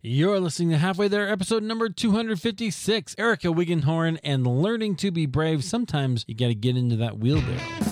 You're 0.00 0.38
listening 0.38 0.70
to 0.70 0.78
Halfway 0.78 1.08
There, 1.08 1.28
episode 1.28 1.64
number 1.64 1.88
256. 1.88 3.16
Erica 3.18 3.48
Wiggenhorn 3.48 4.20
and 4.22 4.46
learning 4.46 4.94
to 4.98 5.10
be 5.10 5.26
brave. 5.26 5.64
Sometimes 5.64 6.24
you 6.28 6.36
got 6.36 6.46
to 6.46 6.54
get 6.54 6.76
into 6.76 6.94
that 6.94 7.18
wheelbarrow. 7.18 7.87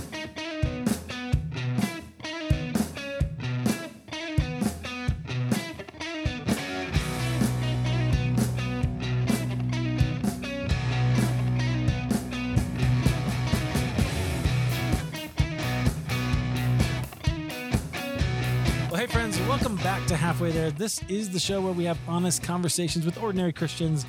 There. 20.67 20.73
This 20.73 21.01
is 21.09 21.31
the 21.31 21.39
show 21.39 21.61
where 21.61 21.73
we 21.73 21.85
have 21.85 21.97
honest 22.09 22.43
conversations 22.43 23.05
with 23.07 23.23
ordinary 23.23 23.53
Christians 23.53 24.05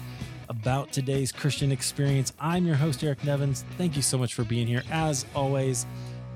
about 0.49 0.91
today's 0.91 1.31
Christian 1.31 1.71
experience. 1.71 2.33
I'm 2.39 2.65
your 2.65 2.75
host, 2.75 3.03
Eric 3.03 3.23
Nevins. 3.23 3.63
Thank 3.77 3.95
you 3.95 4.01
so 4.01 4.17
much 4.17 4.33
for 4.33 4.43
being 4.43 4.65
here. 4.65 4.81
As 4.89 5.27
always, 5.35 5.85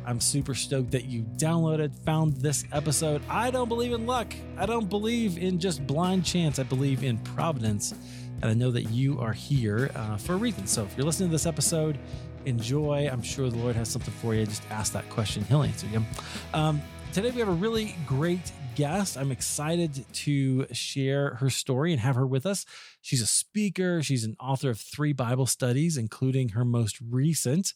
I'm 0.05 0.19
super 0.19 0.53
stoked 0.53 0.91
that 0.91 1.05
you 1.05 1.23
downloaded, 1.37 1.97
found 2.05 2.33
this 2.33 2.65
episode. 2.71 3.23
I 3.29 3.49
don't 3.49 3.67
believe 3.67 3.93
in 3.93 4.05
luck, 4.05 4.31
I 4.57 4.67
don't 4.67 4.91
believe 4.91 5.39
in 5.39 5.59
just 5.59 5.87
blind 5.87 6.23
chance. 6.23 6.59
I 6.59 6.63
believe 6.63 7.03
in 7.03 7.17
providence. 7.17 7.95
And 8.43 8.45
I 8.45 8.53
know 8.53 8.69
that 8.69 8.91
you 8.91 9.19
are 9.19 9.33
here 9.33 9.89
uh, 9.95 10.17
for 10.17 10.33
a 10.33 10.37
reason. 10.37 10.67
So 10.67 10.83
if 10.83 10.95
you're 10.95 11.05
listening 11.05 11.29
to 11.29 11.33
this 11.33 11.47
episode, 11.47 11.97
enjoy. 12.45 13.09
I'm 13.11 13.23
sure 13.23 13.49
the 13.49 13.57
Lord 13.57 13.75
has 13.75 13.89
something 13.89 14.13
for 14.15 14.35
you. 14.35 14.45
Just 14.45 14.69
ask 14.69 14.93
that 14.93 15.09
question, 15.09 15.43
He'll 15.45 15.63
answer 15.63 15.87
you. 15.87 16.05
Um, 16.53 16.79
today 17.13 17.31
we 17.31 17.39
have 17.39 17.49
a 17.49 17.51
really 17.51 17.97
great 18.05 18.53
guest. 18.75 19.17
I'm 19.17 19.31
excited 19.31 20.05
to 20.13 20.65
share 20.71 21.35
her 21.35 21.49
story 21.49 21.91
and 21.91 21.99
have 21.99 22.15
her 22.15 22.25
with 22.25 22.45
us. 22.45 22.65
She's 23.01 23.21
a 23.21 23.27
speaker, 23.27 24.01
she's 24.01 24.23
an 24.23 24.37
author 24.39 24.69
of 24.69 24.79
three 24.79 25.11
Bible 25.11 25.45
studies, 25.45 25.97
including 25.97 26.49
her 26.49 26.63
most 26.63 26.99
recent 27.01 27.73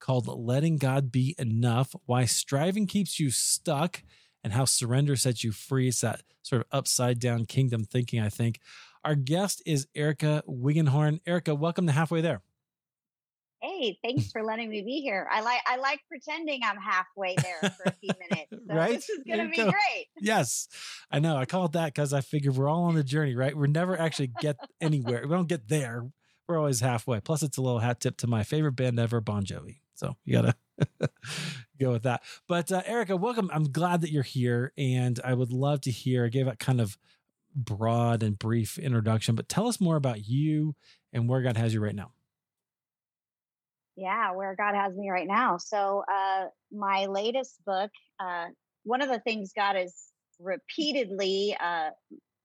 called 0.00 0.26
Letting 0.26 0.76
God 0.76 1.10
Be 1.10 1.34
Enough 1.38 1.96
Why 2.04 2.26
Striving 2.26 2.86
Keeps 2.86 3.18
You 3.18 3.30
Stuck 3.30 4.02
and 4.42 4.52
How 4.52 4.66
Surrender 4.66 5.16
Sets 5.16 5.42
You 5.42 5.52
Free. 5.52 5.88
It's 5.88 6.02
that 6.02 6.22
sort 6.42 6.60
of 6.60 6.68
upside 6.70 7.18
down 7.18 7.46
kingdom 7.46 7.84
thinking, 7.84 8.20
I 8.20 8.28
think. 8.28 8.60
Our 9.02 9.14
guest 9.14 9.62
is 9.64 9.86
Erica 9.94 10.42
Wiggenhorn. 10.46 11.20
Erica, 11.26 11.54
welcome 11.54 11.86
to 11.86 11.92
Halfway 11.92 12.20
There. 12.20 12.42
Hey, 13.64 13.98
thanks 14.04 14.30
for 14.30 14.42
letting 14.42 14.68
me 14.68 14.82
be 14.82 15.00
here. 15.00 15.26
I 15.32 15.40
like 15.40 15.60
I 15.66 15.76
like 15.76 16.00
pretending 16.06 16.60
I'm 16.62 16.76
halfway 16.76 17.34
there 17.36 17.70
for 17.70 17.84
a 17.86 17.92
few 17.92 18.10
minutes. 18.20 18.50
So 18.68 18.74
Right? 18.74 18.94
This 18.94 19.08
is 19.08 19.22
gonna 19.28 19.48
be 19.48 19.56
go. 19.56 19.70
great. 19.70 20.06
Yes, 20.20 20.68
I 21.10 21.18
know. 21.18 21.36
I 21.36 21.44
call 21.44 21.66
it 21.66 21.72
that 21.72 21.86
because 21.86 22.12
I 22.12 22.20
figure 22.20 22.50
we're 22.50 22.68
all 22.68 22.84
on 22.84 22.94
the 22.94 23.04
journey, 23.04 23.34
right? 23.34 23.56
We're 23.56 23.66
never 23.66 23.98
actually 23.98 24.32
get 24.40 24.56
anywhere. 24.80 25.22
We 25.22 25.34
don't 25.34 25.48
get 25.48 25.68
there. 25.68 26.06
We're 26.48 26.58
always 26.58 26.80
halfway. 26.80 27.20
Plus, 27.20 27.42
it's 27.42 27.56
a 27.58 27.62
little 27.62 27.78
hat 27.78 28.00
tip 28.00 28.16
to 28.18 28.26
my 28.26 28.42
favorite 28.42 28.72
band 28.72 28.98
ever, 28.98 29.20
Bon 29.20 29.44
Jovi. 29.44 29.80
So 29.94 30.16
you 30.24 30.32
gotta 30.32 30.54
go 31.80 31.92
with 31.92 32.02
that. 32.04 32.22
But 32.48 32.70
uh, 32.72 32.82
Erica, 32.86 33.16
welcome. 33.16 33.50
I'm 33.52 33.70
glad 33.70 34.02
that 34.02 34.10
you're 34.10 34.22
here, 34.22 34.72
and 34.76 35.18
I 35.24 35.34
would 35.34 35.52
love 35.52 35.82
to 35.82 35.90
hear. 35.90 36.24
I 36.24 36.28
gave 36.28 36.46
that 36.46 36.58
kind 36.58 36.80
of 36.80 36.98
broad 37.54 38.22
and 38.22 38.38
brief 38.38 38.78
introduction, 38.78 39.34
but 39.34 39.48
tell 39.48 39.68
us 39.68 39.80
more 39.80 39.96
about 39.96 40.26
you 40.26 40.74
and 41.12 41.28
where 41.28 41.42
God 41.42 41.56
has 41.56 41.72
you 41.74 41.80
right 41.80 41.94
now. 41.94 42.12
Yeah, 43.96 44.32
where 44.32 44.56
God 44.56 44.74
has 44.74 44.94
me 44.96 45.10
right 45.10 45.26
now. 45.26 45.56
So 45.58 46.04
uh 46.12 46.46
my 46.72 47.06
latest 47.06 47.64
book, 47.64 47.90
uh 48.18 48.46
one 48.82 49.02
of 49.02 49.08
the 49.08 49.20
things 49.20 49.52
God 49.54 49.76
has 49.76 50.10
repeatedly 50.40 51.56
uh 51.60 51.90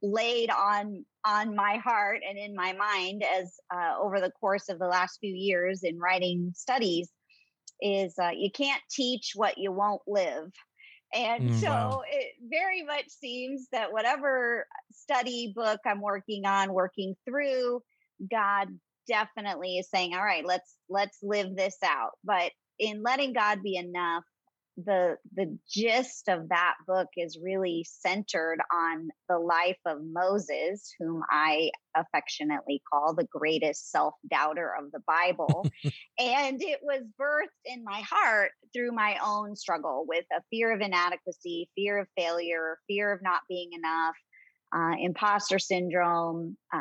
laid 0.01 0.51
on 0.51 1.05
on 1.25 1.55
my 1.55 1.77
heart 1.77 2.21
and 2.27 2.37
in 2.37 2.55
my 2.55 2.73
mind 2.73 3.23
as 3.23 3.55
uh 3.73 3.95
over 3.99 4.21
the 4.21 4.31
course 4.31 4.69
of 4.69 4.79
the 4.79 4.87
last 4.87 5.17
few 5.19 5.33
years 5.33 5.83
in 5.83 5.99
writing 5.99 6.51
studies 6.55 7.11
is 7.81 8.15
uh 8.21 8.31
you 8.35 8.51
can't 8.51 8.83
teach 8.91 9.31
what 9.35 9.57
you 9.57 9.71
won't 9.71 10.03
live. 10.07 10.51
And 11.13 11.51
Mm, 11.51 11.53
so 11.53 11.67
wow. 11.67 12.03
it 12.09 12.35
very 12.41 12.83
much 12.83 13.09
seems 13.09 13.67
that 13.71 13.91
whatever 13.93 14.67
study 14.91 15.53
book 15.55 15.79
I'm 15.85 16.01
working 16.01 16.45
on, 16.45 16.73
working 16.73 17.15
through, 17.27 17.81
God 18.31 18.69
definitely 19.09 19.77
is 19.77 19.89
saying, 19.89 20.13
all 20.13 20.23
right, 20.23 20.45
let's 20.45 20.75
let's 20.89 21.17
live 21.21 21.55
this 21.55 21.77
out. 21.83 22.11
But 22.23 22.51
in 22.77 23.03
letting 23.03 23.33
God 23.33 23.61
be 23.63 23.75
enough, 23.75 24.23
the 24.85 25.17
the 25.35 25.57
gist 25.69 26.29
of 26.29 26.49
that 26.49 26.75
book 26.87 27.07
is 27.17 27.39
really 27.41 27.85
centered 27.89 28.59
on 28.71 29.09
the 29.27 29.37
life 29.37 29.79
of 29.85 29.97
Moses, 30.01 30.93
whom 30.99 31.21
I 31.29 31.71
affectionately 31.95 32.81
call 32.91 33.13
the 33.13 33.27
greatest 33.31 33.91
self-doubter 33.91 34.73
of 34.79 34.91
the 34.91 35.01
Bible. 35.05 35.65
and 36.19 36.61
it 36.61 36.79
was 36.81 37.03
birthed 37.19 37.47
in 37.65 37.83
my 37.83 38.01
heart 38.09 38.51
through 38.73 38.91
my 38.91 39.17
own 39.25 39.55
struggle 39.55 40.05
with 40.07 40.25
a 40.31 40.41
fear 40.49 40.73
of 40.73 40.81
inadequacy, 40.81 41.69
fear 41.75 41.99
of 41.99 42.07
failure, 42.17 42.77
fear 42.87 43.11
of 43.11 43.21
not 43.21 43.41
being 43.49 43.71
enough, 43.73 44.15
uh, 44.73 44.95
imposter 45.01 45.59
syndrome, 45.59 46.55
uh, 46.73 46.79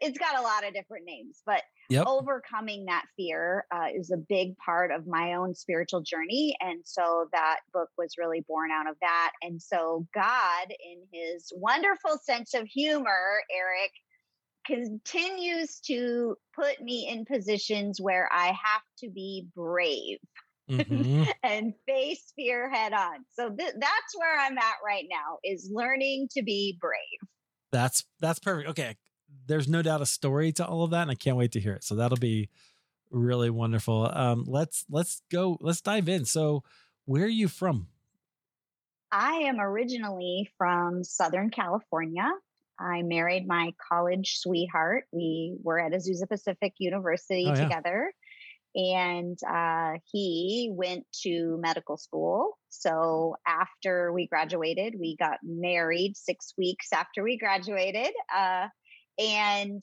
it's- 0.00 0.18
got 0.18 0.38
a 0.38 0.42
lot 0.42 0.66
of 0.66 0.74
different 0.74 1.04
names, 1.04 1.42
but 1.46 1.62
Yep. 1.90 2.04
overcoming 2.06 2.84
that 2.86 3.04
fear 3.16 3.66
uh, 3.70 3.86
is 3.94 4.10
a 4.10 4.16
big 4.18 4.56
part 4.58 4.90
of 4.90 5.06
my 5.06 5.34
own 5.34 5.54
spiritual 5.54 6.02
journey. 6.02 6.54
And 6.60 6.82
so 6.84 7.28
that 7.32 7.60
book 7.72 7.88
was 7.96 8.18
really 8.18 8.42
born 8.46 8.70
out 8.70 8.88
of 8.88 8.96
that. 9.00 9.32
And 9.42 9.60
so 9.62 10.06
God, 10.12 10.66
in 10.70 11.02
his 11.12 11.50
wonderful 11.56 12.18
sense 12.22 12.52
of 12.54 12.66
humor, 12.66 13.42
Eric, 13.50 13.92
continues 14.66 15.80
to 15.80 16.36
put 16.54 16.80
me 16.82 17.08
in 17.08 17.24
positions 17.24 18.00
where 18.00 18.28
I 18.32 18.48
have 18.48 18.82
to 18.98 19.08
be 19.10 19.46
brave 19.54 20.18
Mhm. 20.68 21.32
and 21.42 21.72
face 21.86 22.32
fear 22.36 22.68
head 22.68 22.92
on. 22.92 23.24
So 23.32 23.48
th- 23.48 23.74
that's 23.78 24.18
where 24.18 24.38
I'm 24.38 24.58
at 24.58 24.74
right 24.84 25.06
now 25.10 25.38
is 25.42 25.70
learning 25.72 26.28
to 26.32 26.42
be 26.42 26.76
brave. 26.80 27.28
That's 27.72 28.04
that's 28.20 28.38
perfect. 28.38 28.68
Okay. 28.70 28.96
There's 29.48 29.68
no 29.68 29.82
doubt 29.82 30.00
a 30.02 30.06
story 30.06 30.52
to 30.52 30.66
all 30.66 30.84
of 30.84 30.90
that, 30.92 31.02
and 31.02 31.10
I 31.10 31.14
can't 31.14 31.36
wait 31.36 31.52
to 31.52 31.60
hear 31.60 31.72
it. 31.72 31.82
So 31.84 31.94
that'll 31.96 32.18
be 32.18 32.48
really 33.10 33.50
wonderful. 33.50 34.10
Um, 34.12 34.44
let's 34.46 34.84
let's 34.90 35.22
go. 35.30 35.58
Let's 35.60 35.80
dive 35.80 36.08
in. 36.08 36.24
So, 36.24 36.62
where 37.06 37.24
are 37.24 37.28
you 37.28 37.48
from? 37.48 37.88
I 39.10 39.32
am 39.48 39.58
originally 39.58 40.50
from 40.58 41.02
Southern 41.02 41.50
California. 41.50 42.28
I 42.78 43.02
married 43.02 43.46
my 43.48 43.72
college 43.90 44.38
sweetheart. 44.38 45.04
We 45.12 45.56
were 45.62 45.80
at 45.80 45.92
Azusa 45.92 46.28
Pacific 46.28 46.74
University 46.78 47.46
Oh, 47.48 47.54
yeah. 47.54 47.62
together. 47.62 48.12
And 48.74 49.36
uh, 49.50 49.94
he 50.12 50.70
went 50.72 51.04
to 51.22 51.56
medical 51.60 51.96
school. 51.96 52.58
So 52.68 53.34
after 53.46 54.12
we 54.12 54.28
graduated, 54.28 54.94
we 55.00 55.16
got 55.16 55.38
married 55.42 56.16
six 56.16 56.52
weeks 56.56 56.92
after 56.92 57.24
we 57.24 57.38
graduated. 57.38 58.12
Uh, 58.32 58.68
and 59.18 59.82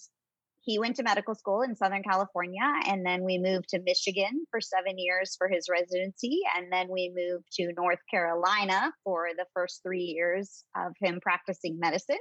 he 0.66 0.80
went 0.80 0.96
to 0.96 1.04
medical 1.04 1.36
school 1.36 1.62
in 1.62 1.76
Southern 1.76 2.02
California. 2.02 2.64
And 2.88 3.06
then 3.06 3.24
we 3.24 3.38
moved 3.38 3.70
to 3.70 3.82
Michigan 3.82 4.46
for 4.50 4.60
seven 4.60 4.98
years 4.98 5.36
for 5.38 5.48
his 5.48 5.70
residency. 5.70 6.40
And 6.58 6.72
then 6.72 6.88
we 6.90 7.14
moved 7.16 7.46
to 7.54 7.72
North 7.78 8.00
Carolina 8.10 8.92
for 9.04 9.28
the 9.38 9.46
first 9.54 9.82
three 9.84 10.04
years 10.04 10.64
of 10.76 10.94
him 11.00 11.20
practicing 11.22 11.80
medicine. 11.80 12.18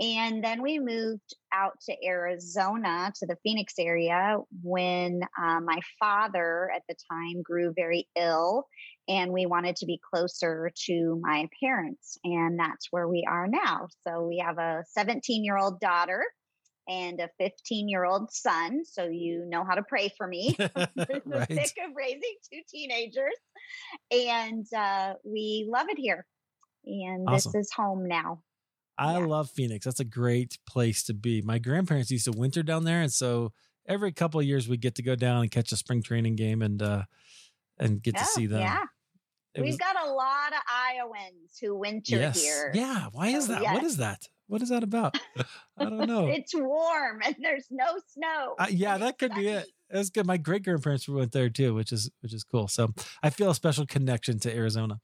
And 0.00 0.42
then 0.42 0.62
we 0.62 0.78
moved 0.78 1.34
out 1.52 1.72
to 1.86 1.94
Arizona 2.04 3.12
to 3.16 3.26
the 3.26 3.36
Phoenix 3.42 3.74
area 3.78 4.38
when 4.62 5.22
uh, 5.40 5.60
my 5.60 5.80
father 5.98 6.70
at 6.74 6.82
the 6.88 6.96
time 7.10 7.42
grew 7.42 7.72
very 7.76 8.08
ill 8.16 8.66
and 9.08 9.32
we 9.32 9.46
wanted 9.46 9.76
to 9.76 9.86
be 9.86 10.00
closer 10.12 10.70
to 10.86 11.18
my 11.22 11.48
parents. 11.62 12.18
And 12.24 12.58
that's 12.58 12.88
where 12.90 13.08
we 13.08 13.24
are 13.28 13.46
now. 13.46 13.88
So 14.06 14.26
we 14.26 14.38
have 14.44 14.58
a 14.58 14.84
17 14.92 15.44
year 15.44 15.56
old 15.58 15.80
daughter 15.80 16.24
and 16.88 17.20
a 17.20 17.28
15 17.38 17.88
year 17.88 18.04
old 18.04 18.32
son. 18.32 18.84
So 18.84 19.04
you 19.04 19.44
know 19.48 19.64
how 19.64 19.74
to 19.74 19.82
pray 19.82 20.10
for 20.16 20.26
me. 20.26 20.54
the 20.58 21.22
right. 21.24 21.48
thick 21.48 21.74
of 21.86 21.92
raising 21.96 22.20
two 22.52 22.60
teenagers. 22.68 23.34
And 24.10 24.66
uh, 24.76 25.14
we 25.24 25.66
love 25.70 25.86
it 25.88 25.98
here. 25.98 26.26
And 26.86 27.26
Awesome. 27.28 27.52
this 27.52 27.66
is 27.66 27.72
home 27.72 28.06
now. 28.06 28.42
I 28.98 29.18
Yeah. 29.18 29.26
love 29.26 29.50
Phoenix. 29.50 29.84
That's 29.86 30.00
a 30.00 30.04
great 30.04 30.58
place 30.66 31.02
to 31.04 31.14
be. 31.14 31.42
My 31.42 31.58
grandparents 31.58 32.10
used 32.10 32.26
to 32.26 32.32
winter 32.32 32.62
down 32.62 32.84
there, 32.84 33.00
and 33.02 33.12
so 33.12 33.52
every 33.88 34.12
couple 34.12 34.38
of 34.38 34.46
years 34.46 34.68
we 34.68 34.76
get 34.76 34.94
to 34.96 35.02
go 35.02 35.16
down 35.16 35.42
and 35.42 35.50
catch 35.50 35.72
a 35.72 35.76
spring 35.76 36.02
training 36.02 36.36
game 36.36 36.62
and 36.62 36.80
uh 36.80 37.02
and 37.78 38.02
get 38.02 38.14
to 38.16 38.22
Oh, 38.22 38.28
see 38.34 38.46
them. 38.46 38.60
Yeah. 38.60 38.84
It 39.54 39.60
We've 39.60 39.68
was- 39.68 39.76
got 39.76 39.96
a 40.04 40.10
lot 40.10 40.52
of 40.52 40.58
Iowans 40.68 41.58
who 41.60 41.78
winter 41.78 42.16
yes. 42.16 42.40
here. 42.42 42.70
Yeah. 42.74 43.06
Why 43.12 43.28
is 43.28 43.48
that? 43.48 43.62
What 43.62 43.82
yes. 43.82 43.92
is 43.92 43.96
that? 43.98 44.28
What 44.46 44.60
is 44.62 44.68
that 44.68 44.82
about? 44.82 45.16
I 45.78 45.84
don't 45.84 46.06
know. 46.08 46.26
It's 46.26 46.54
warm 46.54 47.20
and 47.24 47.34
there's 47.40 47.66
no 47.70 47.98
snow. 48.12 48.54
Uh, 48.58 48.66
yeah, 48.70 48.98
that 48.98 49.18
could 49.18 49.34
be 49.34 49.48
it. 49.48 49.66
That's 49.90 50.10
good. 50.10 50.26
My 50.26 50.36
great 50.36 50.64
grandparents 50.64 51.08
went 51.08 51.32
there 51.32 51.48
too, 51.48 51.74
which 51.74 51.92
is 51.92 52.10
which 52.20 52.34
is 52.34 52.42
cool. 52.44 52.68
So 52.68 52.92
I 53.22 53.30
feel 53.30 53.50
a 53.50 53.54
special 53.54 53.86
connection 53.86 54.38
to 54.40 54.54
Arizona. 54.54 54.98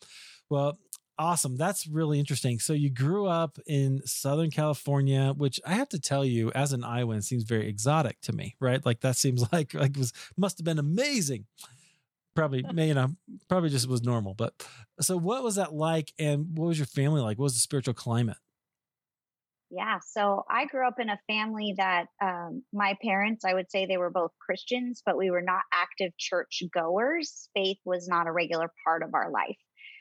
Well, 0.51 0.79
awesome. 1.19 1.57
That's 1.57 1.87
really 1.87 2.19
interesting. 2.19 2.59
So 2.59 2.73
you 2.73 2.91
grew 2.91 3.27
up 3.27 3.59
in 3.67 4.01
Southern 4.05 4.51
California, 4.51 5.33
which 5.37 5.61
I 5.67 5.75
have 5.75 5.89
to 5.91 6.01
tell 6.01 6.25
you, 6.25 6.51
as 6.53 6.73
an 6.73 6.83
Iowan, 6.83 7.23
seems 7.23 7.45
very 7.45 7.69
exotic 7.69 8.21
to 8.23 8.33
me, 8.33 8.57
right? 8.59 8.85
Like 8.85 9.01
that 9.01 9.17
seems 9.17 9.45
like 9.53 9.75
like 9.75 9.97
was 9.97 10.13
must 10.37 10.59
have 10.59 10.65
been 10.65 10.79
amazing. 10.79 11.47
Probably, 12.41 12.65
you 12.87 12.95
know, 12.95 13.09
probably 13.49 13.71
just 13.71 13.89
was 13.89 14.03
normal. 14.03 14.35
But 14.35 14.55
so, 15.01 15.17
what 15.17 15.43
was 15.43 15.57
that 15.57 15.73
like, 15.73 16.13
and 16.19 16.57
what 16.57 16.67
was 16.67 16.79
your 16.79 16.87
family 16.87 17.21
like? 17.21 17.39
What 17.39 17.45
was 17.45 17.55
the 17.55 17.61
spiritual 17.61 17.95
climate? 17.95 18.39
Yeah, 19.73 19.99
so 20.05 20.45
I 20.51 20.67
grew 20.67 20.87
up 20.87 20.99
in 20.99 21.11
a 21.11 21.21
family 21.29 21.75
that 21.77 22.07
um, 22.21 22.65
my 22.73 22.97
parents, 23.05 23.45
I 23.45 23.55
would 23.55 23.71
say 23.71 23.87
they 23.87 23.99
were 23.99 24.11
both 24.11 24.33
Christians, 24.45 25.01
but 25.07 25.17
we 25.17 25.31
were 25.31 25.43
not 25.43 25.63
active 25.73 26.11
church 26.19 26.65
goers. 26.75 27.49
Faith 27.55 27.79
was 27.85 28.09
not 28.09 28.27
a 28.27 28.33
regular 28.33 28.73
part 28.85 29.05
of 29.05 29.15
our 29.15 29.31
life. 29.31 29.57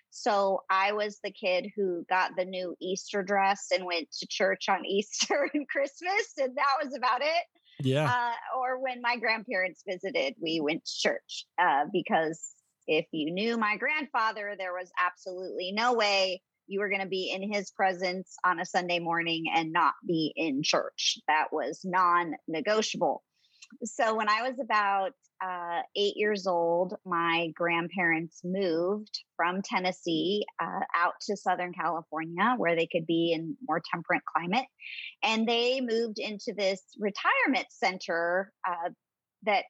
So 0.10 0.64
I 0.72 0.94
was 0.94 1.20
the 1.24 1.32
kid 1.32 1.68
who 1.76 2.04
got 2.10 2.32
the 2.36 2.46
new 2.46 2.76
Easter 2.82 3.22
dress 3.22 3.68
and 3.72 3.86
went 3.86 4.10
to 4.20 4.28
church 4.28 4.68
on 4.70 4.86
Easter 4.88 5.50
and 5.54 5.68
Christmas, 5.70 6.34
and 6.40 6.58
that 6.58 6.84
was 6.84 6.96
about 6.96 7.22
it. 7.22 7.59
Yeah. 7.82 8.12
Uh, 8.12 8.60
or 8.60 8.82
when 8.82 9.02
my 9.02 9.18
grandparents 9.18 9.84
visited, 9.88 10.36
we 10.42 10.60
went 10.62 10.86
to 10.86 10.92
church 11.00 11.46
uh, 11.62 11.86
because 11.92 12.42
if 12.88 13.06
you 13.12 13.32
knew 13.32 13.58
my 13.58 13.78
grandfather, 13.78 14.56
there 14.58 14.74
was 14.74 14.92
absolutely 15.00 15.72
no 15.72 15.94
way 15.94 16.42
you 16.68 16.80
were 16.80 16.90
going 16.90 17.02
to 17.02 17.08
be 17.08 17.32
in 17.32 17.52
his 17.52 17.72
presence 17.72 18.36
on 18.46 18.60
a 18.60 18.66
Sunday 18.66 19.00
morning 19.00 19.46
and 19.54 19.72
not 19.72 19.94
be 20.06 20.32
in 20.36 20.62
church. 20.64 21.18
That 21.28 21.48
was 21.52 21.82
non 21.84 22.34
negotiable. 22.48 23.24
So 23.84 24.16
when 24.16 24.30
I 24.30 24.42
was 24.42 24.60
about 24.62 25.12
uh, 25.44 25.82
eight 25.96 26.16
years 26.18 26.48
old, 26.48 26.96
my 27.06 27.50
grandparents 27.56 28.42
moved 28.44 29.20
from 29.38 29.62
Tennessee 29.62 30.46
uh, 30.62 30.82
out 30.96 31.14
to 31.28 31.38
Southern 31.38 31.72
California 31.74 32.56
where 32.58 32.76
they 32.76 32.88
could 32.92 33.06
be 33.06 33.32
in 33.34 33.56
more 33.68 33.82
temperate 33.94 34.24
climate. 34.36 34.66
And 35.24 35.48
they 35.48 35.82
moved 35.82 36.20
into 36.20 36.54
this 36.56 36.82
retirement 37.00 37.68
center 37.70 38.52
uh, 38.68 38.90
that 39.44 39.66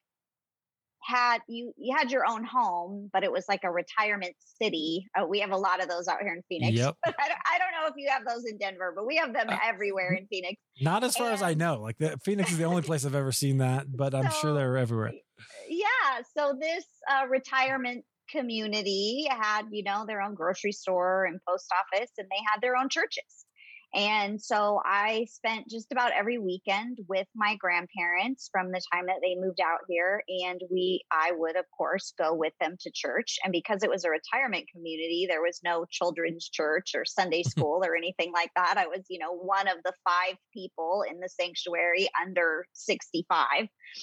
had 1.02 1.38
you 1.48 1.72
you 1.76 1.96
had 1.96 2.10
your 2.10 2.26
own 2.26 2.44
home, 2.44 3.08
but 3.12 3.24
it 3.24 3.32
was 3.32 3.44
like 3.48 3.60
a 3.64 3.70
retirement 3.70 4.34
city. 4.60 5.06
Uh, 5.18 5.26
we 5.26 5.40
have 5.40 5.50
a 5.50 5.56
lot 5.56 5.82
of 5.82 5.88
those 5.88 6.08
out 6.08 6.20
here 6.20 6.34
in 6.34 6.42
Phoenix. 6.48 6.76
Yep. 6.76 6.96
I, 7.06 7.10
don't, 7.10 7.38
I 7.54 7.58
don't 7.58 7.72
know 7.72 7.88
if 7.88 7.94
you 7.96 8.08
have 8.10 8.24
those 8.26 8.44
in 8.44 8.58
Denver, 8.58 8.92
but 8.94 9.06
we 9.06 9.16
have 9.16 9.32
them 9.32 9.48
uh, 9.48 9.56
everywhere 9.64 10.12
in 10.12 10.26
Phoenix. 10.26 10.60
Not 10.80 11.04
as 11.04 11.16
far 11.16 11.26
and, 11.26 11.34
as 11.34 11.42
I 11.42 11.54
know. 11.54 11.80
Like 11.80 11.98
the, 11.98 12.18
Phoenix 12.24 12.52
is 12.52 12.58
the 12.58 12.64
only 12.64 12.82
place 12.82 13.04
I've 13.04 13.14
ever 13.14 13.32
seen 13.32 13.58
that, 13.58 13.86
but 13.96 14.14
I'm 14.14 14.30
so, 14.30 14.38
sure 14.40 14.54
they're 14.54 14.76
everywhere. 14.76 15.12
Yeah. 15.68 16.22
So 16.36 16.56
this 16.60 16.84
uh, 17.10 17.26
retirement 17.28 18.04
community 18.30 19.26
had, 19.30 19.62
you 19.70 19.82
know, 19.82 20.04
their 20.06 20.20
own 20.20 20.34
grocery 20.34 20.72
store 20.72 21.24
and 21.24 21.40
post 21.48 21.66
office, 21.72 22.10
and 22.18 22.28
they 22.30 22.42
had 22.52 22.60
their 22.60 22.76
own 22.76 22.88
churches. 22.88 23.46
And 23.94 24.40
so 24.40 24.80
I 24.84 25.26
spent 25.30 25.68
just 25.68 25.90
about 25.90 26.12
every 26.12 26.38
weekend 26.38 26.98
with 27.08 27.26
my 27.34 27.56
grandparents 27.56 28.48
from 28.52 28.70
the 28.70 28.80
time 28.92 29.06
that 29.06 29.16
they 29.22 29.34
moved 29.34 29.60
out 29.60 29.80
here. 29.88 30.22
And 30.44 30.60
we, 30.70 31.02
I 31.10 31.32
would, 31.32 31.56
of 31.56 31.64
course, 31.76 32.12
go 32.16 32.34
with 32.34 32.52
them 32.60 32.76
to 32.80 32.90
church. 32.94 33.38
And 33.42 33.52
because 33.52 33.82
it 33.82 33.90
was 33.90 34.04
a 34.04 34.10
retirement 34.10 34.66
community, 34.72 35.26
there 35.28 35.42
was 35.42 35.60
no 35.64 35.86
children's 35.90 36.48
church 36.48 36.92
or 36.94 37.04
Sunday 37.04 37.42
school 37.46 37.82
or 37.84 37.96
anything 37.96 38.32
like 38.32 38.50
that. 38.54 38.76
I 38.78 38.86
was, 38.86 39.04
you 39.08 39.18
know, 39.18 39.34
one 39.34 39.66
of 39.66 39.78
the 39.84 39.92
five 40.04 40.36
people 40.54 41.04
in 41.10 41.18
the 41.18 41.28
sanctuary 41.28 42.08
under 42.24 42.66
65. 42.72 43.46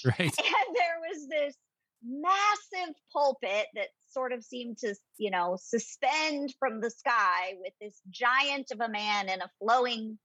Right. 0.06 0.20
And 0.48 0.76
there 0.76 1.00
was 1.10 1.28
this 1.30 1.56
massive 2.04 2.96
pulpit 3.12 3.68
that 3.76 3.88
sort 4.08 4.32
of 4.32 4.44
seemed 4.44 4.78
to, 4.80 4.96
you 5.18 5.32
know, 5.32 5.58
suspend 5.62 6.54
from 6.60 6.82
the 6.82 6.90
sky 6.90 7.54
with 7.60 7.74
this 7.82 8.02
giant 8.10 8.72
of 8.72 8.80
a 8.82 8.90
man 8.90 9.30
in 9.30 9.42
a 9.42 9.52
flowing 9.60 10.18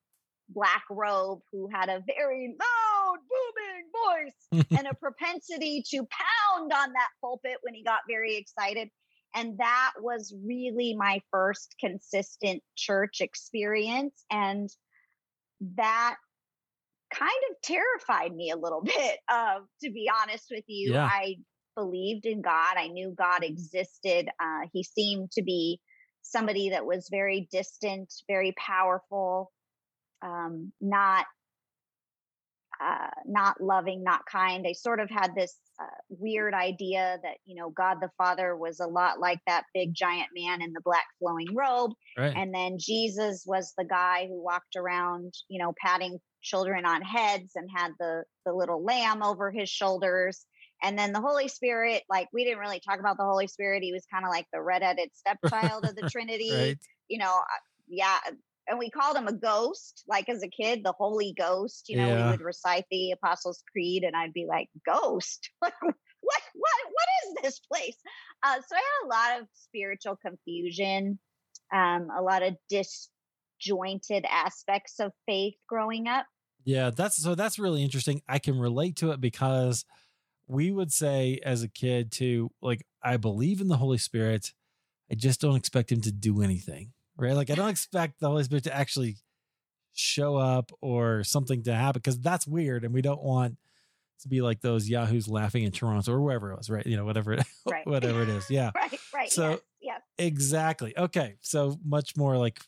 black 0.49 0.85
robe 0.91 1.41
who 1.51 1.69
had 1.73 1.89
a 1.89 2.03
very 2.07 2.55
loud, 2.61 3.17
booming 3.31 4.63
voice 4.63 4.67
and 4.79 4.87
a 4.87 4.95
propensity 4.95 5.83
to 5.91 5.99
pound 5.99 6.73
on 6.73 6.93
that 6.93 7.09
pulpit 7.21 7.57
when 7.63 7.75
he 7.75 7.83
got 7.83 8.01
very 8.09 8.37
excited. 8.37 8.89
And 9.35 9.59
that 9.59 9.93
was 9.99 10.35
really 10.45 10.95
my 10.95 11.21
first 11.31 11.75
consistent 11.81 12.63
church 12.77 13.21
experience. 13.21 14.25
And 14.31 14.69
that 15.77 16.17
kind 17.15 17.31
of 17.51 17.57
terrified 17.63 18.35
me 18.35 18.51
a 18.51 18.57
little 18.57 18.83
bit, 18.85 19.19
uh, 19.29 19.61
to 19.83 19.91
be 19.91 20.11
honest 20.23 20.47
with 20.51 20.65
you. 20.67 20.93
Yeah. 20.93 21.05
I 21.05 21.37
believed 21.75 22.27
in 22.27 22.43
God. 22.43 22.75
I 22.77 22.89
knew 22.89 23.15
God 23.17 23.45
existed. 23.45 24.29
Uh, 24.41 24.67
he 24.73 24.83
seemed 24.83 25.31
to 25.33 25.43
be 25.43 25.81
somebody 26.23 26.71
that 26.71 26.87
was 26.87 27.09
very 27.11 27.49
distant, 27.51 28.13
very 28.29 28.55
powerful, 28.59 29.53
um, 30.23 30.73
not 30.81 31.27
uh, 32.83 33.11
not 33.27 33.61
loving, 33.61 34.03
not 34.03 34.23
kind. 34.31 34.67
I 34.67 34.73
sort 34.73 34.99
of 34.99 35.09
had 35.09 35.35
this 35.37 35.57
uh, 35.81 35.87
weird 36.09 36.53
idea 36.53 37.19
that 37.23 37.37
you 37.45 37.55
know 37.55 37.71
God 37.71 37.99
the 38.01 38.11
Father 38.19 38.57
was 38.57 38.81
a 38.81 38.87
lot 38.87 39.21
like 39.21 39.39
that 39.47 39.65
big 39.75 39.95
giant 39.95 40.29
man 40.35 40.63
in 40.63 40.73
the 40.73 40.81
black 40.85 41.05
flowing 41.19 41.55
robe, 41.55 41.93
right. 42.19 42.35
and 42.37 42.53
then 42.53 42.79
Jesus 42.79 43.45
was 43.47 43.73
the 43.77 43.85
guy 43.85 44.27
who 44.27 44.43
walked 44.43 44.77
around, 44.77 45.35
you 45.49 45.63
know, 45.63 45.73
patting 45.81 46.19
children 46.43 46.85
on 46.85 47.03
heads 47.03 47.53
and 47.55 47.69
had 47.75 47.93
the 48.01 48.25
the 48.47 48.53
little 48.53 48.83
lamb 48.83 49.23
over 49.23 49.51
his 49.51 49.69
shoulders 49.69 50.45
and 50.83 50.99
then 50.99 51.13
the 51.13 51.21
Holy 51.21 51.49
Spirit, 51.49 52.03
like 52.11 52.29
we 52.33 52.45
didn't 52.45 52.59
really 52.59 52.81
talk 52.81 52.99
about 52.99 53.17
the 53.17 53.25
Holy 53.25 53.47
Spirit. 53.47 53.83
He 53.83 53.93
was 53.93 54.05
kind 54.13 54.25
of 54.25 54.31
like 54.31 54.47
the 54.53 54.61
redheaded 54.61 55.11
stepchild 55.15 55.85
of 55.85 55.95
the 55.95 56.03
Trinity. 56.11 56.53
Right. 56.53 56.79
You 57.09 57.19
know, 57.19 57.39
uh, 57.39 57.63
yeah. 57.89 58.19
And 58.69 58.79
we 58.79 58.91
called 58.91 59.17
him 59.17 59.29
a 59.29 59.33
ghost, 59.33 60.03
like 60.09 60.29
as 60.29 60.43
a 60.43 60.49
kid, 60.49 60.83
the 60.85 60.93
Holy 60.93 61.35
Ghost. 61.37 61.89
You 61.89 61.99
know, 61.99 62.09
yeah. 62.09 62.25
we 62.25 62.31
would 62.33 62.41
recite 62.41 62.85
the 62.91 63.13
Apostles' 63.13 63.63
Creed, 63.71 64.03
and 64.05 64.17
I'd 64.17 64.33
be 64.33 64.47
like, 64.49 64.69
"Ghost, 64.87 65.51
what, 65.59 65.73
what, 65.81 65.93
what, 66.21 66.41
what 66.55 67.09
is 67.27 67.43
this 67.43 67.61
place?" 67.61 67.97
Uh, 68.43 68.57
so 68.57 68.77
I 68.77 68.79
had 68.79 69.07
a 69.07 69.09
lot 69.09 69.41
of 69.41 69.49
spiritual 69.55 70.17
confusion, 70.25 71.19
um, 71.73 72.09
a 72.17 72.23
lot 72.23 72.43
of 72.43 72.57
disjointed 72.69 74.25
aspects 74.31 75.01
of 75.01 75.13
faith 75.27 75.55
growing 75.69 76.07
up. 76.07 76.27
Yeah, 76.65 76.91
that's 76.91 77.21
so. 77.21 77.35
That's 77.35 77.59
really 77.59 77.83
interesting. 77.83 78.23
I 78.29 78.39
can 78.39 78.59
relate 78.59 78.97
to 78.97 79.11
it 79.11 79.21
because 79.21 79.85
we 80.53 80.71
would 80.71 80.93
say 80.93 81.41
as 81.45 81.63
a 81.63 81.69
kid 81.69 82.13
too, 82.13 82.51
like, 82.61 82.87
I 83.03 83.17
believe 83.17 83.61
in 83.61 83.69
the 83.69 83.79
Holy 83.79 83.99
Spirit. 83.99 84.53
I 85.11 85.15
just 85.15 85.41
don't 85.41 85.57
expect 85.57 85.91
him 85.91 86.03
to 86.03 86.13
do 86.13 86.43
anything, 86.43 86.93
right? 87.17 87.35
Like, 87.35 87.51
I 87.51 87.55
don't 87.55 87.69
expect 87.71 88.21
the 88.21 88.29
Holy 88.29 88.45
Spirit 88.45 88.65
to 88.65 88.77
actually 88.77 89.17
show 89.95 90.37
up 90.37 90.71
or 90.81 91.25
something 91.25 91.63
to 91.65 91.75
happen 91.75 92.01
because 92.01 92.21
that's 92.21 92.47
weird. 92.47 92.85
And 92.85 92.93
we 92.93 93.01
don't 93.01 93.23
want 93.23 93.57
to 94.21 94.29
be 94.29 94.43
like 94.43 94.61
those 94.61 94.89
Yahoos 94.89 95.27
laughing 95.27 95.65
in 95.65 95.73
Toronto 95.73 96.13
or 96.13 96.21
wherever 96.21 96.53
it 96.53 96.57
was, 96.59 96.69
right? 96.69 96.87
You 96.87 96.97
know, 96.97 97.05
whatever, 97.05 97.33
it, 97.33 97.47
right. 97.67 97.87
whatever 97.87 98.23
it 98.23 98.29
is. 98.29 98.51
Yeah. 98.51 98.73
right. 98.77 99.01
Right. 99.15 99.33
So, 99.33 99.61
yeah. 99.81 99.95
yes. 99.95 100.01
exactly. 100.19 100.97
Okay. 100.97 101.37
So 101.41 101.79
much 101.85 102.17
more 102.17 102.37
like 102.37 102.61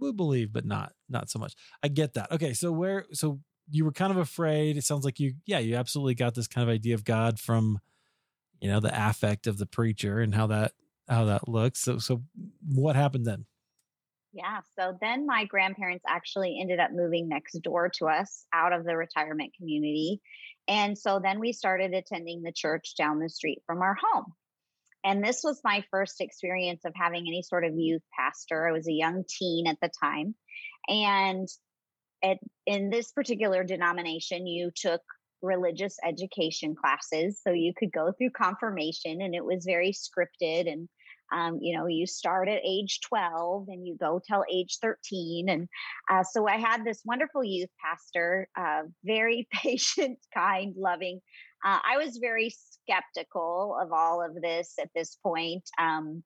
we 0.00 0.12
believe, 0.12 0.52
but 0.52 0.64
not, 0.64 0.92
not 1.08 1.30
so 1.30 1.38
much. 1.38 1.54
I 1.82 1.88
get 1.88 2.14
that. 2.14 2.32
Okay. 2.32 2.54
So, 2.54 2.72
where, 2.72 3.06
so 3.12 3.40
you 3.70 3.84
were 3.84 3.92
kind 3.92 4.10
of 4.10 4.18
afraid. 4.18 4.76
It 4.76 4.84
sounds 4.84 5.04
like 5.04 5.20
you, 5.20 5.34
yeah, 5.46 5.58
you 5.58 5.76
absolutely 5.76 6.14
got 6.14 6.34
this 6.34 6.48
kind 6.48 6.68
of 6.68 6.72
idea 6.72 6.94
of 6.94 7.04
God 7.04 7.38
from, 7.38 7.80
you 8.60 8.68
know, 8.68 8.80
the 8.80 9.08
affect 9.08 9.46
of 9.46 9.58
the 9.58 9.66
preacher 9.66 10.20
and 10.20 10.34
how 10.34 10.48
that 10.48 10.72
how 11.08 11.24
that 11.24 11.48
looks. 11.48 11.80
So, 11.80 11.98
so 11.98 12.22
what 12.68 12.96
happened 12.96 13.26
then? 13.26 13.46
Yeah. 14.32 14.60
So 14.78 14.96
then 15.00 15.26
my 15.26 15.44
grandparents 15.44 16.04
actually 16.06 16.58
ended 16.60 16.78
up 16.78 16.92
moving 16.92 17.28
next 17.28 17.58
door 17.62 17.90
to 17.98 18.06
us 18.06 18.46
out 18.52 18.72
of 18.72 18.84
the 18.84 18.96
retirement 18.96 19.52
community. 19.58 20.20
And 20.68 20.96
so 20.96 21.18
then 21.22 21.40
we 21.40 21.52
started 21.52 21.94
attending 21.94 22.42
the 22.42 22.52
church 22.52 22.94
down 22.96 23.18
the 23.18 23.28
street 23.28 23.60
from 23.66 23.82
our 23.82 23.96
home. 24.00 24.26
And 25.02 25.24
this 25.24 25.40
was 25.42 25.60
my 25.64 25.82
first 25.90 26.20
experience 26.20 26.84
of 26.84 26.92
having 26.94 27.24
any 27.26 27.42
sort 27.42 27.64
of 27.64 27.74
youth 27.74 28.02
pastor. 28.16 28.68
I 28.68 28.72
was 28.72 28.86
a 28.86 28.92
young 28.92 29.24
teen 29.28 29.66
at 29.66 29.78
the 29.82 29.90
time. 30.00 30.34
And 30.88 31.48
at, 32.22 32.38
in 32.66 32.90
this 32.90 33.12
particular 33.12 33.64
denomination, 33.64 34.46
you 34.46 34.70
took 34.74 35.02
religious 35.42 35.96
education 36.04 36.74
classes. 36.74 37.40
So 37.42 37.52
you 37.52 37.72
could 37.76 37.92
go 37.92 38.12
through 38.12 38.30
confirmation 38.30 39.22
and 39.22 39.34
it 39.34 39.44
was 39.44 39.64
very 39.64 39.92
scripted. 39.92 40.70
And, 40.70 40.88
um, 41.32 41.58
you 41.60 41.76
know, 41.76 41.86
you 41.86 42.06
start 42.06 42.48
at 42.48 42.60
age 42.64 43.00
12 43.08 43.68
and 43.68 43.86
you 43.86 43.96
go 43.98 44.20
till 44.26 44.44
age 44.52 44.78
13. 44.82 45.48
And 45.48 45.68
uh, 46.10 46.24
so 46.24 46.46
I 46.46 46.56
had 46.56 46.84
this 46.84 47.02
wonderful 47.04 47.44
youth 47.44 47.70
pastor, 47.82 48.48
uh, 48.56 48.82
very 49.04 49.48
patient, 49.52 50.18
kind, 50.34 50.74
loving. 50.76 51.20
Uh, 51.64 51.78
I 51.84 51.98
was 51.98 52.18
very 52.18 52.54
skeptical 52.54 53.78
of 53.80 53.92
all 53.92 54.22
of 54.24 54.40
this 54.40 54.74
at 54.80 54.90
this 54.94 55.16
point. 55.22 55.64
Um, 55.78 56.22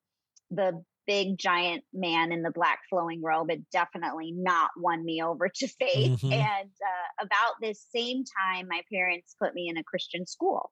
the 0.51 0.83
big 1.07 1.37
giant 1.37 1.83
man 1.93 2.31
in 2.31 2.41
the 2.41 2.51
black 2.51 2.79
flowing 2.89 3.21
robe 3.21 3.49
had 3.49 3.69
definitely 3.69 4.31
not 4.31 4.71
won 4.77 5.03
me 5.03 5.21
over 5.21 5.49
to 5.49 5.67
faith. 5.79 6.21
Mm-hmm. 6.21 6.31
And 6.31 6.69
uh, 6.69 7.25
about 7.25 7.55
this 7.61 7.85
same 7.93 8.23
time, 8.23 8.67
my 8.69 8.81
parents 8.91 9.35
put 9.41 9.53
me 9.53 9.69
in 9.69 9.77
a 9.77 9.83
Christian 9.83 10.25
school. 10.25 10.71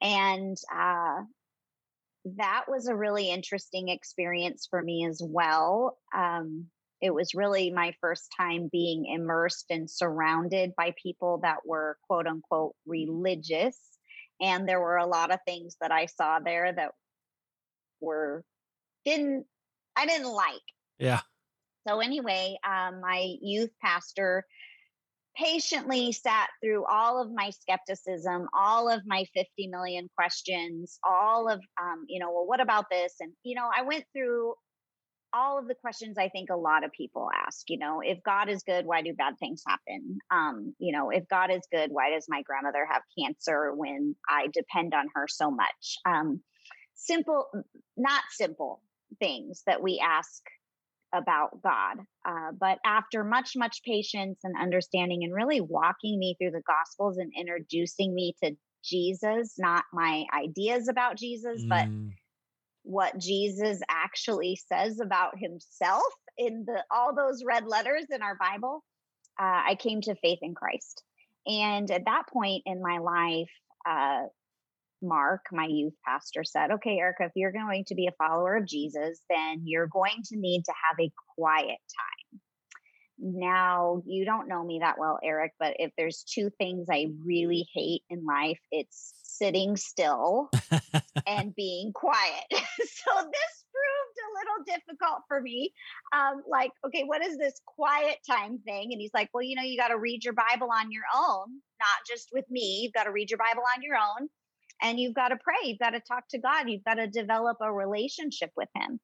And 0.00 0.56
uh, 0.74 1.22
that 2.36 2.64
was 2.68 2.86
a 2.86 2.96
really 2.96 3.30
interesting 3.30 3.88
experience 3.88 4.66
for 4.68 4.82
me 4.82 5.06
as 5.06 5.22
well. 5.24 5.96
Um, 6.14 6.66
it 7.00 7.12
was 7.12 7.34
really 7.34 7.70
my 7.70 7.94
first 8.00 8.32
time 8.36 8.68
being 8.72 9.06
immersed 9.06 9.66
and 9.70 9.90
surrounded 9.90 10.72
by 10.76 10.94
people 11.00 11.40
that 11.42 11.58
were 11.64 11.98
quote 12.06 12.26
unquote 12.26 12.74
religious. 12.86 13.78
And 14.40 14.68
there 14.68 14.80
were 14.80 14.96
a 14.96 15.06
lot 15.06 15.30
of 15.30 15.40
things 15.46 15.76
that 15.80 15.92
I 15.92 16.06
saw 16.06 16.40
there 16.40 16.72
that 16.72 16.92
were 18.00 18.44
didn't 19.06 19.46
I 19.96 20.04
didn't 20.04 20.30
like. 20.30 20.60
Yeah. 20.98 21.20
So 21.88 22.00
anyway, 22.00 22.58
um, 22.64 23.00
my 23.00 23.34
youth 23.40 23.70
pastor 23.82 24.44
patiently 25.36 26.12
sat 26.12 26.48
through 26.62 26.84
all 26.86 27.22
of 27.22 27.30
my 27.32 27.50
skepticism, 27.50 28.48
all 28.54 28.90
of 28.90 29.02
my 29.06 29.24
50 29.34 29.68
million 29.68 30.08
questions, 30.16 30.98
all 31.04 31.48
of, 31.48 31.60
um, 31.80 32.04
you 32.08 32.18
know, 32.18 32.32
well, 32.32 32.46
what 32.46 32.60
about 32.60 32.86
this? 32.90 33.14
And, 33.20 33.32
you 33.42 33.54
know, 33.54 33.68
I 33.74 33.82
went 33.82 34.04
through 34.12 34.54
all 35.34 35.58
of 35.58 35.68
the 35.68 35.74
questions 35.74 36.16
I 36.16 36.30
think 36.30 36.48
a 36.48 36.56
lot 36.56 36.84
of 36.84 36.92
people 36.92 37.28
ask, 37.46 37.68
you 37.68 37.78
know, 37.78 38.00
if 38.02 38.18
God 38.24 38.48
is 38.48 38.62
good, 38.62 38.86
why 38.86 39.02
do 39.02 39.12
bad 39.12 39.34
things 39.38 39.62
happen? 39.66 40.18
Um, 40.30 40.74
you 40.78 40.92
know, 40.92 41.10
if 41.10 41.28
God 41.28 41.50
is 41.50 41.62
good, 41.70 41.90
why 41.90 42.10
does 42.10 42.26
my 42.28 42.42
grandmother 42.42 42.86
have 42.90 43.02
cancer 43.18 43.74
when 43.74 44.16
I 44.28 44.48
depend 44.52 44.94
on 44.94 45.08
her 45.14 45.26
so 45.28 45.50
much? 45.50 45.98
Um, 46.06 46.40
simple, 46.94 47.48
not 47.96 48.22
simple 48.30 48.80
things 49.18 49.62
that 49.66 49.82
we 49.82 50.02
ask 50.04 50.42
about 51.14 51.62
God. 51.62 51.98
Uh, 52.26 52.52
but 52.58 52.78
after 52.84 53.24
much, 53.24 53.52
much 53.56 53.82
patience 53.84 54.40
and 54.44 54.54
understanding, 54.60 55.24
and 55.24 55.34
really 55.34 55.60
walking 55.60 56.18
me 56.18 56.36
through 56.38 56.50
the 56.50 56.62
Gospels 56.66 57.18
and 57.18 57.32
introducing 57.38 58.14
me 58.14 58.34
to 58.42 58.56
Jesus, 58.84 59.54
not 59.58 59.84
my 59.92 60.24
ideas 60.34 60.88
about 60.88 61.16
Jesus, 61.16 61.64
mm. 61.64 61.68
but 61.68 61.88
what 62.82 63.18
Jesus 63.18 63.80
actually 63.88 64.58
says 64.72 65.00
about 65.00 65.38
himself 65.38 66.04
in 66.38 66.64
the 66.66 66.84
all 66.90 67.14
those 67.14 67.42
red 67.44 67.66
letters 67.66 68.06
in 68.10 68.22
our 68.22 68.36
Bible, 68.36 68.84
uh, 69.40 69.62
I 69.70 69.76
came 69.78 70.00
to 70.02 70.14
faith 70.16 70.38
in 70.42 70.54
Christ. 70.54 71.02
And 71.46 71.90
at 71.90 72.04
that 72.04 72.24
point 72.32 72.62
in 72.66 72.80
my 72.82 72.98
life, 72.98 73.50
uh, 73.88 74.26
Mark, 75.02 75.46
my 75.52 75.66
youth 75.66 75.94
pastor, 76.06 76.44
said, 76.44 76.70
Okay, 76.70 76.98
Erica, 76.98 77.24
if 77.24 77.32
you're 77.34 77.52
going 77.52 77.84
to 77.86 77.94
be 77.94 78.06
a 78.06 78.12
follower 78.12 78.56
of 78.56 78.66
Jesus, 78.66 79.20
then 79.28 79.62
you're 79.64 79.88
going 79.88 80.22
to 80.26 80.36
need 80.36 80.64
to 80.64 80.72
have 80.72 80.96
a 81.00 81.12
quiet 81.36 81.78
time. 81.78 82.40
Now, 83.18 84.02
you 84.06 84.24
don't 84.24 84.48
know 84.48 84.62
me 84.62 84.80
that 84.82 84.98
well, 84.98 85.18
Eric, 85.24 85.52
but 85.58 85.76
if 85.78 85.90
there's 85.96 86.22
two 86.22 86.50
things 86.58 86.86
I 86.90 87.06
really 87.24 87.66
hate 87.74 88.02
in 88.10 88.24
life, 88.26 88.60
it's 88.70 89.14
sitting 89.22 89.76
still 89.76 90.50
and 91.26 91.54
being 91.54 91.92
quiet. 91.94 92.44
so 92.50 92.58
this 92.60 93.64
proved 93.72 94.18
a 94.20 94.34
little 94.36 94.64
difficult 94.66 95.22
for 95.28 95.40
me. 95.40 95.72
Um, 96.14 96.42
like, 96.48 96.72
okay, 96.86 97.04
what 97.04 97.24
is 97.24 97.38
this 97.38 97.60
quiet 97.64 98.18
time 98.28 98.58
thing? 98.58 98.92
And 98.92 99.00
he's 99.00 99.14
like, 99.14 99.30
well, 99.32 99.42
you 99.42 99.56
know, 99.56 99.62
you 99.62 99.78
got 99.78 99.88
to 99.88 99.98
read 99.98 100.24
your 100.24 100.34
Bible 100.34 100.68
on 100.70 100.90
your 100.90 101.04
own, 101.14 101.60
not 101.80 102.06
just 102.08 102.28
with 102.32 102.44
me. 102.50 102.80
You've 102.82 102.92
got 102.92 103.04
to 103.04 103.12
read 103.12 103.30
your 103.30 103.38
Bible 103.38 103.62
on 103.74 103.82
your 103.82 103.96
own 103.96 104.28
and 104.82 104.98
you've 105.00 105.14
got 105.14 105.28
to 105.28 105.38
pray 105.42 105.54
you've 105.64 105.78
got 105.78 105.90
to 105.90 106.00
talk 106.00 106.24
to 106.28 106.38
god 106.38 106.68
you've 106.68 106.84
got 106.84 106.94
to 106.94 107.06
develop 107.06 107.56
a 107.60 107.72
relationship 107.72 108.50
with 108.56 108.68
him. 108.74 109.00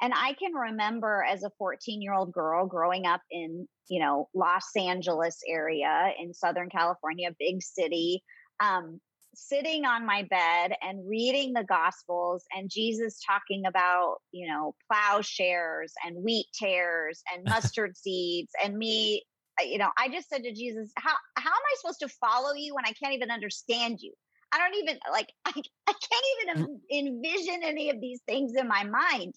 And 0.00 0.12
i 0.14 0.34
can 0.34 0.52
remember 0.52 1.24
as 1.28 1.42
a 1.42 1.50
14 1.58 2.02
year 2.02 2.14
old 2.14 2.32
girl 2.32 2.66
growing 2.66 3.06
up 3.06 3.20
in 3.30 3.66
you 3.88 4.00
know 4.00 4.28
los 4.34 4.64
angeles 4.76 5.38
area 5.48 6.12
in 6.18 6.32
southern 6.32 6.68
california 6.68 7.30
big 7.38 7.62
city 7.62 8.22
um, 8.60 9.00
sitting 9.34 9.84
on 9.84 10.06
my 10.06 10.22
bed 10.30 10.74
and 10.80 11.08
reading 11.08 11.52
the 11.52 11.64
gospels 11.64 12.44
and 12.56 12.70
jesus 12.70 13.20
talking 13.26 13.64
about 13.66 14.16
you 14.32 14.48
know 14.48 14.74
plowshares 14.90 15.92
and 16.06 16.22
wheat 16.22 16.46
tares 16.54 17.22
and 17.34 17.44
mustard 17.48 17.96
seeds 17.96 18.52
and 18.62 18.76
me 18.76 19.22
you 19.60 19.78
know 19.78 19.90
i 19.98 20.08
just 20.08 20.28
said 20.28 20.42
to 20.42 20.52
jesus 20.52 20.90
how 20.96 21.14
how 21.36 21.50
am 21.50 21.52
i 21.52 21.74
supposed 21.80 22.00
to 22.00 22.08
follow 22.08 22.54
you 22.54 22.74
when 22.74 22.84
i 22.86 22.92
can't 22.92 23.14
even 23.14 23.30
understand 23.30 23.98
you 24.00 24.12
I 24.54 24.58
don't 24.58 24.76
even 24.76 24.98
like 25.10 25.32
I, 25.44 25.50
I 25.88 25.92
can't 25.92 26.58
even 26.58 26.80
envision 26.90 27.60
any 27.64 27.90
of 27.90 28.00
these 28.00 28.20
things 28.26 28.52
in 28.56 28.68
my 28.68 28.84
mind. 28.84 29.34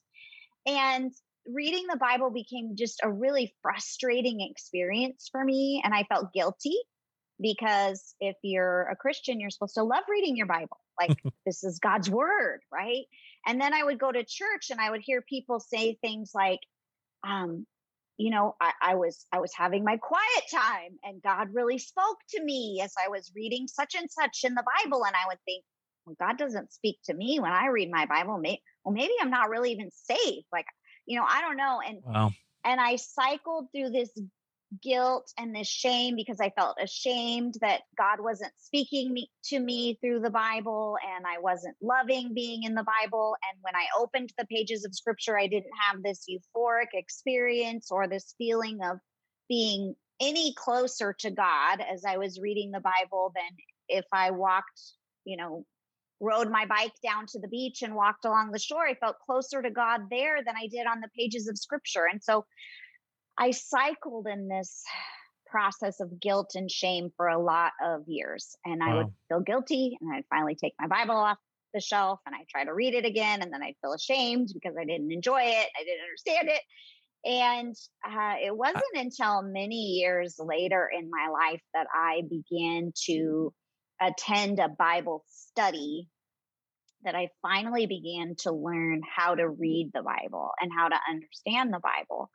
And 0.66 1.12
reading 1.48 1.86
the 1.90 1.98
Bible 1.98 2.30
became 2.30 2.76
just 2.76 3.00
a 3.04 3.12
really 3.12 3.56
frustrating 3.62 4.42
experience 4.42 5.30
for 5.32 5.44
me 5.44 5.82
and 5.84 5.94
I 5.94 6.04
felt 6.04 6.34
guilty 6.34 6.76
because 7.40 8.16
if 8.20 8.36
you're 8.44 8.84
a 8.90 8.96
Christian 8.96 9.40
you're 9.40 9.50
supposed 9.50 9.76
to 9.76 9.84
love 9.84 10.04
reading 10.10 10.36
your 10.36 10.48
Bible. 10.48 10.78
Like 11.00 11.18
this 11.46 11.64
is 11.64 11.80
God's 11.80 12.10
word, 12.10 12.62
right? 12.72 13.06
And 13.46 13.60
then 13.60 13.74
I 13.74 13.84
would 13.84 14.00
go 14.00 14.12
to 14.12 14.26
church 14.28 14.70
and 14.70 14.80
I 14.80 14.92
would 14.92 15.02
hear 15.04 15.22
people 15.22 15.60
say 15.60 15.98
things 16.02 16.32
like 16.36 16.60
um 17.28 17.66
you 18.18 18.32
know 18.32 18.56
I, 18.60 18.72
I, 18.82 18.96
was 18.96 19.26
i 19.32 19.40
was 19.40 19.52
having 19.56 19.84
my 19.84 19.98
quiet 19.98 20.44
time 20.52 20.98
and 21.04 21.22
god 21.22 21.50
really 21.54 21.78
spoke 21.78 22.18
to 22.32 22.44
me 22.44 22.82
as 22.84 22.94
i 23.04 23.08
was 23.10 23.32
reading 23.36 23.68
such 23.68 23.96
and 23.96 24.10
such 24.10 24.42
in 24.44 24.56
the 24.56 24.64
bible. 24.84 25.06
And 25.06 25.16
i 25.16 25.28
would 25.28 25.40
think 25.46 25.64
well 26.06 26.16
god 26.20 26.38
doesn't 26.38 26.74
speak 26.74 26.98
to 27.06 27.14
me 27.14 27.40
when 27.40 27.52
i 27.52 27.68
read 27.68 27.90
my 27.92 28.06
bible. 28.06 28.38
May, 28.40 28.60
well 28.84 28.94
maybe 28.94 29.14
i'm 29.22 29.30
not 29.30 29.50
really 29.50 29.72
even 29.72 29.90
saved. 29.92 30.48
Like 30.52 30.66
you 31.06 31.18
know 31.18 31.26
i 31.28 31.42
don't 31.42 31.58
know. 31.58 31.82
And 31.86 32.00
wow. 32.04 32.32
and 32.66 32.82
i 32.82 32.96
cycled 32.96 33.68
through 33.72 33.92
this 33.92 34.10
guilt 34.82 35.32
and 35.38 35.56
this 35.56 35.68
shame 35.68 36.16
because 36.16 36.40
I 36.42 36.50
felt 36.50 36.78
ashamed 36.82 37.56
that 37.62 37.82
God 37.98 38.20
wasn't 38.20 38.52
speaking 38.58 39.14
me, 39.14 39.30
to 39.46 39.60
me 39.60 39.98
through 40.02 40.20
the 40.20 40.30
Bible 40.30 40.98
and 41.16 41.26
I 41.26 41.40
wasn't 41.40 41.76
loving 41.82 42.34
being 42.34 42.64
in 42.64 42.76
the 42.76 42.86
Bible. 43.02 43.36
And 43.52 43.62
when 43.62 43.76
I 43.76 43.86
opened 44.00 44.34
the 44.38 44.46
pages 44.46 44.86
of 44.86 44.96
scripture, 44.96 45.38
I 45.38 45.48
didn't 45.48 45.72
have 45.90 46.04
this 46.04 46.26
euphoric 46.30 46.94
experience 46.94 47.92
or 47.92 48.08
this 48.08 48.36
feeling 48.38 48.80
of 48.84 48.98
being 49.48 49.96
any 50.20 50.54
closer 50.54 51.14
to 51.20 51.32
God 51.32 51.80
as 51.82 52.04
I 52.06 52.18
was 52.18 52.40
reading 52.40 52.72
the 52.72 52.82
Bible 52.82 53.32
than 53.36 53.58
if 53.88 54.06
I 54.12 54.32
walked, 54.32 54.82
you 55.26 55.38
know, 55.38 55.66
rode 56.20 56.50
my 56.50 56.66
bike 56.66 56.94
down 57.04 57.28
to 57.28 57.40
the 57.40 57.48
beach 57.48 57.84
and 57.84 57.96
walked 57.96 58.26
along 58.26 58.52
the 58.52 58.60
shore. 58.60 58.86
I 58.88 58.96
felt 58.96 59.20
closer 59.26 59.62
to 59.62 59.70
God 59.70 60.02
there 60.10 60.44
than 60.44 60.56
I 60.56 60.68
did 60.68 60.88
on 60.88 61.00
the 61.00 61.10
pages 61.18 61.48
of 61.48 61.58
scripture. 61.58 62.08
And 62.12 62.22
so 62.24 62.46
I 63.38 63.52
cycled 63.52 64.28
in 64.28 64.48
this 64.48 64.84
process 65.50 66.00
of 66.00 66.20
guilt 66.20 66.52
and 66.56 66.70
shame 66.70 67.10
for 67.16 67.28
a 67.28 67.42
lot 67.42 67.72
of 67.84 68.02
years. 68.08 68.56
And 68.66 68.84
I 68.84 68.96
would 68.96 69.08
feel 69.30 69.40
guilty 69.40 69.98
and 70.00 70.14
I'd 70.14 70.26
finally 70.30 70.56
take 70.56 70.74
my 70.80 70.88
Bible 70.88 71.16
off 71.16 71.38
the 71.74 71.82
shelf 71.82 72.20
and 72.26 72.36
I'd 72.36 72.48
try 72.50 72.66
to 72.66 72.74
read 72.74 72.94
it 72.94 73.06
again. 73.06 73.42
And 73.42 73.52
then 73.52 73.64
I'd 73.64 73.76
feel 73.82 73.94
ashamed 73.94 74.50
because 74.54 74.76
I 74.80 74.86
didn't 74.86 75.12
enjoy 75.12 75.42
it. 75.42 75.68
I 75.80 75.84
didn't 75.84 76.04
understand 76.04 76.50
it. 76.50 76.62
And 77.26 77.76
uh, 78.06 78.36
it 78.46 78.56
wasn't 78.56 78.84
until 78.96 79.42
many 79.42 79.76
years 79.76 80.36
later 80.40 80.90
in 80.96 81.10
my 81.10 81.30
life 81.32 81.62
that 81.74 81.88
I 81.94 82.22
began 82.30 82.94
to 83.06 83.54
attend 84.02 84.60
a 84.60 84.70
Bible 84.70 85.24
study 85.28 86.08
that 87.04 87.16
I 87.16 87.30
finally 87.42 87.86
began 87.86 88.36
to 88.40 88.52
learn 88.52 89.02
how 89.16 89.36
to 89.36 89.48
read 89.48 89.92
the 89.94 90.04
Bible 90.04 90.52
and 90.60 90.72
how 90.76 90.88
to 90.88 91.00
understand 91.10 91.74
the 91.74 91.80
Bible. 91.80 92.30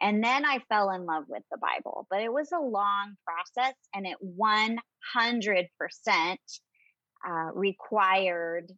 And 0.00 0.22
then 0.22 0.44
I 0.44 0.60
fell 0.68 0.90
in 0.90 1.06
love 1.06 1.24
with 1.28 1.42
the 1.50 1.58
Bible, 1.58 2.06
but 2.10 2.20
it 2.20 2.32
was 2.32 2.52
a 2.52 2.60
long 2.60 3.14
process 3.26 3.74
and 3.94 4.06
it 4.06 4.16
100% 4.22 6.36
uh, 7.26 7.50
required 7.52 8.72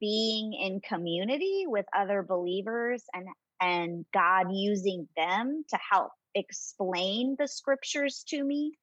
being 0.00 0.54
in 0.54 0.80
community 0.80 1.64
with 1.66 1.86
other 1.96 2.22
believers 2.22 3.02
and, 3.12 3.26
and 3.60 4.04
God 4.14 4.52
using 4.52 5.08
them 5.16 5.64
to 5.70 5.78
help 5.90 6.12
explain 6.34 7.36
the 7.38 7.48
scriptures 7.48 8.24
to 8.28 8.42
me 8.42 8.78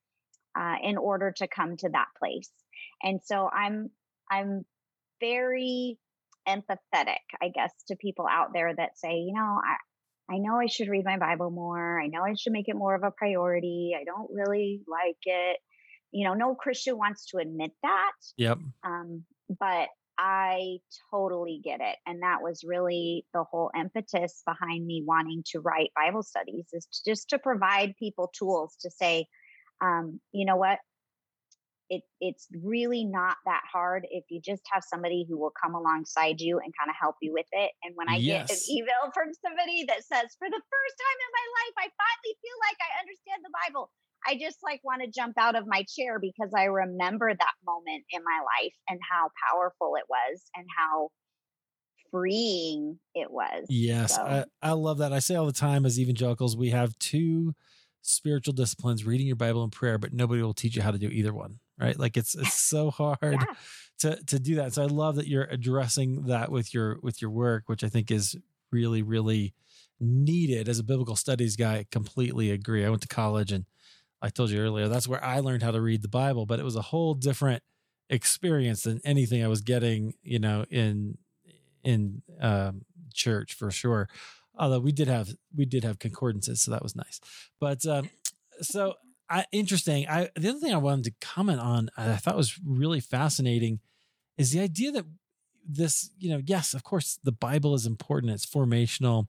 uh, 0.57 0.75
in 0.83 0.97
order 0.97 1.31
to 1.37 1.47
come 1.47 1.77
to 1.77 1.89
that 1.89 2.07
place. 2.19 2.51
And 3.01 3.21
so 3.23 3.49
I'm, 3.49 3.89
I'm 4.29 4.65
very 5.21 5.97
empathetic, 6.47 7.23
I 7.41 7.49
guess, 7.53 7.71
to 7.87 7.95
people 7.95 8.27
out 8.29 8.51
there 8.53 8.75
that 8.75 8.97
say, 8.97 9.15
you 9.15 9.33
know, 9.33 9.61
I, 9.63 9.75
I 10.29 10.37
know 10.37 10.59
I 10.59 10.67
should 10.67 10.89
read 10.89 11.05
my 11.05 11.17
Bible 11.17 11.49
more. 11.49 11.99
I 11.99 12.07
know 12.07 12.23
I 12.23 12.33
should 12.35 12.53
make 12.53 12.67
it 12.67 12.75
more 12.75 12.95
of 12.95 13.03
a 13.03 13.11
priority. 13.11 13.95
I 13.99 14.03
don't 14.03 14.29
really 14.31 14.81
like 14.87 15.17
it. 15.23 15.57
You 16.11 16.27
know, 16.27 16.33
no 16.33 16.55
Christian 16.55 16.97
wants 16.97 17.27
to 17.27 17.37
admit 17.37 17.71
that. 17.83 18.11
Yep. 18.37 18.59
Um, 18.83 19.23
but 19.59 19.87
I 20.17 20.79
totally 21.11 21.61
get 21.63 21.79
it. 21.79 21.95
And 22.05 22.23
that 22.23 22.41
was 22.41 22.63
really 22.65 23.25
the 23.33 23.43
whole 23.43 23.71
impetus 23.79 24.41
behind 24.45 24.85
me 24.85 25.03
wanting 25.05 25.43
to 25.51 25.59
write 25.59 25.91
Bible 25.95 26.23
studies 26.23 26.67
is 26.73 26.87
to, 26.91 27.11
just 27.11 27.29
to 27.29 27.39
provide 27.39 27.95
people 27.99 28.31
tools 28.37 28.75
to 28.81 28.89
say, 28.89 29.27
um, 29.81 30.19
you 30.31 30.45
know 30.45 30.55
what, 30.55 30.79
it 31.89 32.03
it's 32.19 32.47
really 32.63 33.05
not 33.05 33.37
that 33.45 33.63
hard 33.71 34.07
if 34.11 34.25
you 34.29 34.41
just 34.43 34.63
have 34.71 34.83
somebody 34.83 35.25
who 35.27 35.37
will 35.37 35.53
come 35.55 35.75
alongside 35.75 36.41
you 36.41 36.59
and 36.59 36.73
kind 36.77 36.89
of 36.89 36.95
help 36.99 37.15
you 37.21 37.31
with 37.33 37.47
it. 37.51 37.71
And 37.83 37.95
when 37.95 38.09
I 38.09 38.17
yes. 38.17 38.47
get 38.47 38.57
an 38.57 38.63
email 38.69 39.03
from 39.13 39.31
somebody 39.39 39.85
that 39.87 40.03
says, 40.03 40.35
"For 40.39 40.49
the 40.49 40.63
first 40.63 40.95
time 40.99 41.19
in 41.23 41.31
my 41.31 41.47
life, 41.63 41.75
I 41.77 41.87
finally 41.95 42.35
feel 42.43 42.57
like 42.67 42.79
I 42.83 42.91
understand 42.99 43.39
the 43.43 43.55
Bible," 43.65 43.91
I 44.25 44.35
just 44.35 44.59
like 44.63 44.81
want 44.83 45.01
to 45.03 45.07
jump 45.07 45.37
out 45.37 45.55
of 45.55 45.65
my 45.67 45.85
chair 45.87 46.19
because 46.19 46.51
I 46.55 46.65
remember 46.65 47.31
that 47.33 47.55
moment 47.65 48.03
in 48.11 48.21
my 48.23 48.39
life 48.43 48.75
and 48.89 48.99
how 49.09 49.29
powerful 49.49 49.95
it 49.95 50.05
was 50.09 50.43
and 50.55 50.65
how 50.75 51.09
freeing 52.11 52.99
it 53.15 53.31
was. 53.31 53.65
Yes, 53.69 54.15
so. 54.15 54.21
I, 54.23 54.45
I 54.61 54.71
love 54.71 54.99
that. 54.99 55.13
I 55.13 55.19
say 55.19 55.35
all 55.35 55.45
the 55.45 55.51
time 55.51 55.85
as 55.85 55.99
evangelicals, 55.99 56.57
we 56.57 56.69
have 56.69 56.97
two 56.99 57.53
spiritual 58.01 58.53
disciplines, 58.53 59.05
reading 59.05 59.27
your 59.27 59.35
Bible 59.35 59.63
and 59.63 59.71
prayer, 59.71 59.97
but 59.97 60.13
nobody 60.13 60.41
will 60.41 60.53
teach 60.53 60.75
you 60.75 60.81
how 60.81 60.91
to 60.91 60.97
do 60.97 61.09
either 61.09 61.33
one, 61.33 61.59
right? 61.79 61.97
Like 61.97 62.17
it's 62.17 62.35
it's 62.35 62.53
so 62.53 62.91
hard 62.91 63.17
yeah. 63.21 63.45
to 63.99 64.23
to 64.23 64.39
do 64.39 64.55
that. 64.55 64.73
So 64.73 64.83
I 64.83 64.87
love 64.87 65.15
that 65.15 65.27
you're 65.27 65.45
addressing 65.45 66.23
that 66.23 66.51
with 66.51 66.73
your 66.73 66.99
with 67.01 67.21
your 67.21 67.31
work, 67.31 67.63
which 67.67 67.83
I 67.83 67.89
think 67.89 68.11
is 68.11 68.35
really 68.71 69.01
really 69.01 69.53
needed 69.99 70.69
as 70.69 70.79
a 70.79 70.83
biblical 70.83 71.15
studies 71.15 71.55
guy. 71.55 71.77
I 71.77 71.85
completely 71.91 72.51
agree. 72.51 72.85
I 72.85 72.89
went 72.89 73.01
to 73.01 73.07
college 73.07 73.51
and 73.51 73.65
I 74.21 74.29
told 74.29 74.49
you 74.49 74.59
earlier, 74.59 74.87
that's 74.87 75.07
where 75.07 75.23
I 75.23 75.39
learned 75.39 75.63
how 75.63 75.71
to 75.71 75.81
read 75.81 76.01
the 76.01 76.07
Bible, 76.07 76.45
but 76.45 76.59
it 76.59 76.63
was 76.63 76.75
a 76.75 76.81
whole 76.81 77.13
different 77.13 77.61
experience 78.09 78.83
than 78.83 78.99
anything 79.03 79.43
I 79.43 79.47
was 79.47 79.61
getting, 79.61 80.13
you 80.23 80.39
know, 80.39 80.65
in 80.69 81.17
in 81.83 82.21
um, 82.41 82.81
church 83.13 83.53
for 83.53 83.71
sure. 83.71 84.09
Although 84.57 84.79
we 84.79 84.91
did 84.91 85.07
have 85.07 85.29
we 85.55 85.65
did 85.65 85.83
have 85.83 85.99
concordances, 85.99 86.61
so 86.61 86.71
that 86.71 86.83
was 86.83 86.95
nice. 86.95 87.19
But 87.59 87.85
um, 87.85 88.09
so 88.61 88.95
I, 89.29 89.45
interesting. 89.51 90.07
I 90.07 90.29
the 90.35 90.49
other 90.49 90.59
thing 90.59 90.73
I 90.73 90.77
wanted 90.77 91.05
to 91.05 91.25
comment 91.25 91.59
on, 91.59 91.89
I 91.97 92.15
thought 92.15 92.37
was 92.37 92.59
really 92.65 92.99
fascinating, 92.99 93.79
is 94.37 94.51
the 94.51 94.61
idea 94.61 94.91
that 94.93 95.05
this, 95.67 96.11
you 96.17 96.29
know, 96.29 96.41
yes, 96.45 96.73
of 96.73 96.83
course, 96.83 97.19
the 97.23 97.31
Bible 97.31 97.73
is 97.73 97.85
important; 97.85 98.31
it's 98.31 98.45
formational, 98.45 99.27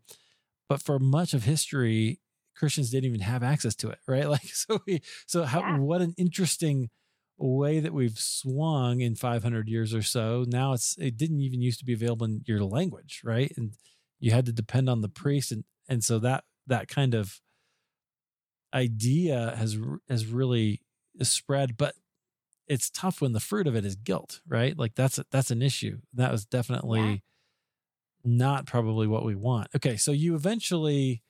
but 0.68 0.82
for 0.82 0.98
much 0.98 1.34
of 1.34 1.44
history, 1.44 2.20
Christians 2.58 2.90
didn't 2.90 3.06
even 3.06 3.20
have 3.20 3.42
access 3.42 3.74
to 3.76 3.90
it, 3.90 3.98
right? 4.08 4.28
Like, 4.28 4.46
so 4.46 4.80
we, 4.86 5.00
so 5.26 5.44
how, 5.44 5.60
yeah. 5.60 5.78
what 5.78 6.02
an 6.02 6.14
interesting 6.18 6.90
way 7.38 7.78
that 7.78 7.94
we've 7.94 8.18
swung 8.18 9.00
in 9.00 9.14
500 9.14 9.68
years 9.68 9.94
or 9.94 10.02
so. 10.02 10.44
Now 10.48 10.72
it's, 10.72 10.96
it 10.98 11.16
didn't 11.16 11.40
even 11.40 11.62
used 11.62 11.78
to 11.78 11.84
be 11.84 11.92
available 11.92 12.26
in 12.26 12.42
your 12.46 12.64
language, 12.64 13.20
right? 13.24 13.52
And 13.56 13.74
you 14.18 14.32
had 14.32 14.46
to 14.46 14.52
depend 14.52 14.90
on 14.90 15.02
the 15.02 15.08
priest. 15.08 15.52
And, 15.52 15.62
and 15.88 16.02
so 16.02 16.18
that, 16.18 16.42
that 16.66 16.88
kind 16.88 17.14
of 17.14 17.40
idea 18.72 19.54
has, 19.56 19.78
has 20.08 20.26
really 20.26 20.82
spread, 21.22 21.76
but 21.76 21.94
it's 22.66 22.90
tough 22.90 23.20
when 23.20 23.32
the 23.32 23.40
fruit 23.40 23.66
of 23.66 23.74
it 23.74 23.84
is 23.84 23.96
guilt, 23.96 24.40
right? 24.46 24.78
Like 24.78 24.94
that's, 24.94 25.18
that's 25.30 25.50
an 25.50 25.62
issue. 25.62 25.98
That 26.14 26.30
was 26.30 26.44
definitely 26.44 27.00
yeah. 27.00 27.16
not 28.24 28.66
probably 28.66 29.06
what 29.06 29.24
we 29.24 29.34
want. 29.34 29.68
Okay. 29.74 29.96
So 29.96 30.12
you 30.12 30.34
eventually, 30.34 31.22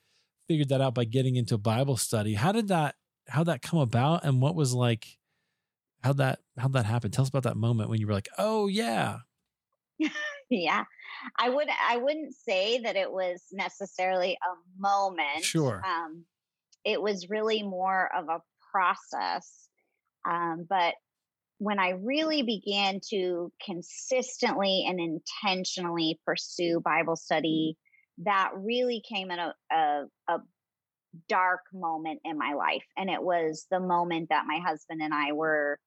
figured 0.48 0.70
that 0.70 0.80
out 0.80 0.94
by 0.94 1.04
getting 1.04 1.36
into 1.36 1.58
Bible 1.58 1.96
study. 1.96 2.34
How 2.34 2.52
did 2.52 2.68
that 2.68 2.96
how 3.28 3.44
that 3.44 3.60
come 3.60 3.78
about 3.78 4.24
and 4.24 4.40
what 4.40 4.54
was 4.54 4.72
like 4.72 5.06
how 6.02 6.14
that 6.14 6.40
how 6.56 6.68
that 6.68 6.86
happened? 6.86 7.12
Tell 7.12 7.22
us 7.22 7.28
about 7.28 7.42
that 7.42 7.56
moment 7.56 7.90
when 7.90 8.00
you 8.00 8.06
were 8.06 8.14
like, 8.14 8.28
"Oh 8.38 8.66
yeah." 8.66 9.18
yeah. 10.50 10.84
I 11.38 11.50
would 11.50 11.68
I 11.88 11.98
wouldn't 11.98 12.34
say 12.34 12.80
that 12.80 12.96
it 12.96 13.12
was 13.12 13.42
necessarily 13.52 14.32
a 14.32 14.80
moment. 14.80 15.44
Sure. 15.44 15.82
Um 15.84 16.24
it 16.88 17.02
was 17.02 17.28
really 17.28 17.62
more 17.62 18.08
of 18.16 18.28
a 18.30 18.40
process. 18.72 19.68
Um, 20.28 20.66
but 20.68 20.94
when 21.58 21.78
I 21.78 21.90
really 22.02 22.42
began 22.42 23.00
to 23.10 23.52
consistently 23.64 24.86
and 24.88 24.98
intentionally 24.98 26.18
pursue 26.24 26.80
Bible 26.82 27.16
study, 27.16 27.76
that 28.24 28.52
really 28.56 29.02
came 29.06 29.30
in 29.30 29.38
a, 29.38 29.54
a, 29.70 30.04
a 30.28 30.38
dark 31.28 31.60
moment 31.74 32.20
in 32.24 32.38
my 32.38 32.54
life. 32.54 32.84
And 32.96 33.10
it 33.10 33.22
was 33.22 33.66
the 33.70 33.80
moment 33.80 34.28
that 34.30 34.46
my 34.46 34.60
husband 34.64 35.02
and 35.02 35.12
I 35.12 35.32
were 35.32 35.78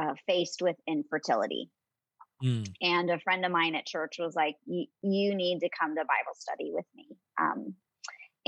uh, 0.00 0.14
faced 0.28 0.62
with 0.62 0.76
infertility. 0.86 1.68
Mm. 2.44 2.70
And 2.80 3.10
a 3.10 3.18
friend 3.18 3.44
of 3.44 3.50
mine 3.50 3.74
at 3.74 3.86
church 3.86 4.16
was 4.20 4.36
like, 4.36 4.54
"You 4.64 4.86
need 5.34 5.58
to 5.58 5.68
come 5.80 5.96
to 5.96 6.02
Bible 6.02 6.36
study 6.36 6.70
with 6.72 6.86
me." 6.94 7.08
Um, 7.40 7.74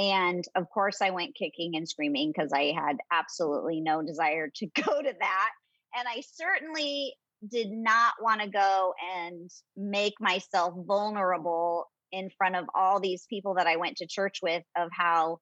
and 0.01 0.43
of 0.57 0.71
course, 0.71 1.03
I 1.03 1.11
went 1.11 1.35
kicking 1.35 1.77
and 1.77 1.87
screaming 1.87 2.33
because 2.35 2.53
I 2.55 2.73
had 2.75 2.97
absolutely 3.13 3.83
no 3.83 4.01
desire 4.03 4.51
to 4.57 4.67
go 4.83 5.03
to 5.03 5.15
that. 5.21 5.51
And 5.95 6.09
I 6.09 6.23
certainly 6.33 7.15
did 7.47 7.71
not 7.71 8.15
want 8.21 8.41
to 8.41 8.49
go 8.49 8.95
and 9.15 9.51
make 9.77 10.15
myself 10.19 10.75
vulnerable 10.87 11.91
in 12.13 12.31
front 12.31 12.57
of 12.57 12.65
all 12.75 12.99
these 12.99 13.27
people 13.29 13.55
that 13.55 13.67
I 13.67 13.77
went 13.77 13.99
to 13.99 14.07
church 14.07 14.39
with 14.43 14.63
of 14.77 14.89
how 14.91 15.39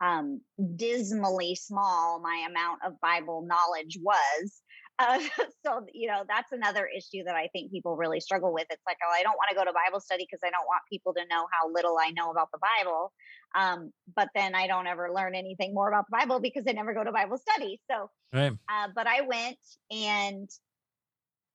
um, 0.00 0.40
dismally 0.76 1.56
small 1.56 2.20
my 2.20 2.46
amount 2.48 2.80
of 2.86 3.00
Bible 3.00 3.44
knowledge 3.46 3.98
was. 4.00 4.62
Uh, 4.98 5.18
so, 5.66 5.86
you 5.92 6.08
know, 6.08 6.22
that's 6.28 6.52
another 6.52 6.86
issue 6.86 7.24
that 7.24 7.34
I 7.34 7.48
think 7.52 7.70
people 7.70 7.96
really 7.96 8.20
struggle 8.20 8.52
with. 8.52 8.66
It's 8.70 8.82
like, 8.86 8.98
oh, 9.04 9.12
I 9.12 9.22
don't 9.22 9.36
want 9.36 9.50
to 9.50 9.56
go 9.56 9.64
to 9.64 9.72
Bible 9.72 10.00
study 10.00 10.26
because 10.30 10.40
I 10.44 10.50
don't 10.50 10.66
want 10.66 10.82
people 10.90 11.14
to 11.14 11.22
know 11.30 11.46
how 11.52 11.72
little 11.72 11.96
I 12.00 12.10
know 12.10 12.30
about 12.30 12.48
the 12.52 12.60
Bible. 12.60 13.12
Um, 13.56 13.92
but 14.14 14.28
then 14.34 14.54
I 14.54 14.66
don't 14.66 14.86
ever 14.86 15.10
learn 15.12 15.34
anything 15.34 15.72
more 15.72 15.88
about 15.88 16.04
the 16.10 16.16
Bible 16.18 16.40
because 16.40 16.64
I 16.68 16.72
never 16.72 16.92
go 16.92 17.02
to 17.02 17.10
Bible 17.10 17.38
study. 17.38 17.80
So, 17.90 18.10
right. 18.32 18.52
uh, 18.68 18.88
but 18.94 19.06
I 19.06 19.22
went 19.22 19.58
and 19.90 20.48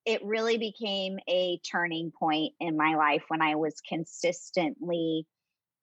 it 0.06 0.24
really 0.26 0.58
became 0.58 1.20
a 1.30 1.60
turning 1.60 2.12
point 2.12 2.54
in 2.60 2.76
my 2.76 2.96
life 2.96 3.24
when 3.28 3.42
I 3.42 3.56
was 3.56 3.76
consistently 3.88 5.28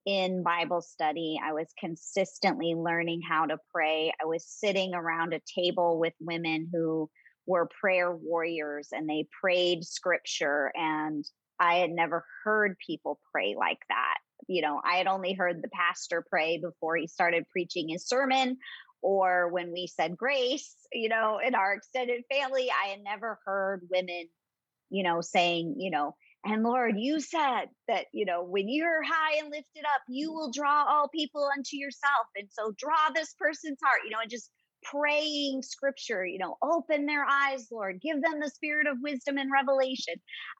in 0.06 0.42
Bible 0.42 0.80
study. 0.80 1.38
I 1.42 1.52
was 1.52 1.68
consistently 1.78 2.74
learning 2.74 3.20
how 3.28 3.46
to 3.46 3.58
pray. 3.72 4.12
I 4.20 4.24
was 4.24 4.44
sitting 4.44 4.94
around 4.94 5.34
a 5.34 5.40
table 5.54 6.00
with 6.00 6.14
women 6.18 6.68
who 6.72 7.08
were 7.46 7.68
prayer 7.80 8.14
warriors 8.14 8.88
and 8.90 9.08
they 9.08 9.26
prayed 9.40 9.84
scripture. 9.84 10.72
And 10.74 11.24
I 11.60 11.76
had 11.76 11.90
never 11.90 12.24
heard 12.42 12.76
people 12.84 13.20
pray 13.32 13.54
like 13.58 13.80
that. 13.88 14.18
You 14.46 14.62
know, 14.62 14.80
I 14.84 14.96
had 14.96 15.06
only 15.06 15.32
heard 15.32 15.62
the 15.62 15.68
pastor 15.68 16.24
pray 16.28 16.58
before 16.58 16.96
he 16.96 17.06
started 17.06 17.48
preaching 17.50 17.88
his 17.88 18.06
sermon 18.06 18.58
or 19.02 19.48
when 19.48 19.72
we 19.72 19.86
said 19.86 20.16
grace, 20.16 20.74
you 20.92 21.08
know, 21.08 21.38
in 21.44 21.54
our 21.54 21.74
extended 21.74 22.24
family, 22.30 22.68
I 22.70 22.88
had 22.88 23.02
never 23.02 23.38
heard 23.44 23.88
women, 23.90 24.28
you 24.90 25.02
know, 25.02 25.20
saying, 25.20 25.76
you 25.78 25.90
know, 25.90 26.16
and 26.44 26.62
Lord, 26.62 26.94
you 26.96 27.20
said 27.20 27.66
that, 27.88 28.06
you 28.12 28.24
know, 28.24 28.42
when 28.42 28.68
you're 28.68 29.02
high 29.02 29.38
and 29.38 29.50
lifted 29.50 29.84
up, 29.94 30.02
you 30.08 30.32
will 30.32 30.50
draw 30.50 30.84
all 30.84 31.08
people 31.08 31.48
unto 31.56 31.76
yourself. 31.76 32.26
And 32.36 32.48
so 32.50 32.72
draw 32.76 33.10
this 33.14 33.34
person's 33.38 33.78
heart, 33.82 34.00
you 34.04 34.10
know, 34.10 34.20
and 34.20 34.30
just 34.30 34.50
praying 34.82 35.62
scripture, 35.62 36.24
you 36.24 36.38
know, 36.38 36.56
open 36.62 37.06
their 37.06 37.24
eyes, 37.24 37.68
Lord, 37.70 38.00
give 38.00 38.22
them 38.22 38.40
the 38.40 38.50
spirit 38.50 38.86
of 38.86 38.98
wisdom 39.02 39.38
and 39.38 39.50
revelation. 39.52 40.14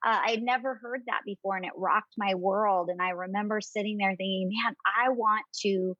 Uh, 0.05 0.19
I'd 0.25 0.43
never 0.43 0.75
heard 0.75 1.01
that 1.07 1.21
before 1.25 1.55
and 1.55 1.65
it 1.65 1.71
rocked 1.75 2.13
my 2.17 2.35
world. 2.35 2.89
And 2.89 3.01
I 3.01 3.11
remember 3.11 3.61
sitting 3.61 3.97
there 3.97 4.15
thinking, 4.15 4.51
man, 4.63 4.75
I 4.85 5.09
want 5.09 5.45
to 5.61 5.95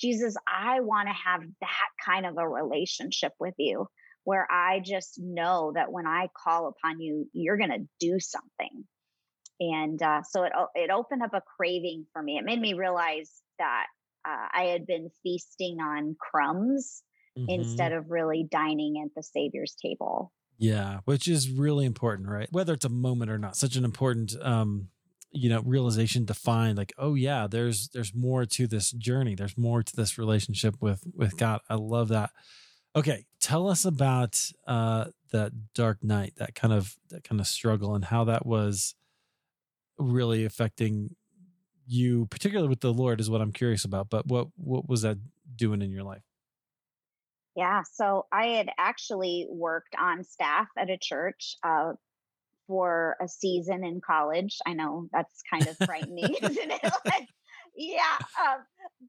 Jesus, 0.00 0.34
I 0.48 0.80
want 0.80 1.08
to 1.08 1.14
have 1.14 1.42
that 1.60 1.88
kind 2.04 2.26
of 2.26 2.36
a 2.36 2.48
relationship 2.48 3.32
with 3.38 3.54
you 3.56 3.86
where 4.24 4.46
I 4.50 4.80
just 4.84 5.18
know 5.18 5.72
that 5.76 5.92
when 5.92 6.06
I 6.08 6.28
call 6.36 6.68
upon 6.68 7.00
you, 7.00 7.28
you're 7.32 7.56
going 7.56 7.70
to 7.70 7.88
do 8.00 8.18
something. 8.18 8.84
And 9.60 10.02
uh, 10.02 10.22
so 10.28 10.42
it, 10.42 10.52
it 10.74 10.90
opened 10.90 11.22
up 11.22 11.34
a 11.34 11.42
craving 11.56 12.06
for 12.12 12.20
me. 12.20 12.36
It 12.36 12.44
made 12.44 12.60
me 12.60 12.74
realize 12.74 13.30
that 13.60 13.86
uh, 14.26 14.48
I 14.52 14.64
had 14.64 14.86
been 14.86 15.08
feasting 15.22 15.78
on 15.80 16.16
crumbs 16.18 17.02
mm-hmm. 17.38 17.48
instead 17.48 17.92
of 17.92 18.10
really 18.10 18.46
dining 18.50 19.02
at 19.04 19.14
the 19.14 19.22
Savior's 19.22 19.76
table. 19.80 20.32
Yeah, 20.58 21.00
which 21.06 21.26
is 21.26 21.50
really 21.50 21.84
important, 21.86 22.28
right? 22.28 22.48
Whether 22.50 22.74
it's 22.74 22.84
a 22.84 22.90
moment 22.90 23.30
or 23.30 23.38
not, 23.38 23.56
such 23.56 23.74
an 23.74 23.84
important 23.84 24.36
um, 24.40 24.88
you 25.32 25.48
know 25.48 25.62
realization 25.64 26.26
to 26.26 26.34
find 26.34 26.76
like 26.76 26.92
oh 26.98 27.14
yeah 27.14 27.46
there's 27.50 27.88
there's 27.88 28.14
more 28.14 28.44
to 28.44 28.66
this 28.66 28.90
journey 28.92 29.34
there's 29.34 29.56
more 29.56 29.82
to 29.82 29.96
this 29.96 30.18
relationship 30.18 30.74
with 30.80 31.02
with 31.14 31.36
god 31.38 31.60
i 31.68 31.74
love 31.74 32.08
that 32.08 32.30
okay 32.94 33.24
tell 33.40 33.68
us 33.68 33.84
about 33.84 34.50
uh 34.66 35.06
that 35.32 35.52
dark 35.74 36.04
night 36.04 36.34
that 36.36 36.54
kind 36.54 36.72
of 36.72 36.96
that 37.10 37.24
kind 37.24 37.40
of 37.40 37.46
struggle 37.46 37.94
and 37.94 38.04
how 38.06 38.24
that 38.24 38.44
was 38.44 38.94
really 39.98 40.44
affecting 40.44 41.16
you 41.86 42.26
particularly 42.26 42.68
with 42.68 42.80
the 42.80 42.92
lord 42.92 43.18
is 43.18 43.30
what 43.30 43.40
i'm 43.40 43.52
curious 43.52 43.84
about 43.84 44.10
but 44.10 44.26
what 44.26 44.48
what 44.56 44.88
was 44.88 45.02
that 45.02 45.16
doing 45.56 45.80
in 45.80 45.90
your 45.90 46.04
life 46.04 46.22
yeah 47.56 47.82
so 47.92 48.26
i 48.32 48.46
had 48.46 48.68
actually 48.78 49.46
worked 49.50 49.94
on 50.00 50.24
staff 50.24 50.68
at 50.78 50.90
a 50.90 50.98
church 50.98 51.56
uh, 51.64 51.92
for 52.66 53.16
a 53.20 53.28
season 53.28 53.84
in 53.84 54.00
college. 54.00 54.56
I 54.66 54.72
know 54.72 55.08
that's 55.12 55.42
kind 55.50 55.66
of 55.66 55.76
frightening, 55.84 56.34
isn't 56.42 56.70
it? 56.70 56.92
Like, 57.04 57.28
yeah, 57.76 58.16
um, 58.40 58.60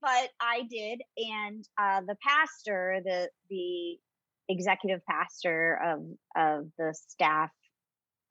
but 0.02 0.30
I 0.40 0.64
did, 0.70 1.02
and 1.18 1.66
uh, 1.78 2.02
the 2.08 2.18
pastor, 2.22 3.02
the 3.04 3.30
the 3.50 3.98
executive 4.50 5.02
pastor 5.10 5.80
of 5.84 6.00
of 6.36 6.66
the 6.78 6.94
staff. 6.94 7.52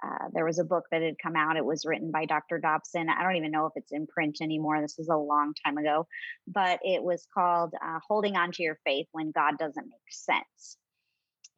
Uh, 0.02 0.28
there 0.32 0.44
was 0.44 0.58
a 0.58 0.64
book 0.64 0.84
that 0.90 1.02
had 1.02 1.14
come 1.22 1.36
out. 1.36 1.56
It 1.56 1.64
was 1.64 1.84
written 1.84 2.10
by 2.10 2.24
Dr. 2.24 2.58
Dobson. 2.58 3.08
I 3.08 3.22
don't 3.22 3.36
even 3.36 3.52
know 3.52 3.66
if 3.66 3.72
it's 3.76 3.92
in 3.92 4.06
print 4.06 4.38
anymore. 4.40 4.80
This 4.80 4.96
was 4.98 5.08
a 5.08 5.16
long 5.16 5.54
time 5.64 5.78
ago, 5.78 6.06
but 6.46 6.80
it 6.82 7.02
was 7.02 7.26
called 7.32 7.74
uh, 7.74 7.98
"Holding 8.08 8.36
On 8.36 8.50
to 8.52 8.62
Your 8.62 8.78
Faith 8.84 9.06
When 9.12 9.30
God 9.30 9.58
Doesn't 9.58 9.86
Make 9.86 10.10
Sense." 10.10 10.76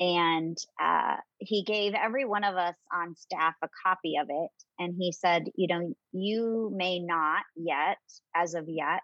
and 0.01 0.57
uh, 0.83 1.17
he 1.39 1.63
gave 1.63 1.95
every 1.95 2.25
one 2.25 2.45
of 2.45 2.57
us 2.57 2.75
on 2.93 3.15
staff 3.15 3.55
a 3.63 3.69
copy 3.87 4.15
of 4.21 4.27
it 4.29 4.51
and 4.79 4.95
he 4.99 5.13
said 5.13 5.45
you 5.55 5.69
know 5.69 5.95
you 6.13 6.73
may 6.75 6.99
not 6.99 7.45
yet 7.57 7.99
as 8.35 8.55
of 8.55 8.65
yet 8.69 9.03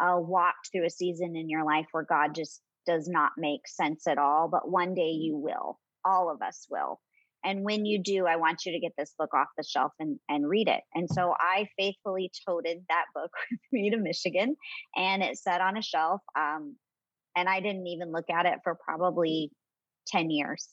uh, 0.00 0.16
walk 0.18 0.54
through 0.72 0.84
a 0.84 0.90
season 0.90 1.36
in 1.36 1.48
your 1.48 1.64
life 1.64 1.86
where 1.92 2.04
god 2.08 2.34
just 2.34 2.60
does 2.86 3.08
not 3.08 3.32
make 3.36 3.66
sense 3.66 4.06
at 4.06 4.18
all 4.18 4.48
but 4.48 4.68
one 4.68 4.94
day 4.94 5.10
you 5.10 5.36
will 5.36 5.78
all 6.04 6.30
of 6.30 6.42
us 6.42 6.66
will 6.70 7.00
and 7.44 7.62
when 7.64 7.84
you 7.84 8.02
do 8.02 8.26
i 8.26 8.36
want 8.36 8.64
you 8.64 8.72
to 8.72 8.80
get 8.80 8.92
this 8.96 9.14
book 9.18 9.34
off 9.34 9.48
the 9.56 9.64
shelf 9.64 9.92
and, 9.98 10.18
and 10.28 10.48
read 10.48 10.68
it 10.68 10.82
and 10.94 11.08
so 11.10 11.34
i 11.38 11.68
faithfully 11.78 12.30
toted 12.48 12.78
that 12.88 13.04
book 13.14 13.30
with 13.50 13.60
me 13.72 13.90
to 13.90 13.96
michigan 13.96 14.56
and 14.96 15.22
it 15.22 15.38
sat 15.38 15.60
on 15.60 15.76
a 15.76 15.82
shelf 15.82 16.20
um, 16.38 16.76
and 17.36 17.48
i 17.48 17.60
didn't 17.60 17.86
even 17.86 18.12
look 18.12 18.30
at 18.30 18.46
it 18.46 18.58
for 18.64 18.76
probably 18.84 19.50
10 20.06 20.30
years. 20.30 20.68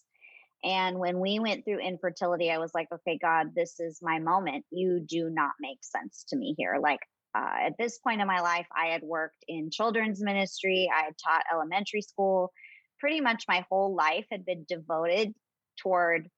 And 0.63 0.97
when 0.97 1.19
we 1.19 1.39
went 1.39 1.65
through 1.65 1.79
infertility, 1.79 2.49
I 2.49 2.57
was 2.57 2.71
like, 2.73 2.87
okay, 2.93 3.17
God, 3.21 3.47
this 3.55 3.79
is 3.79 3.99
my 4.01 4.19
moment. 4.19 4.65
You 4.71 5.01
do 5.05 5.29
not 5.29 5.51
make 5.59 5.79
sense 5.81 6.23
to 6.29 6.37
me 6.37 6.55
here. 6.57 6.77
Like, 6.81 6.99
uh, 7.35 7.65
at 7.65 7.73
this 7.77 7.97
point 7.99 8.21
in 8.21 8.27
my 8.27 8.39
life, 8.39 8.67
I 8.75 8.87
had 8.87 9.01
worked 9.01 9.43
in 9.47 9.71
children's 9.71 10.21
ministry, 10.21 10.89
I 10.95 11.05
had 11.05 11.15
taught 11.17 11.43
elementary 11.51 12.01
school. 12.01 12.53
Pretty 12.99 13.19
much 13.19 13.45
my 13.47 13.65
whole 13.69 13.93
life 13.95 14.25
had 14.31 14.45
been 14.45 14.65
devoted 14.69 15.33
toward 15.81 16.29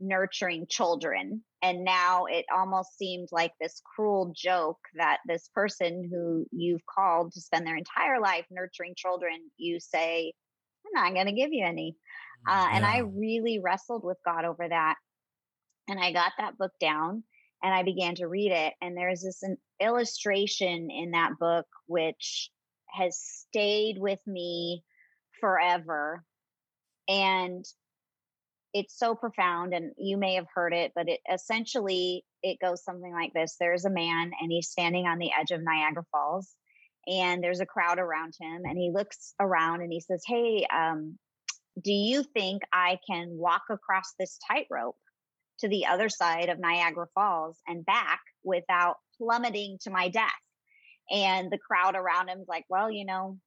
nurturing 0.00 0.66
children. 0.68 1.42
And 1.62 1.84
now 1.84 2.24
it 2.24 2.46
almost 2.54 2.96
seemed 2.96 3.28
like 3.30 3.52
this 3.60 3.82
cruel 3.94 4.32
joke 4.34 4.78
that 4.96 5.18
this 5.26 5.48
person 5.54 6.08
who 6.10 6.46
you've 6.50 6.84
called 6.86 7.32
to 7.32 7.40
spend 7.40 7.66
their 7.66 7.76
entire 7.76 8.20
life 8.20 8.46
nurturing 8.50 8.94
children, 8.96 9.50
you 9.56 9.78
say, 9.78 10.32
I'm 10.86 11.04
not 11.04 11.14
going 11.14 11.26
to 11.26 11.40
give 11.40 11.52
you 11.52 11.64
any. 11.64 11.96
Uh, 12.48 12.52
yeah. 12.52 12.76
And 12.76 12.84
I 12.86 12.98
really 12.98 13.60
wrestled 13.62 14.02
with 14.04 14.16
God 14.24 14.44
over 14.44 14.66
that. 14.66 14.94
And 15.88 16.00
I 16.00 16.12
got 16.12 16.32
that 16.38 16.56
book 16.56 16.72
down 16.80 17.24
and 17.62 17.74
I 17.74 17.82
began 17.82 18.14
to 18.16 18.26
read 18.26 18.52
it. 18.52 18.72
And 18.80 18.96
there's 18.96 19.22
this 19.22 19.42
an 19.42 19.56
illustration 19.80 20.88
in 20.90 21.10
that 21.12 21.32
book 21.38 21.66
which 21.86 22.50
has 22.92 23.18
stayed 23.18 23.96
with 23.98 24.20
me 24.26 24.82
forever. 25.40 26.24
And 27.08 27.64
it's 28.72 28.98
so 28.98 29.14
profound 29.14 29.74
and 29.74 29.92
you 29.98 30.16
may 30.16 30.34
have 30.34 30.46
heard 30.54 30.72
it 30.72 30.92
but 30.94 31.08
it 31.08 31.20
essentially 31.32 32.24
it 32.42 32.58
goes 32.60 32.84
something 32.84 33.12
like 33.12 33.32
this 33.34 33.56
there's 33.58 33.84
a 33.84 33.90
man 33.90 34.30
and 34.40 34.50
he's 34.50 34.70
standing 34.70 35.06
on 35.06 35.18
the 35.18 35.30
edge 35.38 35.50
of 35.50 35.62
niagara 35.62 36.04
falls 36.12 36.50
and 37.06 37.42
there's 37.42 37.60
a 37.60 37.66
crowd 37.66 37.98
around 37.98 38.34
him 38.40 38.62
and 38.64 38.78
he 38.78 38.90
looks 38.94 39.34
around 39.40 39.80
and 39.80 39.92
he 39.92 40.00
says 40.00 40.22
hey 40.26 40.66
um, 40.72 41.18
do 41.82 41.92
you 41.92 42.22
think 42.22 42.62
I 42.72 42.98
can 43.08 43.28
walk 43.30 43.62
across 43.70 44.14
this 44.18 44.38
tightrope 44.50 44.96
to 45.60 45.68
the 45.68 45.86
other 45.86 46.08
side 46.08 46.48
of 46.48 46.58
Niagara 46.58 47.06
Falls 47.14 47.58
and 47.66 47.84
back 47.84 48.20
without 48.42 48.96
plummeting 49.18 49.78
to 49.82 49.90
my 49.90 50.08
death? 50.08 50.30
And 51.10 51.50
the 51.50 51.58
crowd 51.58 51.96
around 51.96 52.28
him's 52.28 52.48
like, 52.48 52.64
well, 52.68 52.90
you 52.90 53.04
know, 53.04 53.38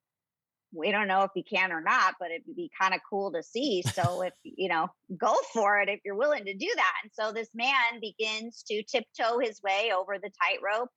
we 0.73 0.91
don't 0.91 1.07
know 1.07 1.21
if 1.21 1.31
you 1.35 1.43
can 1.43 1.71
or 1.71 1.81
not, 1.81 2.15
but 2.19 2.31
it'd 2.31 2.55
be 2.55 2.71
kind 2.79 2.93
of 2.93 3.01
cool 3.07 3.31
to 3.31 3.43
see. 3.43 3.83
So 3.83 4.23
if, 4.23 4.33
you 4.43 4.69
know, 4.69 4.87
go 5.17 5.35
for 5.53 5.79
it 5.79 5.89
if 5.89 5.99
you're 6.03 6.15
willing 6.15 6.45
to 6.45 6.53
do 6.53 6.69
that. 6.75 6.93
And 7.03 7.11
so 7.13 7.31
this 7.31 7.49
man 7.53 7.99
begins 8.01 8.63
to 8.67 8.83
tiptoe 8.83 9.39
his 9.39 9.61
way 9.61 9.91
over 9.95 10.17
the 10.17 10.31
tightrope 10.41 10.89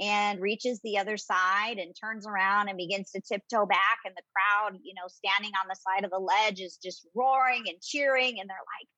and 0.00 0.40
reaches 0.40 0.80
the 0.82 0.98
other 0.98 1.16
side 1.16 1.78
and 1.78 1.94
turns 1.94 2.26
around 2.26 2.68
and 2.68 2.78
begins 2.78 3.10
to 3.10 3.20
tiptoe 3.20 3.66
back. 3.66 3.98
And 4.04 4.14
the 4.16 4.22
crowd 4.32 4.78
you 4.82 4.94
know 4.94 5.08
standing 5.08 5.52
on 5.60 5.68
the 5.68 5.76
side 5.76 6.04
of 6.04 6.10
the 6.10 6.18
ledge 6.18 6.60
is 6.60 6.78
just 6.82 7.06
roaring 7.14 7.64
and 7.66 7.80
cheering. 7.82 8.40
And 8.40 8.48
they're 8.48 8.56
like 8.56 8.88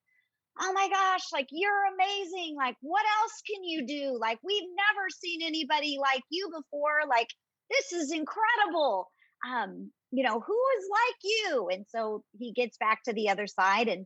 oh 0.59 0.73
my 0.73 0.89
gosh 0.89 1.23
like 1.33 1.47
you're 1.51 1.85
amazing. 1.95 2.55
Like 2.57 2.75
what 2.81 3.03
else 3.21 3.41
can 3.49 3.63
you 3.63 3.85
do? 3.85 4.17
Like 4.19 4.39
we've 4.43 4.69
never 4.69 5.07
seen 5.09 5.41
anybody 5.41 5.97
like 5.99 6.23
you 6.29 6.49
before. 6.49 7.01
Like 7.09 7.27
this 7.69 7.91
is 7.93 8.11
incredible. 8.11 9.09
Um 9.49 9.91
you 10.11 10.23
know 10.23 10.39
who 10.39 10.59
is 10.77 10.89
like 10.91 11.17
you? 11.23 11.69
And 11.71 11.85
so 11.89 12.23
he 12.37 12.51
gets 12.51 12.77
back 12.77 13.03
to 13.03 13.13
the 13.13 13.29
other 13.29 13.47
side 13.47 13.87
and 13.87 14.05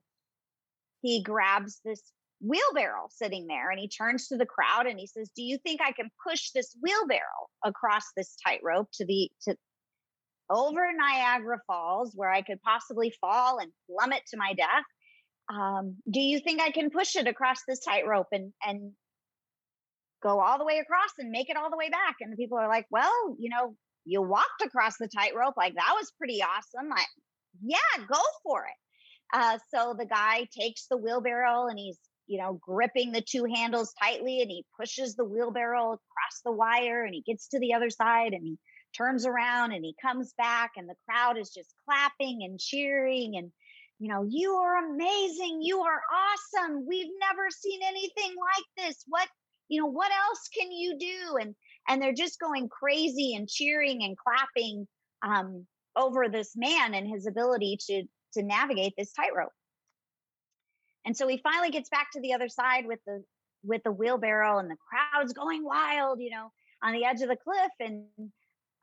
he 1.01 1.21
grabs 1.21 1.79
this 1.83 2.01
wheelbarrow 2.41 3.07
sitting 3.09 3.47
there 3.47 3.69
and 3.71 3.79
he 3.79 3.87
turns 3.87 4.27
to 4.27 4.37
the 4.37 4.45
crowd 4.45 4.87
and 4.87 4.99
he 4.99 5.07
says 5.07 5.29
do 5.35 5.41
you 5.41 5.57
think 5.59 5.79
i 5.81 5.91
can 5.91 6.09
push 6.27 6.51
this 6.51 6.75
wheelbarrow 6.81 7.47
across 7.63 8.03
this 8.15 8.35
tightrope 8.45 8.89
to 8.93 9.05
the 9.05 9.29
to 9.41 9.55
over 10.49 10.85
niagara 10.93 11.59
falls 11.65 12.11
where 12.13 12.29
i 12.29 12.41
could 12.41 12.61
possibly 12.61 13.13
fall 13.21 13.57
and 13.59 13.71
plummet 13.89 14.21
to 14.27 14.37
my 14.37 14.53
death? 14.53 14.67
Um, 15.47 15.95
do 16.09 16.19
you 16.19 16.39
think 16.39 16.61
i 16.61 16.71
can 16.71 16.89
push 16.89 17.15
it 17.15 17.27
across 17.27 17.59
this 17.67 17.79
tightrope 17.79 18.27
and 18.31 18.51
and 18.63 18.91
go 20.21 20.39
all 20.41 20.57
the 20.57 20.65
way 20.65 20.79
across 20.79 21.11
and 21.19 21.31
make 21.31 21.49
it 21.49 21.57
all 21.57 21.69
the 21.69 21.77
way 21.77 21.89
back? 21.89 22.15
And 22.19 22.33
the 22.33 22.37
people 22.37 22.57
are 22.57 22.67
like 22.67 22.85
well 22.91 23.35
you 23.39 23.49
know 23.49 23.75
you 24.05 24.21
walked 24.21 24.61
across 24.63 24.97
the 24.97 25.07
tightrope 25.07 25.55
like 25.57 25.75
that 25.75 25.95
was 25.97 26.11
pretty 26.17 26.41
awesome 26.41 26.89
Like, 26.89 27.07
yeah 27.63 28.05
go 28.07 28.21
for 28.43 28.65
it. 28.65 28.77
Uh, 29.33 29.57
so 29.73 29.95
the 29.97 30.05
guy 30.05 30.47
takes 30.57 30.85
the 30.87 30.97
wheelbarrow 30.97 31.67
and 31.67 31.79
he's 31.79 31.97
you 32.27 32.39
know, 32.39 32.59
gripping 32.61 33.11
the 33.11 33.21
two 33.21 33.45
handles 33.45 33.93
tightly 34.01 34.41
and 34.41 34.49
he 34.49 34.65
pushes 34.79 35.15
the 35.15 35.25
wheelbarrow 35.25 35.93
across 35.93 36.41
the 36.43 36.51
wire 36.51 37.03
and 37.03 37.13
he 37.13 37.21
gets 37.21 37.49
to 37.49 37.59
the 37.59 37.73
other 37.73 37.89
side 37.89 38.33
and 38.33 38.43
he 38.43 38.57
turns 38.97 39.25
around 39.25 39.73
and 39.73 39.83
he 39.83 39.95
comes 40.01 40.33
back 40.37 40.71
and 40.75 40.89
the 40.89 40.95
crowd 41.07 41.37
is 41.37 41.51
just 41.51 41.73
clapping 41.85 42.39
and 42.43 42.59
cheering 42.59 43.35
and 43.35 43.51
you 43.99 44.09
know 44.09 44.25
you 44.27 44.51
are 44.51 44.91
amazing 44.91 45.59
you 45.61 45.79
are 45.79 46.01
awesome 46.13 46.85
we've 46.87 47.11
never 47.19 47.49
seen 47.49 47.81
anything 47.83 48.33
like 48.39 48.87
this 48.87 49.03
what 49.07 49.27
you 49.67 49.81
know 49.81 49.87
what 49.87 50.11
else 50.11 50.49
can 50.57 50.71
you 50.71 50.97
do? 50.99 51.37
And 51.39 51.55
and 51.87 52.01
they're 52.01 52.13
just 52.13 52.39
going 52.39 52.69
crazy 52.69 53.35
and 53.35 53.47
cheering 53.47 54.03
and 54.03 54.17
clapping 54.17 54.87
um, 55.23 55.65
over 55.95 56.27
this 56.29 56.51
man 56.55 56.93
and 56.93 57.07
his 57.07 57.27
ability 57.27 57.77
to 57.87 58.03
to 58.33 58.43
navigate 58.43 58.93
this 58.97 59.13
tightrope 59.13 59.51
and 61.05 61.15
so 61.15 61.27
he 61.27 61.37
finally 61.37 61.69
gets 61.69 61.89
back 61.89 62.07
to 62.13 62.19
the 62.19 62.33
other 62.33 62.49
side 62.49 62.85
with 62.87 62.99
the 63.05 63.23
with 63.63 63.83
the 63.83 63.91
wheelbarrow 63.91 64.59
and 64.59 64.69
the 64.69 64.77
crowd's 64.89 65.33
going 65.33 65.63
wild, 65.63 66.19
you 66.19 66.29
know, 66.29 66.51
on 66.83 66.93
the 66.93 67.05
edge 67.05 67.21
of 67.21 67.29
the 67.29 67.37
cliff. 67.37 67.71
And 67.79 68.05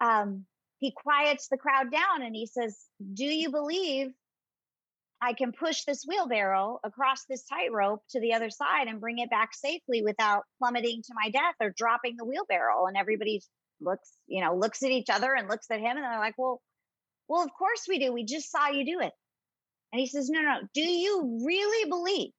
um, 0.01 0.45
he 0.79 0.93
quiets 0.93 1.49
the 1.49 1.57
crowd 1.57 1.93
down 1.93 2.23
and 2.23 2.35
he 2.35 2.47
says, 2.47 2.77
Do 3.15 3.25
you 3.25 3.51
believe 3.51 4.09
I 5.23 5.35
can 5.35 5.53
push 5.53 5.85
this 5.85 6.05
wheelbarrow 6.05 6.81
across 6.83 7.25
this 7.29 7.45
tightrope 7.45 8.03
to 8.11 8.21
the 8.21 8.35
other 8.35 8.51
side 8.51 8.89
and 8.89 9.01
bring 9.01 9.19
it 9.19 9.31
back 9.31 9.51
safely 9.55 10.03
without 10.03 10.43
plummeting 10.59 11.03
to 11.05 11.15
my 11.15 11.31
death 11.31 11.55
or 11.61 11.73
dropping 11.77 12.17
the 12.17 12.25
wheelbarrow? 12.25 12.87
And 12.87 12.97
everybody 12.97 13.41
looks, 13.81 14.11
you 14.27 14.43
know, 14.43 14.57
looks 14.57 14.83
at 14.83 14.91
each 14.91 15.11
other 15.11 15.33
and 15.33 15.49
looks 15.49 15.71
at 15.71 15.79
him 15.79 15.97
and 15.97 16.03
they're 16.03 16.19
like, 16.19 16.35
Well, 16.37 16.61
well, 17.29 17.43
of 17.43 17.51
course 17.57 17.85
we 17.89 18.01
do. 18.01 18.13
We 18.13 18.25
just 18.25 18.51
saw 18.51 18.69
you 18.69 18.85
do 18.85 18.99
it. 18.99 19.13
And 19.93 20.01
he 20.01 20.09
says, 20.09 20.29
No, 20.29 20.41
no, 20.41 20.57
do 20.75 20.81
you 20.81 21.41
really 21.47 21.89
believe 21.89 22.33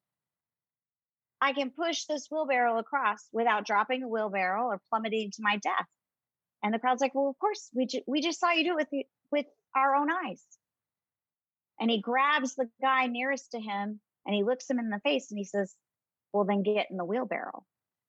I 1.40 1.54
can 1.54 1.72
push 1.72 2.04
this 2.04 2.28
wheelbarrow 2.30 2.78
across 2.80 3.20
without 3.32 3.66
dropping 3.66 4.04
a 4.04 4.10
wheelbarrow 4.10 4.66
or 4.66 4.82
plummeting 4.90 5.32
to 5.32 5.42
my 5.42 5.56
death? 5.56 5.88
And 6.62 6.74
the 6.74 6.80
crowd's 6.80 7.02
like, 7.02 7.16
Well, 7.16 7.30
of 7.30 7.40
course, 7.40 7.70
we, 7.74 7.86
ju- 7.86 8.04
we 8.08 8.22
just 8.22 8.42
saw 8.42 8.52
you 8.52 8.66
do 8.66 8.72
it 8.72 8.76
with, 8.76 8.90
the, 8.92 9.06
with 9.32 9.46
our 9.74 9.96
own 9.96 10.10
eyes. 10.12 10.44
And 11.80 11.90
he 11.90 12.02
grabs 12.02 12.56
the 12.56 12.70
guy 12.82 13.08
nearest 13.08 13.52
to 13.52 13.60
him 13.60 14.00
and 14.26 14.36
he 14.36 14.44
looks 14.44 14.70
him 14.70 14.80
in 14.80 14.90
the 14.90 15.00
face 15.00 15.32
and 15.32 15.38
he 15.38 15.44
says, 15.44 15.76
Well, 16.32 16.46
then 16.46 16.64
get 16.64 16.88
in 16.90 16.98
the 16.98 17.06
wheelbarrow. 17.06 17.64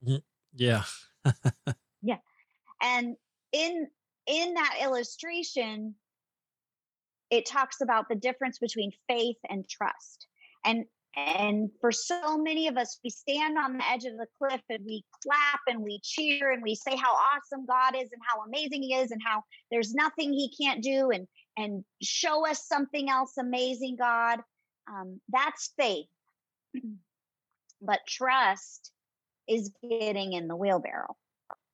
Mm-hmm. 0.05 0.17
Yeah. 0.55 0.85
yeah. 2.03 2.19
And 2.83 3.17
in 3.53 3.89
in 4.27 4.55
that 4.55 4.79
illustration, 4.83 5.95
it 7.31 7.47
talks 7.47 7.81
about 7.81 8.09
the 8.09 8.15
difference 8.15 8.59
between 8.59 8.93
faith 9.09 9.39
and 9.49 9.69
trust. 9.69 10.27
And 10.65 10.85
and 11.17 11.71
for 11.81 11.93
so 11.93 12.37
many 12.37 12.67
of 12.67 12.77
us, 12.77 12.99
we 13.05 13.11
stand 13.11 13.57
on 13.57 13.79
the 13.79 13.89
edge 13.89 14.05
of 14.05 14.17
the 14.17 14.27
cliff 14.37 14.61
and 14.69 14.85
we 14.85 15.05
clap 15.23 15.61
and 15.69 15.81
we 15.81 16.01
cheer 16.03 16.51
and 16.51 16.63
we 16.63 16.75
say 16.75 16.97
how 16.97 17.15
awesome 17.15 17.67
God 17.67 17.95
is 17.95 18.11
and 18.13 18.21
how 18.29 18.43
amazing 18.43 18.83
He 18.83 18.95
is 18.95 19.11
and 19.13 19.21
how 19.25 19.43
there's 19.71 19.95
nothing 19.95 20.33
He 20.33 20.53
can't 20.61 20.83
do 20.83 21.11
and 21.11 21.29
and 21.57 21.85
show 22.03 22.47
us 22.49 22.67
something 22.67 23.09
else 23.09 23.37
amazing, 23.39 23.97
God. 23.99 24.41
Um, 24.89 25.21
that's 25.29 25.73
faith. 25.79 26.07
but 27.83 28.01
trust 28.09 28.91
is 29.49 29.71
getting 29.89 30.33
in 30.33 30.49
the 30.49 30.57
wheelbarrow 30.57 31.17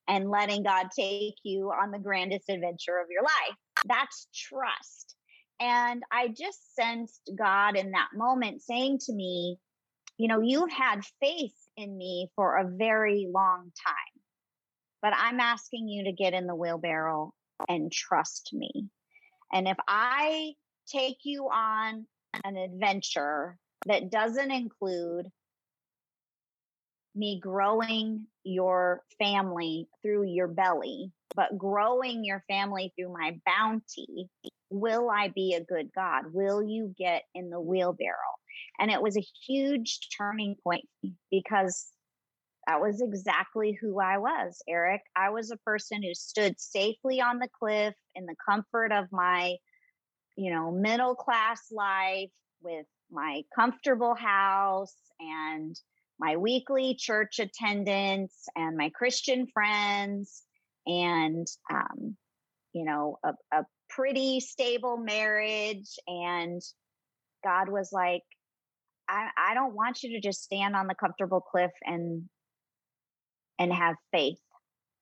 and 0.08 0.28
letting 0.28 0.64
God 0.64 0.88
take 0.94 1.36
you 1.44 1.70
on 1.70 1.90
the 1.92 1.98
grandest 1.98 2.48
adventure 2.48 2.98
of 2.98 3.06
your 3.10 3.22
life. 3.22 3.56
That's 3.84 4.26
trust. 4.34 5.14
And 5.60 6.02
I 6.10 6.28
just 6.28 6.74
sensed 6.74 7.30
God 7.36 7.76
in 7.76 7.92
that 7.92 8.08
moment 8.14 8.62
saying 8.62 8.98
to 9.06 9.12
me, 9.12 9.58
You 10.18 10.28
know, 10.28 10.40
you've 10.40 10.72
had 10.72 11.02
faith 11.20 11.54
in 11.76 11.96
me 11.96 12.28
for 12.34 12.56
a 12.56 12.68
very 12.68 13.28
long 13.32 13.70
time, 13.86 14.22
but 15.00 15.12
I'm 15.16 15.38
asking 15.38 15.88
you 15.88 16.04
to 16.04 16.12
get 16.12 16.34
in 16.34 16.46
the 16.46 16.54
wheelbarrow 16.54 17.32
and 17.68 17.92
trust 17.92 18.50
me. 18.52 18.88
And 19.52 19.68
if 19.68 19.76
I 19.88 20.54
take 20.86 21.18
you 21.24 21.48
on 21.48 22.06
an 22.44 22.56
adventure 22.56 23.56
that 23.86 24.10
doesn't 24.10 24.50
include 24.50 25.26
me 27.14 27.40
growing 27.42 28.26
your 28.44 29.02
family 29.18 29.88
through 30.02 30.24
your 30.24 30.48
belly, 30.48 31.12
but 31.34 31.56
growing 31.58 32.24
your 32.24 32.44
family 32.48 32.92
through 32.96 33.12
my 33.12 33.38
bounty, 33.44 34.28
will 34.70 35.10
I 35.10 35.28
be 35.28 35.54
a 35.54 35.64
good 35.64 35.90
God? 35.94 36.32
Will 36.32 36.62
you 36.62 36.94
get 36.96 37.24
in 37.34 37.50
the 37.50 37.60
wheelbarrow? 37.60 38.16
And 38.78 38.90
it 38.90 39.02
was 39.02 39.16
a 39.16 39.26
huge 39.46 40.08
turning 40.16 40.56
point 40.62 40.88
because 41.30 41.88
that 42.66 42.80
was 42.80 43.00
exactly 43.00 43.78
who 43.80 44.00
I 44.00 44.18
was, 44.18 44.62
Eric. 44.68 45.02
I 45.16 45.30
was 45.30 45.50
a 45.50 45.56
person 45.58 46.02
who 46.02 46.14
stood 46.14 46.60
safely 46.60 47.20
on 47.20 47.38
the 47.38 47.48
cliff 47.58 47.94
in 48.14 48.26
the 48.26 48.36
comfort 48.48 48.92
of 48.92 49.06
my, 49.10 49.56
you 50.36 50.52
know, 50.52 50.70
middle 50.70 51.14
class 51.14 51.60
life 51.72 52.30
with 52.62 52.86
my 53.10 53.42
comfortable 53.54 54.14
house 54.14 54.94
and 55.18 55.74
my 56.18 56.36
weekly 56.36 56.94
church 56.98 57.38
attendance 57.38 58.46
and 58.54 58.76
my 58.76 58.90
Christian 58.90 59.46
friends 59.46 60.42
and, 60.86 61.46
um, 61.72 62.16
you 62.72 62.84
know, 62.84 63.18
a, 63.24 63.32
a 63.52 63.64
pretty 63.88 64.40
stable 64.40 64.98
marriage. 64.98 65.98
And 66.06 66.60
God 67.42 67.70
was 67.70 67.90
like, 67.90 68.22
I, 69.08 69.30
I 69.36 69.54
don't 69.54 69.74
want 69.74 70.02
you 70.02 70.12
to 70.12 70.20
just 70.20 70.42
stand 70.42 70.76
on 70.76 70.86
the 70.86 70.94
comfortable 70.94 71.40
cliff 71.40 71.72
and 71.84 72.28
and 73.60 73.72
have 73.72 73.94
faith. 74.10 74.40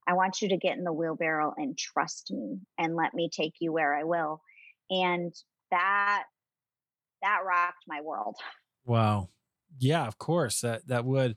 I 0.07 0.14
want 0.14 0.42
you 0.42 0.49
to 0.51 0.57
get 0.57 0.77
in 0.77 0.85
the 0.85 0.92
wheelbarrow 0.92 1.55
and 1.57 1.79
trust 1.79 2.31
me 2.31 2.59
and 2.77 2.97
let 2.97 3.14
me 3.14 3.31
take 3.33 3.55
you 3.61 3.73
where 3.73 3.94
I 3.94 4.05
will. 4.05 4.42
And 4.90 5.33
that 5.71 6.25
that 7.23 7.38
rocked 7.47 7.85
my 7.87 8.01
world. 8.01 8.37
Wow. 8.85 9.29
Yeah, 9.79 10.07
of 10.07 10.18
course. 10.18 10.61
That 10.61 10.87
that 10.88 11.05
would. 11.07 11.37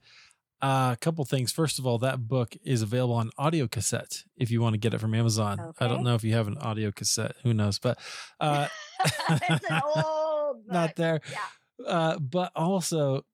Uh, 0.64 0.92
a 0.94 0.98
couple 0.98 1.26
things. 1.26 1.52
First 1.52 1.80
of 1.80 1.88
all, 1.88 1.98
that 1.98 2.28
book 2.28 2.56
is 2.64 2.84
available 2.84 3.16
on 3.16 3.32
audio 3.36 3.68
cassette 3.68 4.24
if 4.38 4.52
you 4.52 4.62
want 4.62 4.76
to 4.76 4.80
get 4.80 4.94
it 4.94 5.00
from 5.00 5.16
Amazon. 5.16 5.60
Okay. 5.60 5.84
I 5.84 5.88
don't 5.88 6.04
know 6.04 6.14
if 6.14 6.24
you 6.24 6.36
have 6.36 6.48
an 6.48 6.60
audio 6.60 6.92
cassette. 6.92 7.36
Who 7.42 7.52
knows? 7.52 7.80
But 7.80 7.98
uh, 8.40 8.68
it's 9.04 9.70
an 9.72 9.82
old 9.96 10.64
book. 10.64 10.72
not 10.72 10.96
there. 10.96 11.22
Yeah. 11.32 11.88
Uh, 11.88 12.20
but 12.20 12.52
also, 12.56 13.26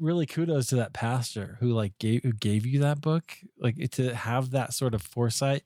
really 0.00 0.26
kudos 0.26 0.68
to 0.68 0.76
that 0.76 0.92
pastor 0.92 1.56
who 1.60 1.72
like 1.72 1.92
gave 1.98 2.22
who 2.22 2.32
gave 2.32 2.66
you 2.66 2.80
that 2.80 3.00
book. 3.00 3.24
Like 3.58 3.90
to 3.92 4.14
have 4.14 4.50
that 4.50 4.72
sort 4.72 4.94
of 4.94 5.02
foresight. 5.02 5.62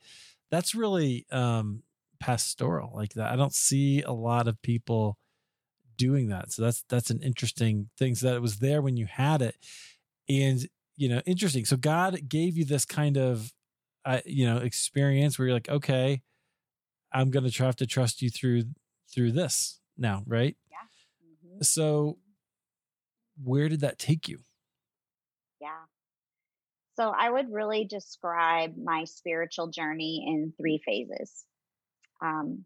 That's 0.51 0.75
really 0.75 1.27
um 1.31 1.83
pastoral 2.21 2.93
like 2.95 3.15
that. 3.15 3.33
I 3.33 3.37
don't 3.37 3.55
see 3.55 4.03
a 4.03 4.13
lot 4.13 4.49
of 4.49 4.61
people 4.63 5.19
doing 5.97 6.29
that. 6.29 6.53
So 6.53 6.63
that's 6.63 6.85
that's 6.89 7.11
an 7.11 7.23
interesting 7.23 7.89
thing. 7.99 8.15
So 8.15 8.29
that 8.29 8.37
it 8.37 8.43
was 8.43 8.59
there 8.59 8.83
when 8.83 8.97
you 8.97 9.07
had 9.07 9.43
it, 9.43 9.57
and 10.29 10.67
you 10.97 11.09
know, 11.09 11.21
interesting. 11.27 11.65
So 11.65 11.77
God 11.77 12.29
gave 12.29 12.57
you 12.57 12.65
this 12.65 12.85
kind 12.85 13.17
of, 13.17 13.53
uh, 14.05 14.21
you 14.25 14.47
know, 14.47 14.59
experience 14.59 15.39
where 15.39 15.49
you're 15.49 15.57
like, 15.57 15.69
okay, 15.69 16.23
I'm 17.13 17.31
gonna 17.31 17.51
try 17.51 17.71
to 17.71 17.87
trust 17.87 18.23
you 18.23 18.31
through 18.31 18.65
through 19.13 19.33
this 19.33 19.81
now, 19.97 20.23
right? 20.27 20.57
Yeah. 20.71 20.77
Mm-hmm. 21.49 21.63
So, 21.63 22.19
where 23.43 23.69
did 23.69 23.81
that 23.81 23.99
take 23.99 24.29
you? 24.29 24.41
Yeah. 25.61 25.85
So 26.97 27.13
I 27.17 27.31
would 27.31 27.53
really 27.53 27.85
describe 27.85 28.77
my 28.77 29.05
spiritual 29.05 29.69
journey 29.69 30.25
in 30.27 30.53
three 30.59 30.81
phases. 30.85 31.45
Um, 32.23 32.65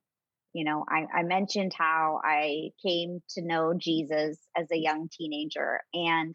you 0.52 0.64
know, 0.64 0.84
I, 0.88 1.06
I 1.20 1.22
mentioned 1.22 1.72
how 1.76 2.20
I 2.24 2.70
came 2.84 3.22
to 3.30 3.42
know 3.42 3.74
Jesus 3.76 4.38
as 4.56 4.70
a 4.72 4.76
young 4.76 5.08
teenager, 5.12 5.80
and 5.94 6.34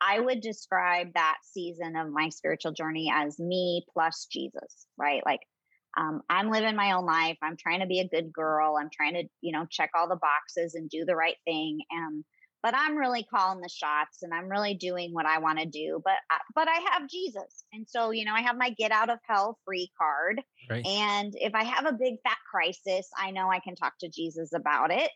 I 0.00 0.20
would 0.20 0.40
describe 0.40 1.14
that 1.14 1.38
season 1.44 1.96
of 1.96 2.10
my 2.10 2.28
spiritual 2.28 2.72
journey 2.72 3.12
as 3.14 3.38
me 3.38 3.84
plus 3.92 4.26
Jesus, 4.30 4.86
right? 4.98 5.22
Like, 5.24 5.40
um, 5.96 6.22
I'm 6.28 6.50
living 6.50 6.74
my 6.74 6.92
own 6.92 7.06
life. 7.06 7.38
I'm 7.42 7.56
trying 7.56 7.80
to 7.80 7.86
be 7.86 8.00
a 8.00 8.08
good 8.08 8.32
girl. 8.32 8.76
I'm 8.76 8.90
trying 8.92 9.14
to, 9.14 9.24
you 9.40 9.52
know, 9.52 9.66
check 9.70 9.90
all 9.94 10.08
the 10.08 10.16
boxes 10.16 10.74
and 10.74 10.90
do 10.90 11.04
the 11.04 11.14
right 11.14 11.36
thing. 11.44 11.80
And 11.90 12.24
but 12.64 12.74
I'm 12.74 12.96
really 12.96 13.26
calling 13.30 13.60
the 13.60 13.68
shots 13.68 14.22
and 14.22 14.32
I'm 14.32 14.48
really 14.48 14.72
doing 14.72 15.12
what 15.12 15.26
I 15.26 15.38
want 15.38 15.58
to 15.58 15.66
do. 15.66 16.00
But 16.02 16.14
but 16.54 16.66
I 16.66 16.80
have 16.92 17.10
Jesus, 17.10 17.66
and 17.74 17.86
so 17.86 18.10
you 18.10 18.24
know 18.24 18.32
I 18.34 18.40
have 18.40 18.56
my 18.56 18.70
get 18.70 18.90
out 18.90 19.10
of 19.10 19.18
hell 19.28 19.58
free 19.66 19.92
card. 19.98 20.40
Right. 20.70 20.84
And 20.84 21.34
if 21.36 21.54
I 21.54 21.62
have 21.62 21.84
a 21.84 21.92
big 21.92 22.14
fat 22.24 22.38
crisis, 22.50 23.06
I 23.18 23.32
know 23.32 23.50
I 23.50 23.60
can 23.60 23.76
talk 23.76 23.92
to 24.00 24.08
Jesus 24.08 24.54
about 24.54 24.90
it. 24.90 25.10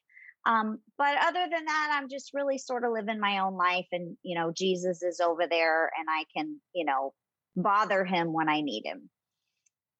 Um, 0.45 0.79
but 0.99 1.17
other 1.23 1.47
than 1.51 1.65
that, 1.65 1.91
I'm 1.99 2.11
just 2.11 2.35
really 2.35 2.59
sort 2.59 2.85
of 2.85 2.93
living 2.93 3.19
my 3.19 3.39
own 3.39 3.55
life, 3.55 3.87
and 3.93 4.19
you 4.23 4.39
know 4.39 4.53
Jesus 4.55 5.03
is 5.03 5.19
over 5.19 5.47
there, 5.49 5.91
and 5.99 6.07
I 6.07 6.25
can 6.37 6.61
you 6.75 6.85
know 6.85 7.15
bother 7.57 8.05
him 8.05 8.35
when 8.35 8.51
I 8.51 8.61
need 8.61 8.85
him. 8.85 9.09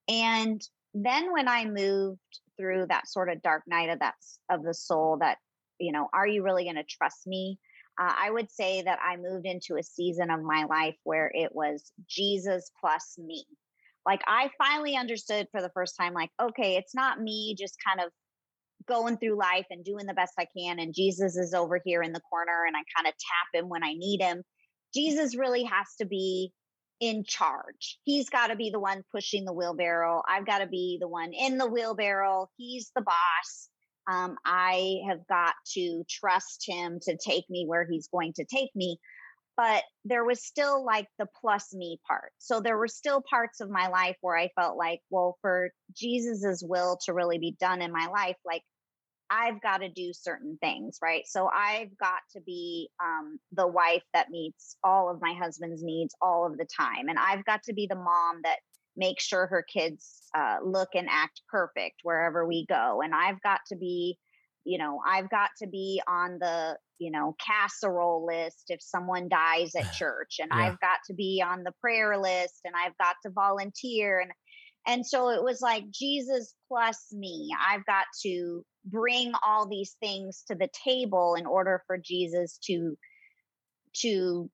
And 0.07 0.61
then 0.93 1.33
when 1.33 1.47
I 1.47 1.65
moved 1.65 2.19
through 2.57 2.85
that 2.89 3.07
sort 3.07 3.29
of 3.29 3.41
dark 3.41 3.63
night 3.65 3.89
of 3.89 3.99
that 3.99 4.15
of 4.51 4.61
the 4.63 4.75
soul 4.75 5.17
that 5.21 5.39
you 5.79 5.91
know, 5.91 6.09
are 6.13 6.27
you 6.27 6.43
really 6.43 6.63
going 6.63 6.75
to 6.75 6.83
trust 6.83 7.25
me? 7.25 7.59
Uh, 7.99 8.13
I 8.17 8.31
would 8.31 8.51
say 8.51 8.81
that 8.81 8.99
I 9.03 9.17
moved 9.17 9.45
into 9.45 9.75
a 9.75 9.83
season 9.83 10.29
of 10.29 10.41
my 10.41 10.65
life 10.65 10.95
where 11.03 11.31
it 11.33 11.53
was 11.53 11.91
Jesus 12.07 12.71
plus 12.79 13.15
me. 13.17 13.45
Like 14.05 14.21
I 14.25 14.49
finally 14.57 14.95
understood 14.95 15.47
for 15.51 15.61
the 15.61 15.71
first 15.73 15.95
time, 15.99 16.13
like, 16.13 16.31
okay, 16.41 16.77
it's 16.77 16.95
not 16.95 17.21
me 17.21 17.55
just 17.57 17.75
kind 17.85 17.99
of 17.99 18.11
going 18.87 19.17
through 19.17 19.37
life 19.37 19.65
and 19.69 19.83
doing 19.83 20.05
the 20.05 20.13
best 20.13 20.33
I 20.39 20.47
can. 20.57 20.79
And 20.79 20.95
Jesus 20.95 21.35
is 21.35 21.53
over 21.53 21.81
here 21.83 22.01
in 22.01 22.13
the 22.13 22.21
corner 22.21 22.63
and 22.65 22.75
I 22.75 22.81
kind 22.95 23.07
of 23.07 23.13
tap 23.13 23.61
him 23.61 23.69
when 23.69 23.83
I 23.83 23.93
need 23.93 24.21
him. 24.21 24.43
Jesus 24.93 25.37
really 25.37 25.63
has 25.63 25.87
to 25.99 26.05
be 26.05 26.51
in 26.99 27.23
charge. 27.23 27.99
He's 28.03 28.29
got 28.29 28.47
to 28.47 28.55
be 28.55 28.71
the 28.71 28.79
one 28.79 29.03
pushing 29.11 29.45
the 29.45 29.53
wheelbarrow. 29.53 30.21
I've 30.27 30.45
got 30.45 30.59
to 30.59 30.67
be 30.67 30.97
the 30.99 31.07
one 31.07 31.33
in 31.33 31.57
the 31.57 31.67
wheelbarrow. 31.67 32.49
He's 32.57 32.91
the 32.95 33.01
boss 33.01 33.68
um, 34.09 34.35
I 34.45 35.01
have 35.07 35.25
got 35.27 35.53
to 35.73 36.03
trust 36.09 36.63
him 36.67 36.99
to 37.03 37.17
take 37.17 37.45
me 37.49 37.65
where 37.67 37.87
he's 37.89 38.07
going 38.07 38.33
to 38.33 38.45
take 38.45 38.71
me. 38.75 38.97
But 39.55 39.83
there 40.05 40.23
was 40.23 40.43
still 40.43 40.85
like 40.85 41.07
the 41.19 41.27
plus 41.41 41.73
me 41.73 41.99
part. 42.07 42.31
So 42.37 42.61
there 42.61 42.77
were 42.77 42.87
still 42.87 43.21
parts 43.29 43.59
of 43.59 43.69
my 43.69 43.89
life 43.89 44.15
where 44.21 44.37
I 44.37 44.49
felt 44.55 44.77
like, 44.77 45.01
well, 45.09 45.37
for 45.41 45.71
Jesus's 45.93 46.63
will 46.65 46.97
to 47.05 47.13
really 47.13 47.39
be 47.39 47.57
done 47.59 47.81
in 47.81 47.91
my 47.91 48.07
life, 48.07 48.37
like 48.45 48.63
I've 49.29 49.61
got 49.61 49.79
to 49.79 49.89
do 49.89 50.11
certain 50.13 50.57
things, 50.61 50.97
right? 51.01 51.23
So 51.27 51.49
I've 51.53 51.95
got 51.97 52.21
to 52.35 52.41
be 52.41 52.89
um, 53.03 53.37
the 53.51 53.67
wife 53.67 54.01
that 54.13 54.31
meets 54.31 54.77
all 54.83 55.09
of 55.09 55.21
my 55.21 55.33
husband's 55.33 55.83
needs 55.83 56.15
all 56.21 56.47
of 56.47 56.57
the 56.57 56.65
time. 56.65 57.09
And 57.09 57.19
I've 57.19 57.45
got 57.45 57.61
to 57.63 57.73
be 57.73 57.85
the 57.87 57.95
mom 57.95 58.41
that 58.43 58.59
make 58.99 59.19
sure 59.19 59.47
her 59.47 59.63
kids 59.63 60.27
uh, 60.37 60.57
look 60.63 60.89
and 60.93 61.07
act 61.09 61.41
perfect 61.49 62.01
wherever 62.03 62.45
we 62.45 62.65
go. 62.67 63.01
And 63.01 63.15
I've 63.15 63.41
got 63.41 63.61
to 63.69 63.77
be, 63.77 64.19
you 64.65 64.77
know, 64.77 64.99
I've 65.07 65.29
got 65.29 65.51
to 65.61 65.67
be 65.67 66.01
on 66.05 66.37
the, 66.39 66.77
you 66.99 67.09
know, 67.09 67.35
casserole 67.43 68.25
list 68.27 68.65
if 68.67 68.81
someone 68.81 69.29
dies 69.29 69.73
at 69.75 69.93
church. 69.93 70.35
And 70.39 70.51
yeah. 70.53 70.67
I've 70.67 70.79
got 70.81 70.97
to 71.07 71.13
be 71.13 71.41
on 71.43 71.63
the 71.63 71.71
prayer 71.79 72.17
list 72.17 72.59
and 72.65 72.75
I've 72.75 72.97
got 72.97 73.15
to 73.23 73.31
volunteer. 73.31 74.19
And, 74.19 74.31
and 74.85 75.05
so 75.05 75.29
it 75.29 75.41
was 75.41 75.61
like 75.61 75.89
Jesus 75.91 76.53
plus 76.67 77.07
me. 77.13 77.49
I've 77.65 77.85
got 77.85 78.05
to 78.23 78.63
bring 78.85 79.31
all 79.45 79.65
these 79.65 79.95
things 80.01 80.43
to 80.49 80.55
the 80.55 80.69
table 80.85 81.35
in 81.35 81.45
order 81.45 81.83
for 81.87 81.97
Jesus 81.97 82.59
to, 82.65 82.97
to 84.01 84.49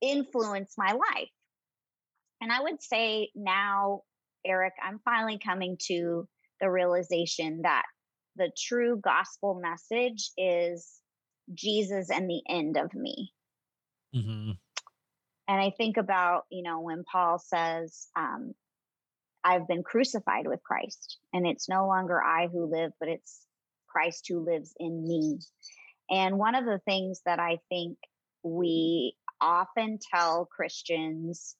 influence 0.00 0.74
my 0.78 0.92
life 0.92 1.28
and 2.40 2.52
I 2.52 2.60
would 2.60 2.82
say 2.82 3.30
now, 3.34 4.02
Eric, 4.44 4.74
I'm 4.82 5.00
finally 5.04 5.38
coming 5.44 5.76
to 5.86 6.28
the 6.60 6.70
realization 6.70 7.62
that 7.62 7.84
the 8.36 8.50
true 8.56 9.00
gospel 9.02 9.60
message 9.60 10.30
is 10.36 11.00
Jesus 11.54 12.10
and 12.10 12.28
the 12.28 12.42
end 12.48 12.76
of 12.76 12.94
me. 12.94 13.32
Mm-hmm. 14.14 14.52
And 15.48 15.60
I 15.60 15.72
think 15.76 15.96
about, 15.96 16.44
you 16.50 16.62
know, 16.62 16.80
when 16.80 17.04
Paul 17.10 17.38
says, 17.38 18.08
um, 18.16 18.52
I've 19.42 19.66
been 19.66 19.82
crucified 19.82 20.46
with 20.46 20.62
Christ, 20.62 21.18
and 21.32 21.46
it's 21.46 21.68
no 21.68 21.86
longer 21.86 22.22
I 22.22 22.48
who 22.48 22.70
live, 22.70 22.92
but 23.00 23.08
it's 23.08 23.40
Christ 23.88 24.26
who 24.28 24.44
lives 24.44 24.74
in 24.78 25.06
me. 25.06 25.38
And 26.10 26.38
one 26.38 26.54
of 26.54 26.64
the 26.64 26.80
things 26.84 27.20
that 27.24 27.38
I 27.38 27.58
think 27.68 27.96
we 28.42 29.14
often 29.40 29.98
tell 30.12 30.46
Christians 30.46 31.56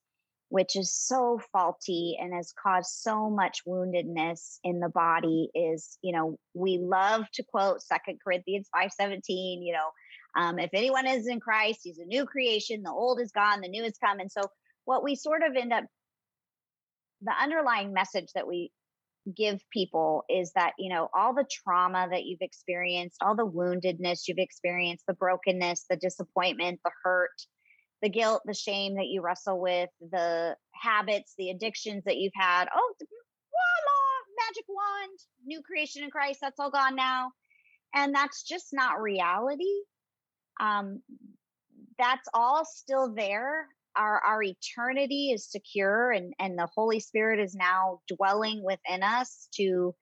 which 0.50 0.76
is 0.76 0.94
so 0.94 1.40
faulty 1.52 2.16
and 2.20 2.32
has 2.32 2.52
caused 2.52 2.90
so 2.90 3.28
much 3.28 3.60
woundedness 3.66 4.58
in 4.64 4.80
the 4.80 4.88
body 4.88 5.50
is 5.54 5.98
you 6.02 6.12
know 6.12 6.38
we 6.54 6.78
love 6.78 7.24
to 7.34 7.42
quote 7.42 7.82
second 7.82 8.18
corinthians 8.22 8.68
5.17 8.74 9.20
you 9.28 9.72
know 9.72 10.40
um, 10.40 10.58
if 10.58 10.70
anyone 10.72 11.06
is 11.06 11.26
in 11.26 11.40
christ 11.40 11.80
he's 11.82 11.98
a 11.98 12.04
new 12.04 12.26
creation. 12.26 12.82
The 12.82 12.90
old 12.90 13.20
is 13.20 13.32
gone 13.32 13.60
the 13.60 13.68
new 13.68 13.84
is 13.84 13.98
come. 14.02 14.20
And 14.20 14.30
so 14.30 14.42
what 14.84 15.02
we 15.02 15.14
sort 15.14 15.42
of 15.42 15.56
end 15.56 15.72
up 15.72 15.84
the 17.22 17.32
underlying 17.32 17.92
message 17.92 18.28
that 18.34 18.46
we 18.46 18.70
give 19.36 19.60
people 19.70 20.24
is 20.30 20.52
that, 20.52 20.72
you 20.78 20.88
know, 20.88 21.08
all 21.12 21.34
the 21.34 21.44
trauma 21.50 22.08
that 22.10 22.24
you've 22.24 22.40
experienced, 22.40 23.16
all 23.20 23.34
the 23.34 23.46
woundedness 23.46 24.22
you've 24.26 24.38
experienced, 24.38 25.04
the 25.06 25.14
brokenness, 25.14 25.84
the 25.90 25.96
disappointment, 25.96 26.80
the 26.84 26.90
hurt, 27.04 27.30
the 28.02 28.08
guilt, 28.08 28.42
the 28.44 28.54
shame 28.54 28.96
that 28.96 29.06
you 29.06 29.20
wrestle 29.20 29.60
with, 29.60 29.90
the 30.10 30.56
habits, 30.72 31.34
the 31.36 31.50
addictions 31.50 32.04
that 32.04 32.16
you've 32.16 32.32
had. 32.34 32.68
Oh, 32.74 32.94
voila, 32.98 34.46
magic 34.46 34.64
wand, 34.68 35.18
new 35.44 35.62
creation 35.62 36.04
in 36.04 36.10
Christ, 36.10 36.40
that's 36.40 36.60
all 36.60 36.70
gone 36.70 36.96
now. 36.96 37.32
And 37.94 38.14
that's 38.14 38.42
just 38.42 38.68
not 38.72 39.00
reality. 39.00 39.64
Um, 40.60 41.02
that's 41.98 42.28
all 42.34 42.64
still 42.64 43.14
there 43.14 43.66
our 43.98 44.20
our 44.24 44.42
eternity 44.42 45.32
is 45.32 45.50
secure 45.50 46.10
and 46.12 46.32
and 46.38 46.56
the 46.56 46.68
holy 46.74 47.00
spirit 47.00 47.40
is 47.40 47.54
now 47.54 48.00
dwelling 48.08 48.62
within 48.62 49.02
us 49.02 49.48
to 49.54 49.94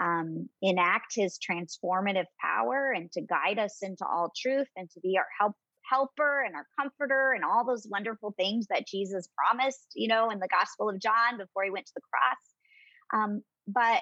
um, 0.00 0.48
enact 0.62 1.14
his 1.14 1.38
transformative 1.38 2.24
power 2.40 2.92
and 2.96 3.12
to 3.12 3.20
guide 3.20 3.58
us 3.58 3.78
into 3.82 4.06
all 4.06 4.32
truth 4.34 4.68
and 4.74 4.90
to 4.90 5.00
be 5.00 5.18
our 5.18 5.26
help 5.38 5.52
helper 5.92 6.42
and 6.44 6.54
our 6.54 6.66
comforter 6.78 7.32
and 7.32 7.44
all 7.44 7.64
those 7.64 7.86
wonderful 7.90 8.32
things 8.38 8.66
that 8.68 8.86
jesus 8.86 9.28
promised 9.36 9.92
you 9.94 10.08
know 10.08 10.30
in 10.30 10.38
the 10.38 10.48
gospel 10.48 10.88
of 10.88 11.00
john 11.00 11.38
before 11.38 11.64
he 11.64 11.70
went 11.70 11.86
to 11.86 11.92
the 11.94 12.02
cross 12.12 13.22
um, 13.22 13.42
but 13.66 14.00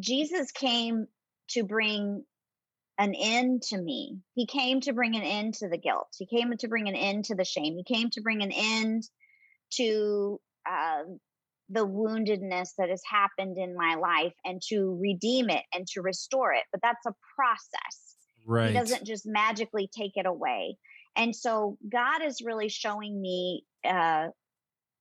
jesus 0.00 0.50
came 0.50 1.06
to 1.48 1.62
bring 1.62 2.24
an 2.98 3.14
end 3.14 3.62
to 3.62 3.78
me. 3.78 4.18
He 4.34 4.46
came 4.46 4.80
to 4.82 4.92
bring 4.92 5.16
an 5.16 5.22
end 5.22 5.54
to 5.54 5.68
the 5.68 5.78
guilt. 5.78 6.08
He 6.16 6.26
came 6.26 6.56
to 6.56 6.68
bring 6.68 6.88
an 6.88 6.96
end 6.96 7.26
to 7.26 7.34
the 7.34 7.44
shame. 7.44 7.76
He 7.76 7.84
came 7.84 8.10
to 8.10 8.22
bring 8.22 8.42
an 8.42 8.52
end 8.52 9.02
to 9.72 10.40
uh, 10.68 11.02
the 11.68 11.86
woundedness 11.86 12.70
that 12.78 12.88
has 12.88 13.02
happened 13.10 13.58
in 13.58 13.76
my 13.76 13.96
life 13.96 14.34
and 14.44 14.62
to 14.68 14.98
redeem 15.00 15.50
it 15.50 15.64
and 15.74 15.86
to 15.88 16.00
restore 16.00 16.52
it. 16.52 16.62
But 16.72 16.80
that's 16.82 17.04
a 17.06 17.14
process. 17.34 18.14
Right. 18.46 18.68
He 18.68 18.74
doesn't 18.74 19.04
just 19.04 19.26
magically 19.26 19.90
take 19.96 20.12
it 20.16 20.26
away. 20.26 20.78
And 21.16 21.34
so 21.34 21.78
God 21.90 22.22
is 22.24 22.42
really 22.44 22.68
showing 22.68 23.20
me, 23.20 23.64
uh, 23.84 24.28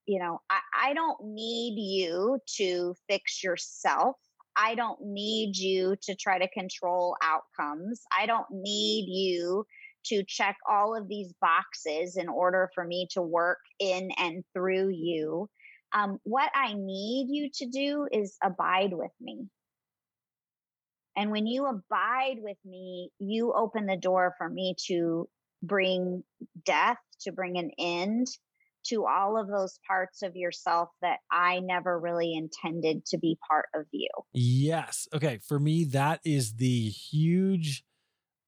you 0.05 0.19
know, 0.19 0.39
I, 0.49 0.59
I 0.89 0.93
don't 0.93 1.17
need 1.23 1.75
you 1.77 2.39
to 2.57 2.95
fix 3.07 3.43
yourself. 3.43 4.15
I 4.55 4.75
don't 4.75 4.99
need 5.01 5.57
you 5.57 5.95
to 6.03 6.15
try 6.15 6.39
to 6.39 6.47
control 6.49 7.17
outcomes. 7.21 8.01
I 8.17 8.25
don't 8.25 8.45
need 8.51 9.05
you 9.07 9.65
to 10.05 10.23
check 10.27 10.55
all 10.69 10.95
of 10.95 11.07
these 11.07 11.33
boxes 11.41 12.15
in 12.15 12.29
order 12.29 12.69
for 12.73 12.85
me 12.85 13.07
to 13.11 13.21
work 13.21 13.59
in 13.79 14.09
and 14.17 14.43
through 14.53 14.89
you. 14.89 15.49
Um, 15.93 16.19
what 16.23 16.51
I 16.55 16.73
need 16.73 17.27
you 17.29 17.49
to 17.55 17.65
do 17.67 18.07
is 18.11 18.37
abide 18.43 18.93
with 18.93 19.11
me. 19.19 19.47
And 21.15 21.31
when 21.31 21.47
you 21.47 21.65
abide 21.65 22.37
with 22.39 22.57
me, 22.65 23.09
you 23.19 23.53
open 23.53 23.85
the 23.85 23.97
door 23.97 24.33
for 24.37 24.49
me 24.49 24.75
to 24.87 25.27
bring 25.63 26.23
death, 26.65 26.97
to 27.21 27.31
bring 27.31 27.57
an 27.57 27.71
end 27.79 28.27
to 28.87 29.05
all 29.05 29.39
of 29.39 29.47
those 29.47 29.79
parts 29.87 30.21
of 30.21 30.35
yourself 30.35 30.89
that 31.01 31.17
I 31.31 31.59
never 31.59 31.99
really 31.99 32.35
intended 32.35 33.05
to 33.07 33.17
be 33.17 33.37
part 33.49 33.65
of 33.73 33.85
you. 33.91 34.09
Yes. 34.33 35.07
Okay. 35.13 35.39
For 35.39 35.59
me, 35.59 35.85
that 35.85 36.19
is 36.23 36.55
the 36.55 36.89
huge 36.89 37.83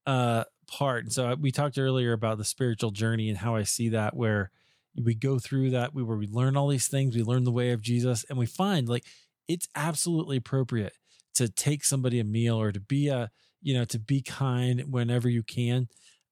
uh 0.06 0.44
part. 0.68 1.12
So 1.12 1.36
we 1.40 1.52
talked 1.52 1.78
earlier 1.78 2.14
about 2.14 2.38
the 2.38 2.46
spiritual 2.46 2.92
journey 2.92 3.30
and 3.30 3.38
how 3.38 3.56
I 3.56 3.64
see 3.64 3.90
that 3.90 4.16
where 4.16 4.52
we 4.96 5.16
go 5.16 5.40
through 5.40 5.72
that 5.72 5.94
where 5.94 6.06
we 6.06 6.28
learn 6.28 6.58
all 6.58 6.68
these 6.68 6.88
things, 6.88 7.16
we 7.16 7.24
learn 7.24 7.44
the 7.44 7.52
way 7.52 7.72
of 7.72 7.82
Jesus, 7.82 8.26
and 8.30 8.38
we 8.38 8.46
find 8.46 8.88
like 8.90 9.06
it's 9.48 9.68
absolutely 9.76 10.38
appropriate 10.38 10.94
to 11.38 11.50
take 11.50 11.84
somebody 11.84 12.20
a 12.20 12.24
meal 12.24 12.60
or 12.60 12.72
to 12.72 12.80
be 12.80 13.08
a 13.08 13.30
you 13.62 13.74
know 13.74 13.86
to 13.86 14.00
be 14.00 14.22
kind 14.22 14.82
whenever 14.90 15.30
you 15.30 15.44
can 15.44 15.88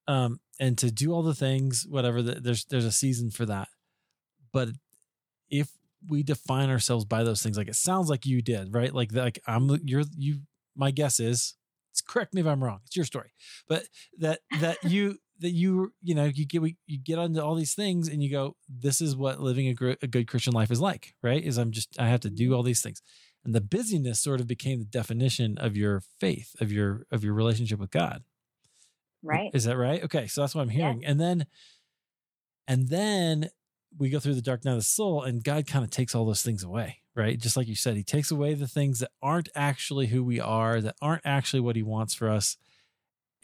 um 0.06 0.38
and 0.60 0.78
to 0.78 0.90
do 0.90 1.12
all 1.12 1.22
the 1.22 1.34
things 1.34 1.86
whatever 1.88 2.22
the, 2.22 2.40
there's 2.40 2.64
there's 2.66 2.84
a 2.84 2.92
season 2.92 3.30
for 3.30 3.44
that 3.46 3.68
but 4.52 4.70
if 5.50 5.68
we 6.08 6.22
define 6.22 6.70
ourselves 6.70 7.04
by 7.04 7.24
those 7.24 7.42
things, 7.42 7.56
like 7.56 7.68
it 7.68 7.76
sounds 7.76 8.08
like 8.08 8.26
you 8.26 8.42
did, 8.42 8.74
right? 8.74 8.94
Like, 8.94 9.12
like 9.12 9.38
I'm, 9.46 9.78
you're, 9.84 10.04
you, 10.16 10.40
my 10.74 10.90
guess 10.90 11.20
is, 11.20 11.54
correct 12.08 12.34
me 12.34 12.40
if 12.40 12.46
I'm 12.46 12.62
wrong. 12.62 12.80
It's 12.86 12.96
your 12.96 13.04
story, 13.04 13.32
but 13.68 13.84
that, 14.18 14.40
that 14.60 14.78
you, 14.84 15.18
that 15.40 15.50
you, 15.50 15.92
you 16.02 16.14
know, 16.14 16.24
you 16.24 16.46
get, 16.46 16.62
you 16.86 16.98
get 16.98 17.18
onto 17.18 17.40
all 17.40 17.54
these 17.54 17.74
things 17.74 18.08
and 18.08 18.22
you 18.22 18.30
go, 18.30 18.56
this 18.68 19.00
is 19.00 19.14
what 19.14 19.40
living 19.40 19.68
a, 19.68 19.74
gr- 19.74 19.92
a 20.00 20.06
good 20.06 20.26
Christian 20.26 20.54
life 20.54 20.70
is 20.70 20.80
like, 20.80 21.14
right? 21.22 21.42
Is 21.42 21.58
I'm 21.58 21.72
just, 21.72 21.98
I 22.00 22.08
have 22.08 22.20
to 22.20 22.30
do 22.30 22.54
all 22.54 22.62
these 22.62 22.82
things. 22.82 23.02
And 23.46 23.54
the 23.54 23.60
busyness 23.60 24.18
sort 24.18 24.40
of 24.40 24.48
became 24.48 24.80
the 24.80 24.84
definition 24.84 25.56
of 25.56 25.76
your 25.76 26.02
faith, 26.18 26.56
of 26.60 26.72
your, 26.72 27.06
of 27.12 27.22
your 27.22 27.32
relationship 27.32 27.78
with 27.78 27.92
God. 27.92 28.24
Right. 29.22 29.52
Is 29.54 29.64
that 29.64 29.76
right? 29.76 30.02
Okay. 30.02 30.26
So 30.26 30.40
that's 30.40 30.52
what 30.52 30.62
I'm 30.62 30.68
hearing. 30.68 31.02
Yeah. 31.02 31.10
And 31.10 31.20
then, 31.20 31.46
and 32.66 32.88
then 32.88 33.50
we 33.96 34.10
go 34.10 34.18
through 34.18 34.34
the 34.34 34.42
dark 34.42 34.64
night 34.64 34.72
of 34.72 34.78
the 34.78 34.82
soul 34.82 35.22
and 35.22 35.44
God 35.44 35.68
kind 35.68 35.84
of 35.84 35.90
takes 35.92 36.12
all 36.12 36.26
those 36.26 36.42
things 36.42 36.64
away, 36.64 37.02
right? 37.14 37.38
Just 37.38 37.56
like 37.56 37.68
you 37.68 37.76
said, 37.76 37.96
he 37.96 38.02
takes 38.02 38.32
away 38.32 38.54
the 38.54 38.66
things 38.66 38.98
that 38.98 39.12
aren't 39.22 39.48
actually 39.54 40.08
who 40.08 40.24
we 40.24 40.40
are, 40.40 40.80
that 40.80 40.96
aren't 41.00 41.22
actually 41.24 41.60
what 41.60 41.76
he 41.76 41.84
wants 41.84 42.14
for 42.14 42.28
us. 42.28 42.56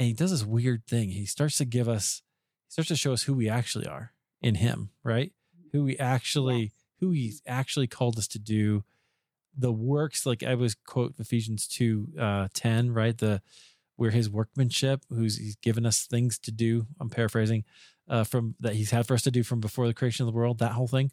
And 0.01 0.09
he 0.09 0.15
does 0.15 0.33
this 0.33 0.45
weird 0.45 0.85
thing. 0.85 1.11
He 1.11 1.27
starts 1.27 1.59
to 1.59 1.65
give 1.65 1.88
us, 1.88 2.23
he 2.67 2.73
starts 2.73 2.88
to 2.88 2.97
show 2.97 3.12
us 3.12 3.23
who 3.23 3.35
we 3.35 3.49
actually 3.49 3.87
are 3.87 4.15
in 4.41 4.57
him, 4.57 4.91
right? 5.05 5.31
Who 5.71 5.85
we 5.85 5.97
actually, 5.97 6.61
yes. 6.61 6.73
who 6.99 7.12
he's 7.12 7.41
actually 7.47 7.87
called 7.87 8.19
us 8.19 8.27
to 8.29 8.41
do 8.41 8.83
the 9.57 9.73
works. 9.73 10.27
Like 10.27 10.43
I 10.43 10.55
was 10.55 10.75
quote 10.75 11.15
Ephesians 11.19 11.67
2, 11.69 12.09
uh, 12.19 12.49
10, 12.55 12.93
right? 12.93 13.17
The, 13.17 13.43
we're 13.97 14.11
his 14.11 14.31
workmanship, 14.31 15.03
who's 15.11 15.37
he's 15.37 15.57
given 15.57 15.87
us 15.87 16.07
things 16.07 16.38
to 16.41 16.51
do. 16.51 16.87
I'm 16.99 17.11
paraphrasing 17.11 17.65
uh, 18.09 18.25
from 18.25 18.55
that 18.61 18.75
he's 18.75 18.91
had 18.91 19.07
for 19.07 19.15
us 19.15 19.23
to 19.23 19.31
do 19.31 19.43
from 19.43 19.61
before 19.61 19.87
the 19.87 19.95
creation 19.95 20.27
of 20.27 20.33
the 20.33 20.37
world, 20.37 20.59
that 20.59 20.73
whole 20.73 20.88
thing. 20.88 21.12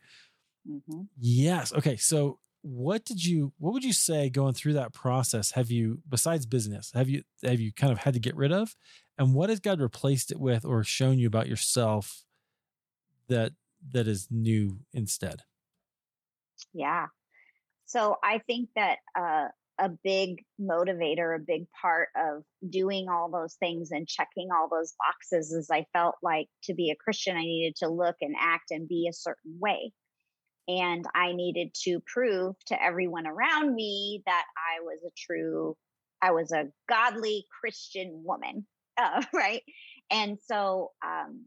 Mm-hmm. 0.67 1.01
Yes. 1.19 1.73
Okay. 1.73 1.97
So 1.97 2.39
what 2.61 3.05
did 3.05 3.25
you 3.25 3.53
what 3.57 3.73
would 3.73 3.83
you 3.83 3.93
say 3.93 4.29
going 4.29 4.53
through 4.53 4.73
that 4.73 4.93
process 4.93 5.51
have 5.51 5.71
you 5.71 5.99
besides 6.09 6.45
business 6.45 6.91
have 6.93 7.07
you 7.07 7.23
have 7.41 7.59
you 7.59 7.71
kind 7.71 7.91
of 7.91 7.99
had 7.99 8.13
to 8.13 8.19
get 8.19 8.35
rid 8.35 8.51
of 8.51 8.75
and 9.17 9.33
what 9.33 9.49
has 9.49 9.61
god 9.61 9.79
replaced 9.79 10.29
it 10.29 10.39
with 10.39 10.65
or 10.65 10.83
shown 10.83 11.17
you 11.17 11.27
about 11.27 11.47
yourself 11.47 12.25
that 13.29 13.53
that 13.91 14.07
is 14.07 14.27
new 14.29 14.79
instead 14.93 15.43
yeah 16.73 17.07
so 17.89 18.15
i 18.23 18.39
think 18.47 18.69
that 18.75 18.97
uh 19.19 19.47
a 19.79 19.89
big 20.03 20.43
motivator, 20.61 21.35
a 21.35 21.39
big 21.39 21.65
part 21.81 22.09
of 22.15 22.43
doing 22.69 23.07
all 23.09 23.31
those 23.31 23.55
things 23.55 23.91
and 23.91 24.07
checking 24.07 24.49
all 24.51 24.67
those 24.69 24.93
boxes 24.99 25.51
is 25.51 25.69
I 25.71 25.85
felt 25.93 26.15
like 26.21 26.47
to 26.65 26.73
be 26.73 26.91
a 26.91 26.95
Christian, 26.95 27.37
I 27.37 27.41
needed 27.41 27.77
to 27.77 27.87
look 27.87 28.17
and 28.21 28.35
act 28.37 28.71
and 28.71 28.87
be 28.87 29.07
a 29.09 29.13
certain 29.13 29.57
way. 29.59 29.93
And 30.67 31.05
I 31.15 31.31
needed 31.31 31.73
to 31.85 31.99
prove 32.05 32.55
to 32.67 32.81
everyone 32.83 33.25
around 33.25 33.73
me 33.73 34.21
that 34.25 34.43
I 34.55 34.81
was 34.81 34.99
a 35.07 35.11
true, 35.17 35.75
I 36.21 36.31
was 36.31 36.51
a 36.51 36.67
godly 36.87 37.45
Christian 37.59 38.21
woman, 38.23 38.67
uh, 38.97 39.23
right? 39.33 39.63
And 40.11 40.37
so 40.45 40.91
um, 41.05 41.45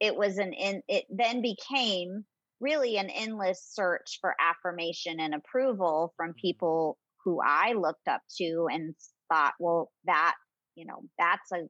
it 0.00 0.16
was 0.16 0.38
an, 0.38 0.54
in, 0.54 0.82
it 0.88 1.04
then 1.10 1.42
became 1.42 2.24
really 2.62 2.96
an 2.96 3.10
endless 3.10 3.62
search 3.72 4.18
for 4.20 4.34
affirmation 4.40 5.20
and 5.20 5.34
approval 5.34 6.14
from 6.16 6.30
mm-hmm. 6.30 6.40
people 6.40 6.96
who 7.24 7.40
I 7.44 7.74
looked 7.74 8.08
up 8.08 8.22
to 8.38 8.68
and 8.70 8.94
thought, 9.28 9.54
well, 9.58 9.90
that, 10.06 10.34
you 10.74 10.86
know, 10.86 11.02
that's 11.18 11.52
a, 11.52 11.68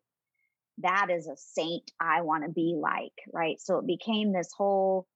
that 0.78 1.08
is 1.10 1.26
a 1.26 1.36
saint 1.36 1.90
I 2.00 2.22
want 2.22 2.44
to 2.44 2.50
be 2.50 2.76
like, 2.80 3.12
right? 3.32 3.56
So 3.60 3.78
it 3.78 3.86
became 3.86 4.32
this 4.32 4.50
whole 4.56 5.06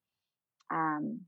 um, 0.71 1.21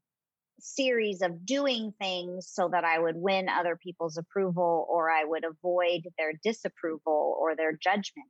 series 0.61 1.23
of 1.23 1.47
doing 1.47 1.93
things 2.01 2.49
so 2.53 2.69
that 2.73 2.85
I 2.85 2.99
would 2.99 3.17
win 3.17 3.49
other 3.49 3.79
people's 3.83 4.17
approval 4.17 4.87
or 4.91 5.11
I 5.11 5.25
would 5.25 5.45
avoid 5.45 6.03
their 6.19 6.33
disapproval 6.43 7.37
or 7.41 7.57
their 7.57 7.73
judgment. 7.73 8.29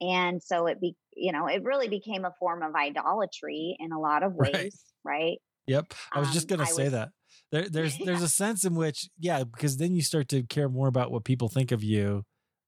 And 0.00 0.42
so 0.42 0.66
it 0.66 0.80
be, 0.80 0.94
you 1.14 1.32
know, 1.32 1.46
it 1.46 1.62
really 1.64 1.88
became 1.88 2.24
a 2.24 2.34
form 2.38 2.62
of 2.62 2.74
idolatry 2.74 3.76
in 3.78 3.92
a 3.92 4.00
lot 4.00 4.22
of 4.22 4.34
ways, 4.34 4.52
right? 4.52 4.72
Right? 5.06 5.38
Yep. 5.66 5.94
I 6.12 6.20
was 6.20 6.32
just 6.32 6.50
um, 6.50 6.56
going 6.56 6.68
to 6.68 6.74
say 6.74 6.84
was, 6.84 6.92
that 6.92 7.10
there, 7.52 7.68
there's 7.70 7.98
there's 7.98 8.22
a 8.22 8.28
sense 8.28 8.64
in 8.64 8.74
which 8.74 9.08
yeah 9.18 9.44
because 9.44 9.76
then 9.76 9.94
you 9.94 10.02
start 10.02 10.28
to 10.28 10.42
care 10.42 10.68
more 10.68 10.88
about 10.88 11.10
what 11.10 11.24
people 11.24 11.48
think 11.48 11.72
of 11.72 11.82
you 11.82 12.24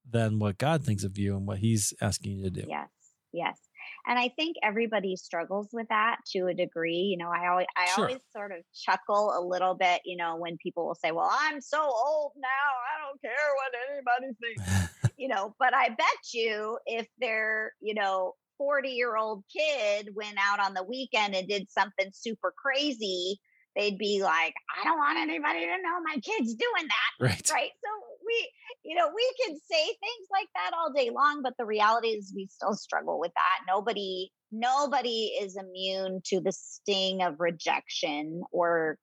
than 0.09 0.39
what 0.39 0.57
god 0.57 0.83
thinks 0.83 1.03
of 1.03 1.17
you 1.17 1.35
and 1.35 1.47
what 1.47 1.59
he's 1.59 1.93
asking 2.01 2.37
you 2.37 2.43
to 2.43 2.49
do 2.49 2.63
yes 2.67 2.89
yes 3.31 3.59
and 4.07 4.17
i 4.17 4.29
think 4.29 4.55
everybody 4.63 5.15
struggles 5.15 5.69
with 5.71 5.87
that 5.89 6.17
to 6.25 6.47
a 6.47 6.53
degree 6.53 6.95
you 6.95 7.17
know 7.17 7.29
i 7.29 7.47
always 7.47 7.67
i 7.77 7.85
sure. 7.87 8.05
always 8.05 8.21
sort 8.35 8.51
of 8.51 8.57
chuckle 8.73 9.33
a 9.37 9.41
little 9.41 9.75
bit 9.75 10.01
you 10.03 10.17
know 10.17 10.35
when 10.35 10.57
people 10.57 10.87
will 10.87 10.95
say 10.95 11.11
well 11.11 11.29
i'm 11.31 11.61
so 11.61 11.79
old 11.79 12.31
now 12.37 12.47
i 12.47 13.07
don't 13.07 13.21
care 13.21 13.31
what 13.55 13.71
anybody 13.91 14.35
thinks 14.41 15.13
you 15.17 15.27
know 15.27 15.53
but 15.59 15.75
i 15.75 15.89
bet 15.89 16.33
you 16.33 16.79
if 16.87 17.07
they're 17.19 17.73
you 17.81 17.93
know 17.93 18.33
40 18.59 18.89
year 18.89 19.17
old 19.17 19.43
kid 19.51 20.09
went 20.13 20.37
out 20.39 20.59
on 20.59 20.75
the 20.75 20.83
weekend 20.83 21.33
and 21.33 21.47
did 21.47 21.71
something 21.71 22.11
super 22.13 22.53
crazy 22.55 23.39
they'd 23.75 23.97
be 23.97 24.21
like, 24.21 24.53
I 24.79 24.83
don't 24.83 24.97
want 24.97 25.17
anybody 25.17 25.61
to 25.61 25.77
know 25.81 26.01
my 26.03 26.15
kid's 26.15 26.53
doing 26.53 26.87
that. 26.87 27.23
Right. 27.23 27.49
Right. 27.51 27.71
So 27.83 27.89
we, 28.25 28.51
you 28.83 28.95
know, 28.95 29.09
we 29.15 29.31
can 29.43 29.55
say 29.71 29.85
things 29.85 30.27
like 30.31 30.47
that 30.55 30.71
all 30.77 30.91
day 30.91 31.09
long, 31.13 31.41
but 31.43 31.53
the 31.57 31.65
reality 31.65 32.09
is 32.09 32.33
we 32.35 32.47
still 32.51 32.73
struggle 32.73 33.19
with 33.19 33.31
that. 33.35 33.65
Nobody, 33.67 34.31
nobody 34.51 35.31
is 35.41 35.55
immune 35.57 36.21
to 36.25 36.41
the 36.41 36.51
sting 36.51 37.21
of 37.21 37.35
rejection 37.39 38.41
or 38.51 38.97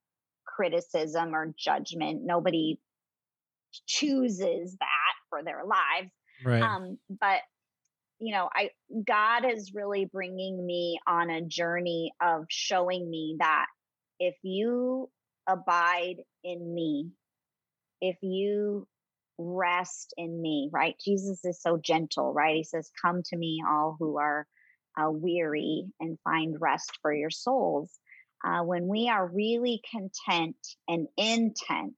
criticism 0.46 1.34
or 1.34 1.54
judgment. 1.59 2.22
Nobody 2.24 2.78
chooses 3.86 4.76
that 4.78 5.14
for 5.30 5.42
their 5.42 5.62
lives. 5.64 6.11
Right. 6.44 6.62
Um, 6.62 6.98
but 7.09 7.40
you 8.18 8.34
know, 8.34 8.48
I 8.52 8.70
God 9.06 9.44
is 9.44 9.74
really 9.74 10.06
bringing 10.06 10.64
me 10.64 10.98
on 11.06 11.30
a 11.30 11.42
journey 11.42 12.12
of 12.20 12.46
showing 12.48 13.08
me 13.08 13.36
that 13.40 13.66
if 14.18 14.34
you 14.42 15.10
abide 15.46 16.16
in 16.42 16.74
me, 16.74 17.10
if 18.00 18.16
you 18.22 18.86
rest 19.38 20.14
in 20.16 20.40
me, 20.40 20.70
right? 20.72 20.96
Jesus 21.04 21.44
is 21.44 21.60
so 21.60 21.76
gentle, 21.76 22.32
right? 22.32 22.56
He 22.56 22.64
says, 22.64 22.90
Come 23.02 23.22
to 23.24 23.36
me, 23.36 23.62
all 23.68 23.96
who 23.98 24.18
are 24.18 24.46
uh, 24.98 25.10
weary, 25.10 25.84
and 26.00 26.18
find 26.24 26.56
rest 26.58 26.98
for 27.02 27.12
your 27.12 27.30
souls. 27.30 27.90
Uh, 28.44 28.62
when 28.62 28.86
we 28.86 29.08
are 29.08 29.26
really 29.26 29.82
content 29.90 30.56
and 30.88 31.08
intent 31.16 31.96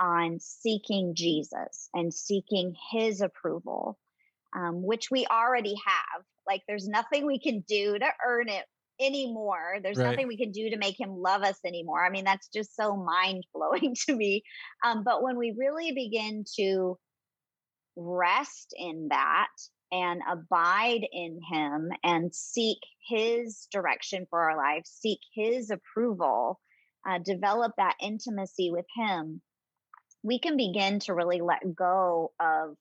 on 0.00 0.38
seeking 0.40 1.14
Jesus 1.14 1.88
and 1.94 2.12
seeking 2.12 2.74
his 2.92 3.20
approval, 3.20 3.98
um, 4.54 4.82
which 4.82 5.10
we 5.10 5.26
already 5.26 5.74
have, 5.86 6.24
like 6.46 6.62
there's 6.68 6.88
nothing 6.88 7.26
we 7.26 7.38
can 7.38 7.64
do 7.68 7.98
to 7.98 8.06
earn 8.26 8.48
it 8.48 8.64
anymore. 9.00 9.78
There's 9.82 9.98
Right. 9.98 10.10
nothing 10.10 10.28
we 10.28 10.36
can 10.36 10.52
do 10.52 10.70
to 10.70 10.76
make 10.76 10.98
him 10.98 11.16
love 11.16 11.42
us 11.42 11.58
anymore. 11.64 12.04
I 12.04 12.10
mean, 12.10 12.24
that's 12.24 12.48
just 12.48 12.76
so 12.76 12.96
mind 12.96 13.44
blowing 13.52 13.94
to 14.06 14.14
me. 14.14 14.42
Um, 14.84 15.02
but 15.04 15.22
when 15.22 15.36
we 15.36 15.54
really 15.58 15.92
begin 15.92 16.44
to 16.56 16.98
rest 17.96 18.74
in 18.76 19.08
that 19.10 19.48
and 19.92 20.20
abide 20.30 21.06
in 21.12 21.40
him 21.50 21.90
and 22.02 22.34
seek 22.34 22.78
his 23.08 23.68
direction 23.70 24.26
for 24.30 24.50
our 24.50 24.56
life, 24.56 24.84
seek 24.86 25.18
his 25.34 25.70
approval, 25.70 26.60
uh, 27.08 27.18
develop 27.18 27.72
that 27.76 27.94
intimacy 28.00 28.70
with 28.70 28.86
him, 28.96 29.40
we 30.22 30.38
can 30.38 30.56
begin 30.56 31.00
to 31.00 31.14
really 31.14 31.40
let 31.40 31.74
go 31.74 32.32
of 32.40 32.76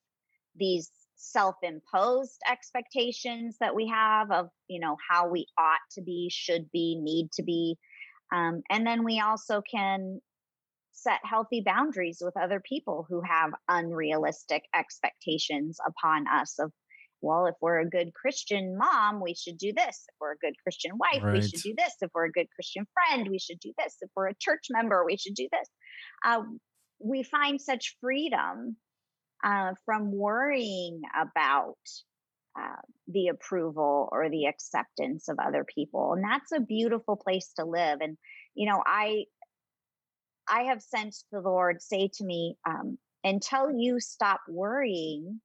these 0.55 0.89
self-imposed 1.15 2.39
expectations 2.49 3.57
that 3.59 3.75
we 3.75 3.87
have 3.87 4.31
of 4.31 4.49
you 4.67 4.79
know 4.79 4.97
how 5.09 5.29
we 5.29 5.45
ought 5.57 5.79
to 5.91 6.01
be 6.01 6.29
should 6.31 6.69
be 6.71 6.99
need 7.01 7.31
to 7.31 7.43
be 7.43 7.77
um, 8.33 8.61
and 8.69 8.85
then 8.85 9.03
we 9.03 9.19
also 9.19 9.61
can 9.61 10.19
set 10.93 11.19
healthy 11.23 11.61
boundaries 11.65 12.19
with 12.21 12.37
other 12.37 12.61
people 12.61 13.05
who 13.09 13.21
have 13.21 13.51
unrealistic 13.67 14.63
expectations 14.75 15.77
upon 15.85 16.25
us 16.27 16.57
of 16.59 16.71
well 17.21 17.45
if 17.45 17.55
we're 17.61 17.79
a 17.79 17.89
good 17.89 18.13
christian 18.13 18.77
mom 18.77 19.21
we 19.21 19.33
should 19.33 19.57
do 19.57 19.73
this. 19.73 20.05
If 20.07 20.15
we're 20.19 20.33
a 20.33 20.37
good 20.37 20.55
christian 20.63 20.91
wife 20.97 21.23
we 21.23 21.41
should 21.41 21.61
do 21.61 21.73
this. 21.77 21.95
If 22.01 22.11
we're 22.13 22.25
a 22.25 22.31
good 22.31 22.47
christian 22.55 22.85
friend 22.93 23.27
we 23.29 23.39
should 23.39 23.59
do 23.59 23.73
this. 23.77 23.97
If 24.01 24.09
we're 24.15 24.29
a 24.29 24.35
church 24.39 24.67
member 24.69 25.03
we 25.05 25.17
should 25.17 25.35
do 25.35 25.47
this. 25.51 25.69
Uh, 26.25 26.43
we 26.99 27.23
find 27.23 27.59
such 27.59 27.97
freedom 27.99 28.77
uh, 29.43 29.73
from 29.85 30.11
worrying 30.11 31.01
about 31.19 31.77
uh, 32.57 32.81
the 33.07 33.27
approval 33.27 34.09
or 34.11 34.29
the 34.29 34.45
acceptance 34.45 35.27
of 35.27 35.37
other 35.39 35.65
people 35.65 36.13
and 36.13 36.23
that's 36.23 36.51
a 36.51 36.59
beautiful 36.59 37.15
place 37.15 37.51
to 37.55 37.65
live 37.65 37.99
and 37.99 38.15
you 38.53 38.69
know 38.69 38.81
i 38.85 39.23
i 40.47 40.61
have 40.63 40.81
sensed 40.81 41.25
the 41.31 41.41
lord 41.41 41.81
say 41.81 42.09
to 42.13 42.23
me 42.23 42.55
um, 42.67 42.97
until 43.23 43.71
you 43.71 43.99
stop 43.99 44.41
worrying 44.47 45.41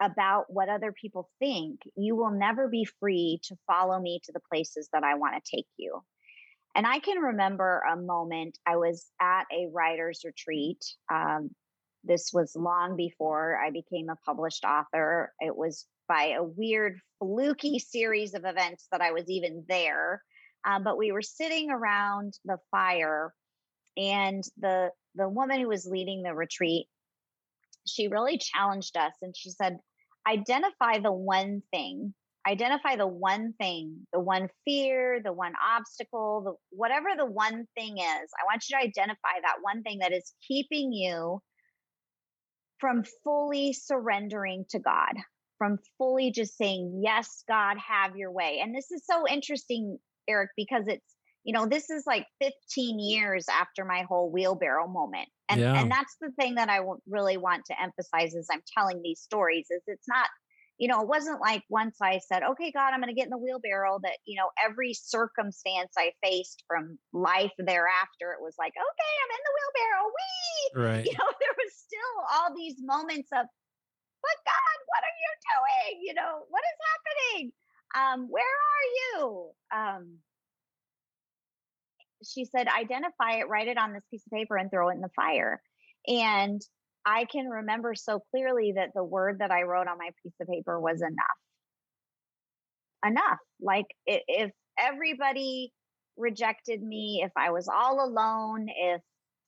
about 0.00 0.46
what 0.48 0.68
other 0.68 0.92
people 0.92 1.30
think 1.38 1.80
you 1.96 2.16
will 2.16 2.30
never 2.30 2.68
be 2.68 2.86
free 2.98 3.38
to 3.44 3.56
follow 3.66 4.00
me 4.00 4.20
to 4.24 4.32
the 4.32 4.40
places 4.50 4.88
that 4.92 5.04
i 5.04 5.14
want 5.14 5.34
to 5.34 5.56
take 5.56 5.66
you. 5.76 6.02
And 6.74 6.86
i 6.86 6.98
can 7.00 7.18
remember 7.18 7.82
a 7.92 7.96
moment 7.96 8.58
i 8.66 8.76
was 8.76 9.06
at 9.20 9.44
a 9.52 9.68
writer's 9.70 10.22
retreat 10.24 10.82
um, 11.12 11.50
this 12.04 12.30
was 12.32 12.56
long 12.56 12.96
before 12.96 13.58
I 13.58 13.70
became 13.70 14.08
a 14.08 14.16
published 14.26 14.64
author. 14.64 15.32
It 15.40 15.56
was 15.56 15.86
by 16.08 16.34
a 16.36 16.42
weird, 16.42 16.98
fluky 17.18 17.78
series 17.78 18.34
of 18.34 18.44
events 18.44 18.88
that 18.90 19.00
I 19.00 19.12
was 19.12 19.28
even 19.28 19.64
there. 19.68 20.22
Um, 20.64 20.84
but 20.84 20.98
we 20.98 21.12
were 21.12 21.22
sitting 21.22 21.70
around 21.70 22.34
the 22.44 22.58
fire, 22.70 23.32
and 23.96 24.42
the 24.58 24.90
the 25.14 25.28
woman 25.28 25.60
who 25.60 25.68
was 25.68 25.86
leading 25.86 26.22
the 26.22 26.34
retreat, 26.34 26.86
she 27.86 28.08
really 28.08 28.38
challenged 28.38 28.96
us, 28.96 29.12
and 29.22 29.36
she 29.36 29.50
said, 29.50 29.78
"Identify 30.26 30.98
the 30.98 31.12
one 31.12 31.62
thing." 31.72 32.14
Identify 32.44 32.96
the 32.96 33.06
one 33.06 33.52
thing, 33.52 34.04
the 34.12 34.18
one 34.18 34.48
fear, 34.64 35.20
the 35.22 35.32
one 35.32 35.52
obstacle, 35.64 36.42
the 36.42 36.76
whatever 36.76 37.10
the 37.16 37.24
one 37.24 37.68
thing 37.76 37.98
is. 37.98 38.30
I 38.34 38.44
want 38.44 38.64
you 38.68 38.76
to 38.76 38.82
identify 38.82 39.40
that 39.42 39.58
one 39.62 39.84
thing 39.84 40.00
that 40.00 40.12
is 40.12 40.34
keeping 40.48 40.92
you 40.92 41.40
from 42.82 43.04
fully 43.22 43.72
surrendering 43.72 44.64
to 44.70 44.80
God, 44.80 45.12
from 45.56 45.78
fully 45.98 46.32
just 46.32 46.58
saying, 46.58 47.00
Yes, 47.00 47.44
God, 47.48 47.76
have 47.78 48.16
your 48.16 48.32
way. 48.32 48.58
And 48.60 48.74
this 48.74 48.90
is 48.90 49.06
so 49.08 49.24
interesting, 49.28 50.00
Eric, 50.28 50.50
because 50.56 50.88
it's, 50.88 51.14
you 51.44 51.52
know, 51.52 51.64
this 51.66 51.90
is 51.90 52.02
like 52.08 52.26
15 52.40 52.98
years 52.98 53.46
after 53.48 53.84
my 53.84 54.02
whole 54.08 54.32
wheelbarrow 54.32 54.88
moment. 54.88 55.28
And, 55.48 55.60
Yeah. 55.60 55.80
and 55.80 55.92
that's 55.92 56.16
the 56.20 56.32
thing 56.32 56.56
that 56.56 56.68
I 56.68 56.78
w- 56.78 57.00
really 57.08 57.36
want 57.36 57.66
to 57.66 57.80
emphasize 57.80 58.34
as 58.34 58.48
I'm 58.50 58.62
telling 58.76 59.00
these 59.00 59.20
stories 59.20 59.68
is 59.70 59.82
it's 59.86 60.08
not, 60.08 60.26
you 60.82 60.88
know, 60.88 61.00
it 61.00 61.06
wasn't 61.06 61.40
like 61.40 61.62
once 61.68 61.94
I 62.02 62.18
said, 62.18 62.42
okay, 62.42 62.72
God, 62.72 62.90
I'm 62.90 62.98
going 62.98 63.06
to 63.06 63.14
get 63.14 63.26
in 63.26 63.30
the 63.30 63.38
wheelbarrow 63.38 64.00
that, 64.02 64.18
you 64.26 64.34
know, 64.34 64.50
every 64.58 64.94
circumstance 64.94 65.92
I 65.96 66.10
faced 66.20 66.64
from 66.66 66.98
life 67.12 67.52
thereafter, 67.56 68.34
it 68.34 68.42
was 68.42 68.56
like, 68.58 68.72
okay, 68.74 69.12
I'm 69.22 69.30
in 69.30 69.42
the 69.46 69.54
wheelbarrow. 69.54 70.04
Wee! 70.10 70.42
Right. 70.74 71.04
you 71.04 71.12
know, 71.12 71.30
there 71.38 71.54
was 71.56 71.72
still 71.76 72.14
all 72.34 72.56
these 72.56 72.74
moments 72.82 73.28
of, 73.30 73.46
but 73.46 74.38
God, 74.44 74.78
what 74.90 75.04
are 75.06 75.18
you 75.22 75.32
doing? 75.54 76.02
You 76.02 76.14
know, 76.14 76.46
what 76.48 76.62
is 76.66 76.78
happening? 76.90 77.52
Um, 77.94 78.26
where 78.28 78.42
are 78.42 78.88
you? 78.98 79.50
Um, 79.72 80.18
she 82.24 82.44
said, 82.44 82.66
identify 82.66 83.38
it, 83.38 83.48
write 83.48 83.68
it 83.68 83.78
on 83.78 83.92
this 83.92 84.02
piece 84.10 84.26
of 84.26 84.32
paper, 84.32 84.56
and 84.56 84.68
throw 84.68 84.88
it 84.88 84.94
in 84.94 85.00
the 85.00 85.10
fire. 85.14 85.62
And 86.08 86.60
I 87.04 87.24
can 87.24 87.48
remember 87.48 87.94
so 87.94 88.20
clearly 88.30 88.74
that 88.76 88.90
the 88.94 89.04
word 89.04 89.40
that 89.40 89.50
I 89.50 89.62
wrote 89.62 89.88
on 89.88 89.98
my 89.98 90.10
piece 90.22 90.34
of 90.40 90.48
paper 90.48 90.78
was 90.80 91.02
enough. 91.02 91.38
Enough. 93.04 93.38
Like 93.60 93.86
if 94.06 94.52
everybody 94.78 95.72
rejected 96.16 96.82
me, 96.82 97.22
if 97.24 97.32
I 97.36 97.50
was 97.50 97.68
all 97.68 98.04
alone, 98.04 98.68
if 98.68 99.00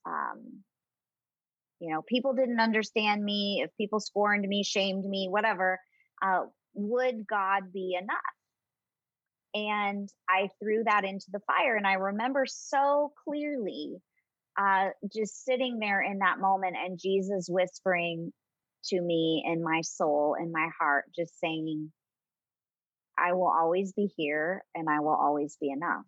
um, 0.05 0.63
you 1.79 1.93
know 1.93 2.01
people 2.01 2.33
didn't 2.33 2.59
understand 2.59 3.23
me, 3.23 3.61
if 3.63 3.71
people 3.77 3.99
scorned 3.99 4.47
me, 4.47 4.63
shamed 4.63 5.05
me, 5.05 5.27
whatever, 5.29 5.79
uh, 6.21 6.41
would 6.73 7.25
God 7.27 7.71
be 7.73 7.97
enough? 7.99 8.17
And 9.53 10.09
I 10.29 10.49
threw 10.61 10.83
that 10.83 11.05
into 11.05 11.27
the 11.31 11.39
fire, 11.47 11.77
and 11.77 11.87
I 11.87 11.93
remember 11.93 12.45
so 12.45 13.13
clearly 13.23 14.01
uh, 14.57 14.89
just 15.13 15.43
sitting 15.43 15.79
there 15.79 16.01
in 16.01 16.19
that 16.19 16.39
moment 16.39 16.75
and 16.77 16.99
Jesus 16.99 17.47
whispering 17.49 18.31
to 18.85 19.01
me 19.01 19.43
in 19.45 19.63
my 19.63 19.81
soul, 19.81 20.35
in 20.39 20.51
my 20.51 20.69
heart, 20.79 21.05
just 21.17 21.39
saying, 21.39 21.91
I 23.17 23.33
will 23.33 23.51
always 23.51 23.93
be 23.93 24.11
here 24.17 24.63
and 24.73 24.89
I 24.89 24.99
will 24.99 25.15
always 25.15 25.57
be 25.59 25.69
enough. 25.69 26.03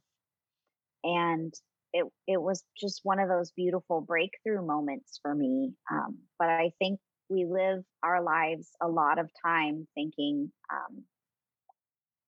And 1.04 1.54
it, 1.94 2.06
it 2.28 2.42
was 2.42 2.64
just 2.80 3.02
one 3.04 3.20
of 3.20 3.30
those 3.30 3.52
beautiful 3.52 4.02
breakthrough 4.02 4.66
moments 4.66 5.20
for 5.22 5.34
me. 5.34 5.74
Um, 5.92 6.20
but 6.38 6.50
I 6.50 6.72
think 6.80 7.00
we 7.30 7.46
live 7.46 7.84
our 8.04 8.22
lives 8.22 8.70
a 8.82 8.88
lot 8.88 9.20
of 9.20 9.30
time 9.44 9.88
thinking, 9.96 10.52
um, 10.72 11.04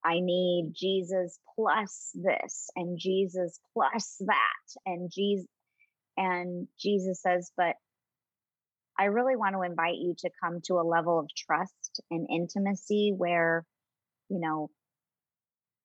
I 0.03 0.21
need 0.21 0.71
Jesus 0.73 1.37
plus 1.55 2.11
this 2.13 2.69
and 2.75 2.97
Jesus 2.97 3.59
plus 3.73 4.15
that 4.21 4.81
and 4.85 5.11
Jesus 5.13 5.45
and 6.17 6.67
Jesus 6.79 7.21
says, 7.21 7.51
but 7.55 7.75
I 8.97 9.05
really 9.05 9.37
want 9.37 9.55
to 9.55 9.61
invite 9.61 9.95
you 9.95 10.13
to 10.19 10.29
come 10.43 10.59
to 10.65 10.73
a 10.75 10.83
level 10.83 11.19
of 11.19 11.29
trust 11.35 12.01
and 12.11 12.27
intimacy 12.29 13.13
where, 13.15 13.65
you 14.29 14.39
know, 14.39 14.69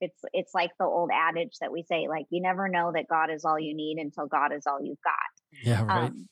it's 0.00 0.20
it's 0.32 0.52
like 0.52 0.70
the 0.78 0.84
old 0.84 1.10
adage 1.12 1.52
that 1.60 1.72
we 1.72 1.84
say, 1.84 2.08
like 2.08 2.26
you 2.30 2.42
never 2.42 2.68
know 2.68 2.92
that 2.92 3.06
God 3.08 3.30
is 3.32 3.44
all 3.44 3.58
you 3.58 3.74
need 3.74 3.98
until 3.98 4.26
God 4.26 4.52
is 4.52 4.66
all 4.66 4.80
you've 4.82 4.98
got. 5.04 5.62
Yeah. 5.62 5.84
Right. 5.84 6.08
Um, 6.08 6.28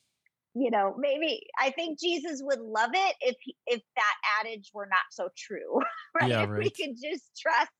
you 0.55 0.71
know, 0.71 0.95
maybe 0.99 1.41
I 1.59 1.71
think 1.71 1.99
Jesus 2.01 2.41
would 2.43 2.61
love 2.61 2.91
it 2.93 3.17
if 3.21 3.37
if 3.67 3.81
that 3.97 4.41
adage 4.41 4.71
were 4.75 4.89
not 4.91 5.07
so 5.11 5.29
true, 5.37 5.81
right? 6.21 6.31
Yeah, 6.31 6.43
if 6.45 6.51
we 6.51 6.71
could 6.71 6.97
just 7.03 7.25
trust 7.41 7.71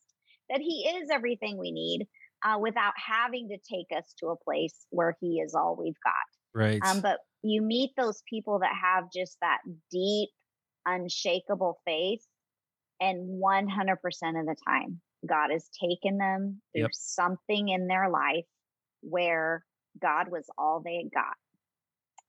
that 0.49 0.61
He 0.61 0.89
is 0.89 1.11
everything 1.11 1.59
we 1.59 1.73
need. 1.73 2.07
Uh, 2.45 2.59
without 2.59 2.95
having 2.97 3.49
to 3.49 3.59
take 3.59 3.87
us 3.97 4.15
to 4.19 4.29
a 4.29 4.37
place 4.37 4.87
where 4.91 5.17
He 5.21 5.41
is 5.41 5.55
all 5.55 5.77
we've 5.79 5.95
got. 6.05 6.61
Right. 6.61 6.81
Um, 6.85 7.01
but 7.01 7.19
you 7.43 7.63
meet 7.63 7.91
those 7.97 8.23
people 8.29 8.61
that 8.61 8.73
have 8.81 9.05
just 9.15 9.37
that 9.41 9.59
deep, 9.91 10.31
unshakable 10.87 11.79
faith, 11.87 12.21
and 13.01 13.43
100% 13.43 13.71
of 13.95 14.47
the 14.47 14.57
time, 14.67 15.01
God 15.27 15.51
has 15.51 15.69
taken 15.81 16.19
them 16.19 16.61
through 16.75 16.83
yep. 16.83 16.91
something 16.93 17.69
in 17.69 17.89
their 17.89 18.11
life 18.11 18.45
where 19.01 19.65
God 20.01 20.31
was 20.31 20.45
all 20.57 20.81
they 20.85 20.97
had 20.97 21.13
got, 21.13 21.35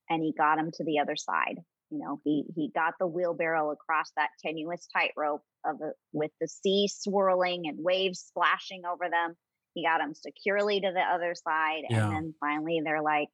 and 0.10 0.24
He 0.24 0.34
got 0.38 0.58
them 0.58 0.72
to 0.74 0.84
the 0.84 1.00
other 1.00 1.16
side. 1.16 1.60
You 1.94 2.00
know, 2.00 2.20
he 2.24 2.46
he 2.56 2.72
got 2.74 2.96
the 3.00 3.06
wheelbarrow 3.06 3.70
across 3.70 4.10
that 4.18 4.30
tenuous 4.44 4.88
tightrope 4.92 5.44
of 5.64 5.76
a, 5.80 5.92
with 6.12 6.32
the 6.42 6.48
sea 6.48 6.90
swirling 6.92 7.68
and 7.68 7.78
waves 7.80 8.20
splashing 8.20 8.82
over 8.84 9.10
them. 9.12 9.36
He 9.74 9.84
got 9.84 10.00
them 10.00 10.14
securely 10.14 10.80
to 10.82 10.92
the 10.94 11.02
other 11.02 11.36
side, 11.36 11.84
yeah. 11.90 12.06
and 12.06 12.16
then 12.16 12.34
finally 12.40 12.82
they're 12.84 13.02
like, 13.02 13.30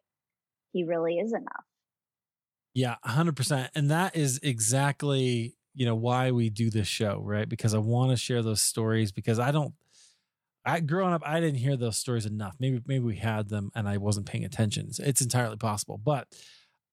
"He 0.73 0.83
really 0.83 1.17
is 1.19 1.33
enough." 1.33 1.65
Yeah, 2.73 2.95
hundred 3.03 3.35
percent, 3.35 3.71
and 3.75 3.91
that 3.91 4.15
is 4.15 4.39
exactly 4.43 5.55
you 5.73 5.85
know 5.85 5.95
why 5.95 6.31
we 6.31 6.49
do 6.49 6.69
this 6.69 6.87
show, 6.87 7.21
right? 7.23 7.47
Because 7.47 7.73
I 7.73 7.79
want 7.79 8.11
to 8.11 8.17
share 8.17 8.41
those 8.41 8.61
stories 8.61 9.11
because 9.11 9.39
I 9.39 9.51
don't. 9.51 9.73
I 10.65 10.81
growing 10.81 11.13
up, 11.13 11.23
I 11.25 11.39
didn't 11.39 11.59
hear 11.59 11.77
those 11.77 11.97
stories 11.97 12.25
enough. 12.25 12.55
Maybe 12.59 12.81
maybe 12.85 13.03
we 13.03 13.15
had 13.15 13.49
them 13.49 13.71
and 13.75 13.87
I 13.87 13.97
wasn't 13.97 14.27
paying 14.27 14.45
attention. 14.45 14.89
It's 14.99 15.21
entirely 15.21 15.57
possible, 15.57 15.97
but 15.97 16.27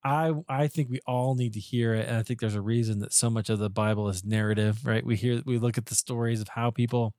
I 0.04 0.32
I 0.48 0.68
think 0.68 0.88
we 0.88 1.00
all 1.06 1.34
need 1.34 1.54
to 1.54 1.60
hear 1.60 1.94
it, 1.94 2.06
and 2.06 2.16
I 2.16 2.22
think 2.22 2.38
there's 2.38 2.54
a 2.54 2.60
reason 2.60 3.00
that 3.00 3.12
so 3.12 3.28
much 3.28 3.50
of 3.50 3.58
the 3.58 3.68
Bible 3.68 4.08
is 4.08 4.24
narrative, 4.24 4.86
right? 4.86 5.04
We 5.04 5.16
hear 5.16 5.42
we 5.44 5.58
look 5.58 5.78
at 5.78 5.86
the 5.86 5.96
stories 5.96 6.40
of 6.40 6.48
how 6.48 6.70
people 6.70 7.12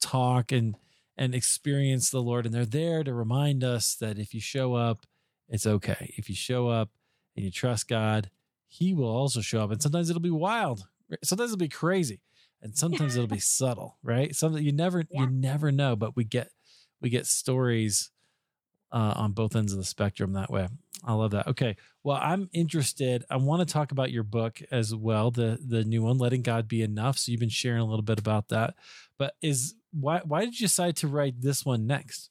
talk 0.00 0.52
and 0.52 0.76
and 1.16 1.34
experience 1.34 2.10
the 2.10 2.22
Lord, 2.22 2.46
and 2.46 2.54
they're 2.54 2.64
there 2.64 3.04
to 3.04 3.14
remind 3.14 3.62
us 3.62 3.94
that 3.96 4.18
if 4.18 4.34
you 4.34 4.40
show 4.40 4.74
up, 4.74 5.06
it's 5.48 5.66
okay. 5.66 6.14
If 6.16 6.28
you 6.28 6.34
show 6.34 6.68
up 6.68 6.90
and 7.36 7.44
you 7.44 7.50
trust 7.50 7.88
God, 7.88 8.30
He 8.66 8.94
will 8.94 9.08
also 9.08 9.40
show 9.40 9.62
up, 9.62 9.70
and 9.70 9.82
sometimes 9.82 10.10
it'll 10.10 10.20
be 10.20 10.30
wild, 10.30 10.86
sometimes 11.22 11.52
it'll 11.52 11.58
be 11.58 11.68
crazy, 11.68 12.20
and 12.62 12.76
sometimes 12.76 13.16
it'll 13.16 13.28
be 13.28 13.38
subtle, 13.40 13.98
right? 14.02 14.34
Something 14.34 14.64
you 14.64 14.72
never 14.72 15.04
yeah. 15.10 15.22
you 15.22 15.30
never 15.30 15.70
know, 15.70 15.96
but 15.96 16.16
we 16.16 16.24
get 16.24 16.50
we 17.00 17.10
get 17.10 17.26
stories 17.26 18.10
uh, 18.90 19.14
on 19.16 19.32
both 19.32 19.56
ends 19.56 19.72
of 19.72 19.78
the 19.78 19.84
spectrum 19.84 20.32
that 20.32 20.50
way. 20.50 20.68
I 21.06 21.12
love 21.12 21.32
that. 21.32 21.48
Okay. 21.48 21.76
Well, 22.02 22.18
I'm 22.20 22.48
interested. 22.52 23.24
I 23.28 23.36
want 23.36 23.66
to 23.66 23.70
talk 23.70 23.92
about 23.92 24.10
your 24.10 24.22
book 24.22 24.62
as 24.70 24.94
well, 24.94 25.30
the 25.30 25.58
the 25.64 25.84
new 25.84 26.02
one, 26.02 26.16
Letting 26.16 26.42
God 26.42 26.66
Be 26.68 26.82
Enough. 26.82 27.18
So 27.18 27.30
you've 27.30 27.40
been 27.40 27.48
sharing 27.48 27.80
a 27.80 27.84
little 27.84 28.02
bit 28.02 28.18
about 28.18 28.48
that. 28.48 28.74
But 29.18 29.34
is 29.42 29.74
why 29.98 30.20
why 30.24 30.44
did 30.44 30.58
you 30.58 30.66
decide 30.66 30.96
to 30.96 31.08
write 31.08 31.40
this 31.40 31.64
one 31.64 31.86
next? 31.86 32.30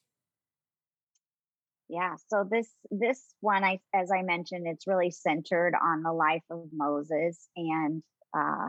Yeah, 1.88 2.16
so 2.28 2.46
this 2.48 2.68
this 2.90 3.22
one 3.40 3.64
I 3.64 3.78
as 3.94 4.10
I 4.10 4.22
mentioned, 4.22 4.66
it's 4.66 4.86
really 4.86 5.10
centered 5.10 5.74
on 5.80 6.02
the 6.02 6.12
life 6.12 6.44
of 6.50 6.68
Moses 6.72 7.48
and 7.56 8.02
uh 8.36 8.68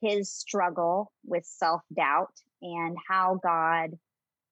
his 0.00 0.32
struggle 0.32 1.12
with 1.26 1.44
self-doubt 1.44 2.32
and 2.62 2.96
how 3.06 3.38
God 3.42 3.90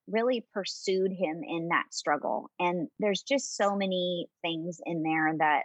really 0.06 0.46
pursued 0.52 1.10
him 1.12 1.42
in 1.42 1.68
that 1.68 1.86
struggle. 1.90 2.50
And 2.58 2.88
there's 2.98 3.22
just 3.22 3.56
so 3.56 3.74
many 3.74 4.26
things 4.42 4.80
in 4.84 5.02
there 5.02 5.34
that 5.38 5.62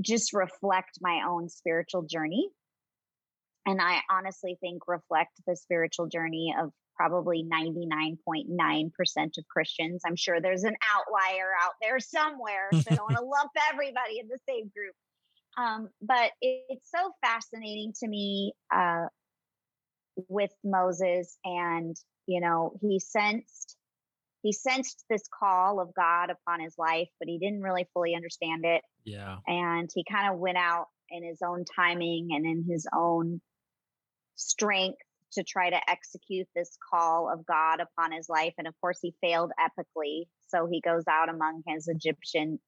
just 0.00 0.32
reflect 0.32 0.98
my 1.00 1.22
own 1.28 1.48
spiritual 1.48 2.02
journey. 2.02 2.48
And 3.68 3.82
I 3.82 3.98
honestly 4.10 4.56
think 4.62 4.88
reflect 4.88 5.32
the 5.46 5.54
spiritual 5.54 6.06
journey 6.06 6.54
of 6.58 6.70
probably 6.96 7.44
99.9% 7.44 8.88
of 9.38 9.48
Christians. 9.48 10.02
I'm 10.06 10.16
sure 10.16 10.40
there's 10.40 10.64
an 10.64 10.74
outlier 10.82 11.50
out 11.62 11.74
there 11.82 12.00
somewhere. 12.00 12.70
So 12.72 12.82
I 12.90 12.94
don't 12.94 13.12
want 13.12 13.16
to 13.16 13.24
lump 13.24 13.50
everybody 13.70 14.20
in 14.20 14.28
the 14.28 14.38
same 14.48 14.70
group. 14.74 14.94
Um, 15.58 15.90
but 16.00 16.30
it, 16.40 16.64
it's 16.70 16.90
so 16.90 17.12
fascinating 17.22 17.92
to 18.00 18.08
me 18.08 18.54
uh, 18.74 19.06
with 20.28 20.50
Moses 20.64 21.36
and 21.44 21.94
you 22.26 22.40
know 22.40 22.72
he 22.80 23.00
sensed 23.00 23.76
he 24.42 24.52
sensed 24.52 25.04
this 25.08 25.22
call 25.38 25.80
of 25.80 25.94
god 25.94 26.30
upon 26.30 26.60
his 26.60 26.74
life 26.76 27.08
but 27.18 27.28
he 27.28 27.38
didn't 27.38 27.62
really 27.62 27.88
fully 27.94 28.14
understand 28.14 28.64
it 28.64 28.82
yeah 29.04 29.36
and 29.46 29.88
he 29.94 30.04
kind 30.10 30.32
of 30.32 30.38
went 30.38 30.58
out 30.58 30.86
in 31.10 31.24
his 31.24 31.38
own 31.40 31.64
timing 31.76 32.28
and 32.32 32.44
in 32.44 32.64
his 32.68 32.86
own 32.94 33.40
strength 34.38 34.98
to 35.32 35.44
try 35.44 35.68
to 35.68 35.90
execute 35.90 36.46
this 36.54 36.76
call 36.90 37.30
of 37.32 37.44
god 37.44 37.80
upon 37.80 38.12
his 38.12 38.28
life 38.28 38.54
and 38.58 38.66
of 38.66 38.74
course 38.80 38.98
he 39.02 39.14
failed 39.20 39.52
epically 39.60 40.22
so 40.48 40.66
he 40.70 40.80
goes 40.80 41.04
out 41.08 41.28
among 41.28 41.62
his 41.66 41.88
egyptian 41.88 42.58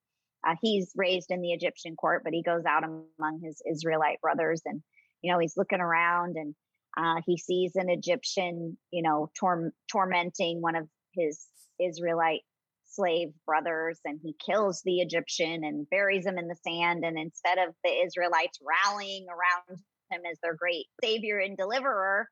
uh, 0.47 0.55
he's 0.61 0.93
raised 0.95 1.31
in 1.31 1.41
the 1.41 1.53
egyptian 1.53 1.97
court 1.97 2.23
but 2.25 2.35
he 2.35 2.43
goes 2.43 2.65
out 2.67 2.85
among 2.85 3.41
his 3.43 3.63
israelite 3.71 4.21
brothers 4.21 4.61
and 4.67 4.83
you 5.23 5.33
know 5.33 5.39
he's 5.39 5.57
looking 5.57 5.81
around 5.81 6.37
and 6.37 6.55
uh, 6.97 7.21
he 7.25 7.39
sees 7.39 7.73
an 7.77 7.89
Egyptian, 7.89 8.77
you 8.91 9.03
know, 9.03 9.31
tor- 9.39 9.73
tormenting 9.91 10.61
one 10.61 10.77
of 10.77 10.89
his 11.15 11.47
Israelite 11.81 12.43
slave 12.87 13.29
brothers, 13.47 14.01
and 14.05 14.19
he 14.23 14.35
kills 14.45 14.83
the 14.85 15.01
Egyptian 15.01 15.63
and 15.65 15.89
buries 15.89 16.27
him 16.27 16.39
in 16.39 16.49
the 16.49 16.57
sand. 16.57 17.05
And 17.05 17.19
instead 17.19 17.59
of 17.59 17.75
the 17.85 17.91
Israelites 17.91 18.59
rallying 18.61 19.27
around 19.29 19.81
him 20.11 20.23
as 20.31 20.39
their 20.43 20.55
great 20.55 20.87
savior 21.03 21.39
and 21.39 21.57
deliverer, 21.57 22.29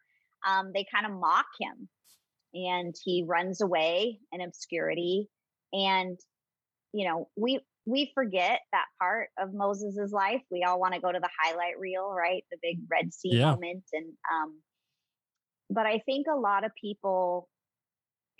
um, 0.46 0.72
they 0.74 0.86
kind 0.92 1.06
of 1.06 1.18
mock 1.18 1.46
him, 1.60 1.88
and 2.54 2.94
he 3.04 3.24
runs 3.26 3.60
away 3.60 4.18
in 4.32 4.40
obscurity. 4.40 5.28
And 5.72 6.18
you 6.92 7.08
know, 7.08 7.28
we 7.36 7.60
we 7.86 8.10
forget 8.14 8.60
that 8.72 8.86
part 9.00 9.28
of 9.38 9.54
Moses's 9.54 10.12
life. 10.12 10.42
We 10.50 10.64
all 10.64 10.78
want 10.78 10.94
to 10.94 11.00
go 11.00 11.10
to 11.10 11.20
the 11.20 11.28
highlight 11.40 11.78
reel, 11.78 12.10
right? 12.10 12.44
The 12.50 12.58
big 12.62 12.78
Red 12.90 13.12
Sea 13.14 13.36
yeah. 13.36 13.50
moment. 13.52 13.84
And 13.92 14.12
um, 14.32 14.60
but 15.70 15.86
I 15.86 16.00
think 16.04 16.26
a 16.30 16.38
lot 16.38 16.64
of 16.64 16.72
people, 16.80 17.48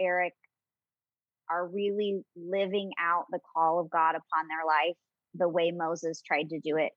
Eric, 0.01 0.35
are 1.51 1.67
really 1.67 2.23
living 2.37 2.91
out 3.01 3.25
the 3.31 3.41
call 3.55 3.81
of 3.81 3.91
God 3.91 4.11
upon 4.11 4.49
their 4.49 4.67
life 4.67 4.97
the 5.35 5.49
way 5.49 5.71
Moses 5.71 6.23
tried 6.23 6.51
to 6.51 6.61
do 6.61 6.77
it 6.77 6.93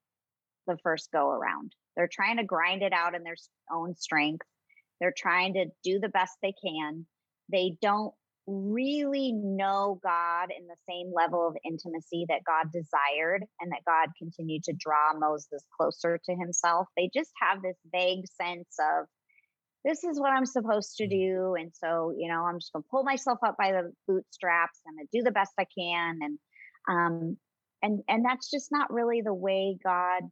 the 0.72 0.80
first 0.82 1.10
go 1.12 1.30
around. 1.30 1.74
They're 1.96 2.10
trying 2.12 2.38
to 2.38 2.44
grind 2.44 2.82
it 2.82 2.94
out 2.94 3.16
in 3.16 3.24
their 3.24 3.36
own 3.72 3.96
strength. 3.96 4.46
They're 5.00 5.14
trying 5.16 5.54
to 5.56 5.66
do 5.84 6.00
the 6.00 6.10
best 6.10 6.34
they 6.42 6.54
can. 6.64 7.06
They 7.52 7.78
don't 7.82 8.14
really 8.48 9.32
know 9.34 10.00
God 10.04 10.50
in 10.58 10.68
the 10.68 10.76
same 10.90 11.12
level 11.16 11.48
of 11.48 11.56
intimacy 11.64 12.26
that 12.30 12.44
God 12.46 12.72
desired 12.72 13.44
and 13.60 13.72
that 13.72 13.86
God 13.86 14.10
continued 14.18 14.64
to 14.64 14.74
draw 14.74 15.14
Moses 15.18 15.64
closer 15.78 16.20
to 16.26 16.36
himself. 16.36 16.88
They 16.98 17.10
just 17.14 17.32
have 17.42 17.62
this 17.62 17.78
vague 17.92 18.26
sense 18.42 18.76
of, 18.80 19.06
this 19.84 20.04
is 20.04 20.20
what 20.20 20.32
I'm 20.32 20.46
supposed 20.46 20.96
to 20.98 21.04
mm-hmm. 21.04 21.10
do. 21.10 21.56
And 21.60 21.72
so, 21.74 22.14
you 22.18 22.30
know, 22.30 22.46
I'm 22.46 22.60
just 22.60 22.72
going 22.74 22.84
to 22.84 22.90
pull 22.90 23.04
myself 23.04 23.40
up 23.46 23.56
by 23.58 23.72
the 23.72 23.92
bootstraps. 24.08 24.80
I'm 24.88 24.96
going 24.96 25.08
to 25.08 25.18
do 25.18 25.24
the 25.24 25.32
best 25.32 25.54
I 25.60 25.66
can. 25.78 26.20
And, 26.22 26.40
um, 26.90 27.38
and, 27.82 28.02
and 28.08 28.24
that's 28.24 28.50
just 28.52 28.72
not 28.72 28.94
really 28.94 29.22
the 29.22 29.34
way 29.34 29.78
God 29.84 30.24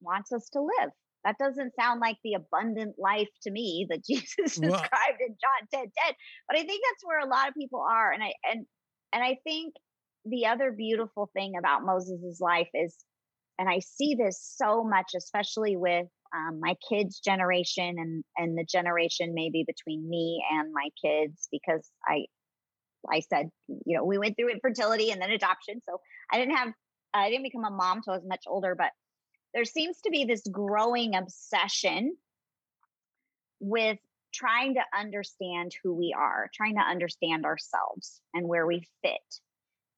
wants 0.00 0.32
us 0.32 0.48
to 0.50 0.60
live. 0.60 0.90
That 1.24 1.36
doesn't 1.38 1.74
sound 1.74 2.00
like 2.00 2.16
the 2.24 2.34
abundant 2.34 2.94
life 2.98 3.28
to 3.42 3.50
me 3.50 3.86
that 3.90 4.04
Jesus 4.06 4.56
described 4.56 5.20
in 5.20 5.36
John 5.40 5.68
10 5.72 5.80
10. 5.82 6.14
But 6.48 6.58
I 6.58 6.64
think 6.64 6.82
that's 6.88 7.04
where 7.04 7.20
a 7.20 7.28
lot 7.28 7.48
of 7.48 7.54
people 7.54 7.84
are. 7.88 8.12
And 8.12 8.22
I 8.22 8.32
and 8.50 8.66
and 9.12 9.22
I 9.22 9.36
think 9.44 9.74
the 10.24 10.46
other 10.46 10.72
beautiful 10.72 11.30
thing 11.34 11.54
about 11.58 11.84
Moses's 11.84 12.40
life 12.40 12.68
is, 12.74 12.96
and 13.58 13.68
I 13.68 13.80
see 13.80 14.14
this 14.14 14.40
so 14.56 14.84
much, 14.84 15.12
especially 15.16 15.76
with 15.76 16.06
um, 16.34 16.60
my 16.60 16.76
kids' 16.88 17.20
generation 17.20 17.96
and 17.98 18.24
and 18.36 18.56
the 18.56 18.64
generation 18.64 19.32
maybe 19.34 19.64
between 19.66 20.08
me 20.08 20.42
and 20.52 20.72
my 20.72 20.88
kids, 21.02 21.48
because 21.50 21.90
I 22.06 22.26
I 23.10 23.20
said, 23.20 23.50
you 23.68 23.96
know, 23.96 24.04
we 24.04 24.18
went 24.18 24.36
through 24.36 24.50
infertility 24.50 25.10
and 25.10 25.20
then 25.20 25.30
adoption. 25.30 25.80
So 25.88 26.00
I 26.32 26.38
didn't 26.38 26.56
have 26.56 26.72
I 27.12 27.30
didn't 27.30 27.44
become 27.44 27.64
a 27.64 27.70
mom 27.70 28.02
till 28.02 28.14
I 28.14 28.16
was 28.16 28.26
much 28.26 28.44
older, 28.46 28.74
but 28.74 28.90
there 29.54 29.64
seems 29.64 30.00
to 30.02 30.10
be 30.10 30.24
this 30.24 30.42
growing 30.50 31.14
obsession 31.14 32.16
with 33.60 33.98
trying 34.32 34.74
to 34.74 34.82
understand 34.98 35.72
who 35.82 35.94
we 35.94 36.14
are, 36.16 36.48
trying 36.54 36.76
to 36.76 36.82
understand 36.82 37.44
ourselves 37.44 38.20
and 38.32 38.46
where 38.46 38.66
we 38.66 38.86
fit 39.02 39.20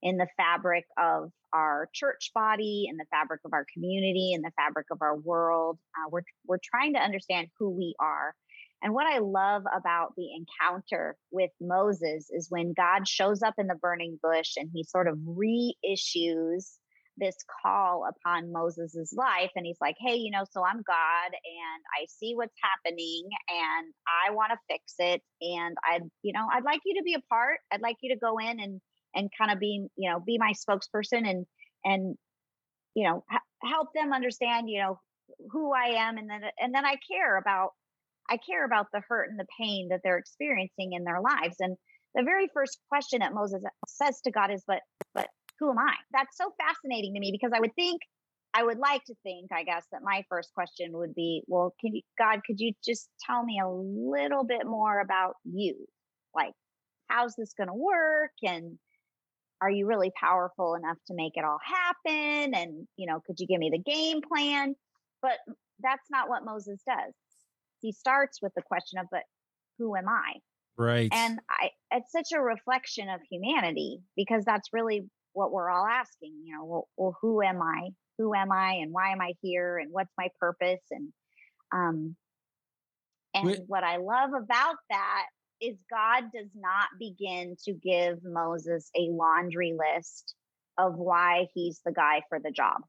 in 0.03 0.17
the 0.17 0.27
fabric 0.37 0.85
of 0.99 1.31
our 1.53 1.89
church 1.93 2.31
body, 2.35 2.87
in 2.89 2.97
the 2.97 3.05
fabric 3.11 3.41
of 3.45 3.53
our 3.53 3.67
community, 3.73 4.33
in 4.33 4.43
the 4.43 4.51
fabric 4.57 4.87
of 4.91 5.03
our 5.03 5.17
world. 5.17 5.79
Uh, 5.97 6.09
we're 6.11 6.25
we're 6.47 6.59
trying 6.63 6.95
to 6.95 7.01
understand 7.01 7.49
who 7.59 7.71
we 7.71 7.95
are. 8.01 8.35
And 8.83 8.95
what 8.95 9.07
I 9.07 9.19
love 9.19 9.63
about 9.73 10.15
the 10.17 10.29
encounter 10.35 11.17
with 11.31 11.51
Moses 11.61 12.31
is 12.31 12.51
when 12.51 12.73
God 12.73 13.07
shows 13.07 13.43
up 13.43 13.55
in 13.59 13.69
the 13.69 13.77
burning 13.77 14.19
bush 14.21 14.55
and 14.57 14.71
he 14.75 14.83
sort 14.83 15.07
of 15.07 15.19
reissues 15.19 16.79
this 17.17 17.37
call 17.63 18.09
upon 18.09 18.53
Moses's 18.53 19.15
life 19.17 19.51
and 19.57 19.67
he's 19.67 19.81
like, 19.81 19.97
"Hey, 19.99 20.17
you 20.17 20.31
know, 20.31 20.45
so 20.51 20.65
I'm 20.65 20.83
God 20.83 21.27
and 21.27 21.83
I 22.01 22.07
see 22.09 22.35
what's 22.35 22.55
happening 22.63 23.29
and 23.49 23.93
I 24.07 24.33
want 24.33 24.53
to 24.53 24.59
fix 24.69 24.95
it 24.99 25.23
and 25.41 25.77
I 25.85 26.01
you 26.23 26.33
know, 26.33 26.47
I'd 26.53 26.65
like 26.65 26.81
you 26.85 26.95
to 26.97 27.03
be 27.03 27.15
a 27.15 27.21
part. 27.29 27.59
I'd 27.71 27.83
like 27.83 27.97
you 28.03 28.15
to 28.15 28.21
go 28.21 28.39
in 28.39 28.61
and 28.61 28.81
and 29.15 29.31
kind 29.37 29.51
of 29.51 29.59
be, 29.59 29.87
you 29.97 30.11
know, 30.11 30.21
be 30.21 30.39
my 30.39 30.53
spokesperson 30.53 31.29
and 31.29 31.47
and 31.85 32.17
you 32.95 33.05
know, 33.05 33.25
help 33.63 33.89
them 33.95 34.13
understand, 34.13 34.69
you 34.69 34.81
know, 34.81 34.99
who 35.51 35.73
I 35.73 36.09
am 36.09 36.19
and 36.19 36.29
then 36.29 36.43
and 36.59 36.75
then 36.75 36.85
I 36.85 36.97
care 37.11 37.37
about 37.37 37.71
I 38.31 38.39
care 38.39 38.65
about 38.65 38.87
the 38.93 39.03
hurt 39.07 39.31
and 39.31 39.39
the 39.39 39.47
pain 39.59 39.89
that 39.91 40.01
they're 40.03 40.19
experiencing 40.19 40.93
in 40.93 41.05
their 41.05 41.21
lives 41.21 41.57
and 41.61 41.77
the 42.15 42.23
very 42.23 42.49
first 42.53 42.79
question 42.89 43.21
that 43.21 43.35
Moses 43.35 43.63
says 43.87 44.21
to 44.23 44.31
God 44.31 44.51
is, 44.51 44.63
but, 44.67 44.81
but 45.15 45.29
who 45.59 45.71
am 45.71 45.79
I? 45.79 45.95
That's 46.13 46.37
so 46.37 46.53
fascinating 46.59 47.15
to 47.15 47.21
me 47.21 47.31
because 47.33 47.53
I 47.55 47.61
would 47.61 47.75
think, 47.75 48.01
I 48.55 48.63
would 48.65 48.79
like 48.79 49.05
to 49.05 49.15
think, 49.23 49.51
I 49.53 49.63
guess, 49.65 49.87
that 49.93 50.03
my 50.03 50.25
first 50.29 50.53
question 50.55 50.93
would 50.93 51.15
be, 51.15 51.43
well, 51.47 51.75
can 51.81 51.95
you, 51.95 52.03
God, 52.19 52.41
could 52.47 52.61
you 52.61 52.73
just 52.85 53.09
tell 53.25 53.45
me 53.45 53.61
a 53.61 53.69
little 53.69 54.45
bit 54.45 54.67
more 54.67 55.01
about 55.01 55.35
you? 55.45 55.87
Like, 56.35 56.53
how's 57.09 57.35
this 57.37 57.55
going 57.57 57.69
to 57.69 57.75
work? 57.75 58.33
And 58.43 58.79
are 59.61 59.71
you 59.71 59.87
really 59.87 60.11
powerful 60.21 60.75
enough 60.75 60.99
to 61.07 61.15
make 61.15 61.33
it 61.37 61.45
all 61.45 61.59
happen? 61.65 62.55
And, 62.55 62.87
you 62.97 63.07
know, 63.07 63.21
could 63.27 63.37
you 63.39 63.47
give 63.47 63.61
me 63.61 63.71
the 63.71 63.79
game 63.79 64.21
plan? 64.21 64.75
But 65.23 65.39
that's 65.81 66.11
not 66.11 66.29
what 66.29 66.45
Moses 66.45 66.83
does. 66.87 67.15
He 67.81 67.93
starts 67.93 68.41
with 68.43 68.53
the 68.55 68.63
question 68.63 68.99
of, 68.99 69.07
but 69.11 69.23
who 69.79 69.97
am 69.97 70.09
I? 70.09 70.35
Right. 70.77 71.11
And 71.13 71.39
I, 71.49 71.71
it's 71.91 72.11
such 72.13 72.29
a 72.35 72.41
reflection 72.41 73.09
of 73.09 73.21
humanity 73.31 74.01
because 74.17 74.45
that's 74.45 74.71
really 74.73 75.03
what 75.33 75.53
we're 75.53 75.71
all 75.71 75.87
asking. 75.87 76.35
You 76.45 76.57
know, 76.57 76.65
well, 76.65 76.89
well, 76.97 77.17
who 77.21 77.43
am 77.43 77.63
I? 77.63 77.91
Who 78.19 78.35
am 78.35 78.53
I? 78.53 78.75
And 78.75 78.93
why 78.93 79.13
am 79.13 79.21
I 79.21 79.33
here? 79.43 79.79
And 79.79 79.93
what's 79.93 80.13
my 80.17 80.29
purpose? 80.39 80.83
And, 80.91 81.13
um, 81.73 82.17
and 83.35 83.47
Wait. 83.47 83.61
what 83.67 83.85
I 83.85 83.97
love 83.97 84.31
about 84.31 84.77
that 84.91 85.27
is 85.61 85.77
God 85.89 86.25
does 86.35 86.51
not 86.55 86.89
begin 86.99 87.57
to 87.65 87.73
give 87.73 88.19
Moses 88.25 88.91
a 88.97 89.09
laundry 89.11 89.73
list 89.73 90.35
of 90.77 90.97
why 90.97 91.47
he's 91.55 91.81
the 91.85 91.93
guy 91.93 92.23
for 92.29 92.41
the 92.41 92.51
job, 92.51 92.83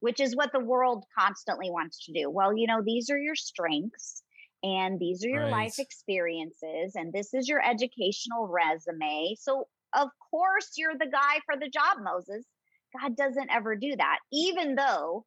which 0.00 0.20
is 0.20 0.36
what 0.36 0.52
the 0.52 0.60
world 0.60 1.04
constantly 1.18 1.70
wants 1.70 2.04
to 2.04 2.12
do. 2.12 2.30
Well, 2.30 2.56
you 2.56 2.66
know, 2.66 2.82
these 2.84 3.10
are 3.10 3.18
your 3.18 3.34
strengths 3.34 4.22
and 4.62 4.98
these 4.98 5.24
are 5.24 5.28
your 5.28 5.44
right. 5.44 5.52
life 5.52 5.78
experiences 5.78 6.94
and 6.94 7.12
this 7.12 7.32
is 7.32 7.48
your 7.48 7.64
educational 7.64 8.46
resume. 8.48 9.34
So, 9.40 9.66
of 9.94 10.08
course, 10.30 10.72
you're 10.76 10.96
the 10.98 11.10
guy 11.10 11.40
for 11.46 11.56
the 11.58 11.70
job, 11.70 11.98
Moses. 12.02 12.44
God 13.00 13.16
doesn't 13.16 13.50
ever 13.50 13.76
do 13.76 13.94
that, 13.96 14.18
even 14.32 14.74
though 14.74 15.24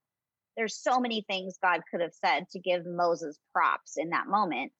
there's 0.57 0.82
so 0.82 0.99
many 0.99 1.24
things 1.28 1.57
God 1.62 1.82
could 1.89 2.01
have 2.01 2.14
said 2.14 2.45
to 2.51 2.59
give 2.59 2.86
Moses 2.86 3.38
props 3.53 3.93
in 3.97 4.09
that 4.09 4.28
moment. 4.28 4.72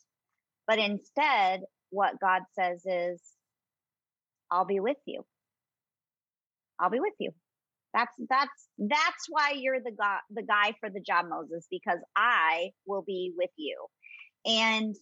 But 0.68 0.80
instead, 0.80 1.62
what 1.90 2.20
God 2.20 2.42
says 2.54 2.84
is, 2.86 3.22
I'll 4.50 4.66
be 4.66 4.80
with 4.80 4.98
you. 5.06 5.24
I'll 6.80 6.90
be 6.90 7.00
with 7.00 7.14
you. 7.20 7.32
That's 7.94 8.14
that's 8.30 8.68
that's 8.78 9.26
why 9.30 9.54
you're 9.56 9.82
the 9.82 9.92
guy 9.98 10.18
the 10.30 10.44
guy 10.44 10.74
for 10.80 10.90
the 10.90 11.02
job, 11.02 11.26
Moses, 11.30 11.68
because 11.70 12.00
I 12.16 12.72
will 12.86 13.04
be 13.06 13.34
with 13.36 13.50
you. 13.58 13.86
And 14.46 14.96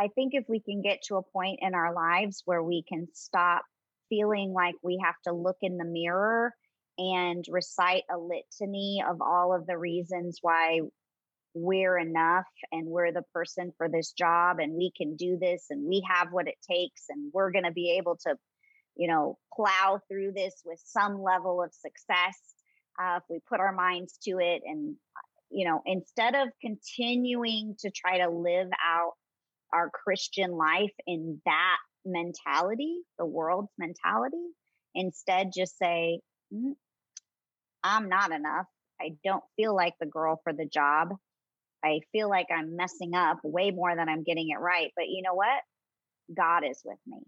I 0.00 0.08
think 0.08 0.32
if 0.32 0.44
we 0.48 0.60
can 0.60 0.80
get 0.80 1.02
to 1.08 1.16
a 1.16 1.22
point 1.22 1.58
in 1.60 1.74
our 1.74 1.94
lives 1.94 2.40
where 2.46 2.62
we 2.62 2.82
can 2.88 3.08
stop 3.12 3.64
feeling 4.08 4.54
like 4.54 4.74
we 4.82 4.98
have 5.04 5.16
to 5.24 5.32
look 5.32 5.58
in 5.60 5.76
the 5.76 5.84
mirror 5.84 6.54
and 6.96 7.44
recite 7.50 8.04
a 8.10 8.16
litany 8.16 9.02
of 9.06 9.20
all 9.20 9.54
of 9.54 9.66
the 9.66 9.76
reasons 9.76 10.38
why 10.40 10.80
we're 11.52 11.98
enough 11.98 12.46
and 12.72 12.86
we're 12.86 13.12
the 13.12 13.24
person 13.34 13.72
for 13.76 13.90
this 13.90 14.12
job 14.12 14.58
and 14.58 14.72
we 14.72 14.90
can 14.96 15.16
do 15.16 15.36
this 15.38 15.66
and 15.68 15.86
we 15.86 16.02
have 16.08 16.28
what 16.32 16.48
it 16.48 16.56
takes 16.68 17.04
and 17.10 17.30
we're 17.34 17.50
going 17.50 17.64
to 17.64 17.72
be 17.72 17.98
able 17.98 18.16
to 18.16 18.36
you 18.96 19.06
know 19.06 19.36
plow 19.54 20.00
through 20.08 20.32
this 20.32 20.62
with 20.64 20.80
some 20.82 21.20
level 21.22 21.62
of 21.62 21.74
success 21.74 22.38
uh, 22.98 23.16
if 23.18 23.22
we 23.28 23.38
put 23.48 23.60
our 23.60 23.72
minds 23.72 24.16
to 24.22 24.38
it 24.38 24.62
and 24.64 24.96
you 25.50 25.66
know, 25.66 25.82
instead 25.84 26.34
of 26.34 26.48
continuing 26.60 27.74
to 27.80 27.90
try 27.90 28.18
to 28.18 28.30
live 28.30 28.68
out 28.82 29.12
our 29.72 29.90
Christian 29.90 30.52
life 30.52 30.92
in 31.06 31.40
that 31.46 31.76
mentality, 32.04 32.98
the 33.18 33.26
world's 33.26 33.72
mentality, 33.78 34.44
instead 34.94 35.50
just 35.54 35.78
say, 35.78 36.20
mm, 36.52 36.72
I'm 37.82 38.08
not 38.08 38.32
enough. 38.32 38.66
I 39.00 39.12
don't 39.24 39.44
feel 39.56 39.74
like 39.74 39.94
the 39.98 40.06
girl 40.06 40.40
for 40.44 40.52
the 40.52 40.66
job. 40.66 41.08
I 41.84 42.00
feel 42.12 42.28
like 42.28 42.48
I'm 42.54 42.76
messing 42.76 43.14
up 43.14 43.38
way 43.42 43.70
more 43.70 43.96
than 43.96 44.08
I'm 44.08 44.22
getting 44.22 44.50
it 44.50 44.60
right. 44.60 44.92
But 44.96 45.08
you 45.08 45.22
know 45.22 45.34
what? 45.34 45.62
God 46.36 46.62
is 46.68 46.82
with 46.84 46.98
me. 47.06 47.18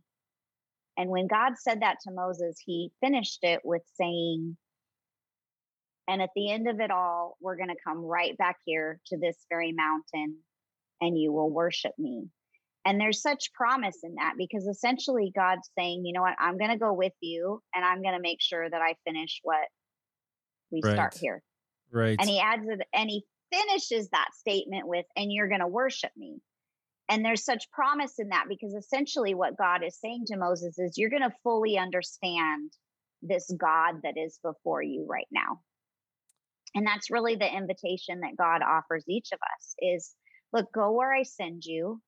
And 0.99 1.09
when 1.09 1.27
God 1.27 1.55
said 1.57 1.81
that 1.81 1.97
to 2.05 2.13
Moses, 2.13 2.57
he 2.65 2.93
finished 3.01 3.43
it 3.43 3.61
with 3.65 3.83
saying, 3.95 4.57
and 6.07 6.21
at 6.21 6.31
the 6.37 6.51
end 6.51 6.69
of 6.69 6.81
it 6.81 6.91
all, 6.91 7.39
we're 7.41 7.57
going 7.57 7.71
to 7.71 7.83
come 7.87 7.99
right 7.99 8.37
back 8.37 8.57
here 8.67 9.01
to 9.07 9.17
this 9.17 9.37
very 9.49 9.73
mountain 9.73 10.37
and 11.03 11.19
you 11.19 11.33
will 11.33 11.51
worship 11.51 11.93
me. 11.99 12.29
And 12.85 13.01
there's 13.01 13.21
such 13.21 13.53
promise 13.53 13.99
in 14.03 14.15
that 14.15 14.35
because 14.39 14.67
essentially 14.67 15.33
God's 15.35 15.69
saying, 15.79 16.05
you 16.05 16.13
know 16.13 16.23
what, 16.23 16.37
I'm 16.41 16.57
going 16.57 16.71
to 16.71 16.79
go 16.79 16.93
with 16.93 17.13
you 17.21 17.61
and 17.75 17.85
I'm 17.85 18.03
going 18.03 18.15
to 18.15 18.21
make 18.21 18.41
sure 18.41 18.69
that 18.69 18.81
I 18.81 18.95
finish 19.05 19.41
what 19.43 19.69
we 20.71 20.81
right. 20.83 20.95
start 20.95 21.17
here. 21.21 21.43
Right. 21.93 22.17
And 22.19 22.29
he 22.29 22.41
adds 22.41 22.63
it 22.67 22.81
and 22.95 23.11
he 23.11 23.25
finishes 23.53 24.09
that 24.11 24.29
statement 24.35 24.89
with, 24.89 25.05
and 25.17 25.31
you're 25.31 25.49
going 25.49 25.61
to 25.61 25.69
worship 25.69 26.11
me. 26.17 26.39
And 27.09 27.25
there's 27.25 27.45
such 27.45 27.71
promise 27.71 28.15
in 28.19 28.29
that 28.29 28.47
because 28.49 28.75
essentially 28.75 29.35
what 29.35 29.59
God 29.59 29.85
is 29.85 30.01
saying 30.01 30.25
to 30.29 30.39
Moses 30.39 30.79
is, 30.79 30.97
you're 30.97 31.11
going 31.11 31.23
to 31.23 31.37
fully 31.43 31.77
understand 31.77 32.73
this 33.21 33.53
God 33.61 33.97
that 34.03 34.15
is 34.17 34.39
before 34.43 34.83
you 34.83 35.07
right 35.09 35.29
now. 35.31 35.61
And 36.75 36.87
that's 36.87 37.11
really 37.11 37.37
the 37.37 37.55
invitation 37.55 38.21
that 38.21 38.37
God 38.39 38.63
offers 38.63 39.05
each 39.09 39.29
of 39.33 39.39
us 39.57 39.75
is 39.79 40.15
look, 40.53 40.73
go 40.73 40.93
where 40.93 41.13
I 41.13 41.23
send 41.23 41.65
you, 41.65 42.01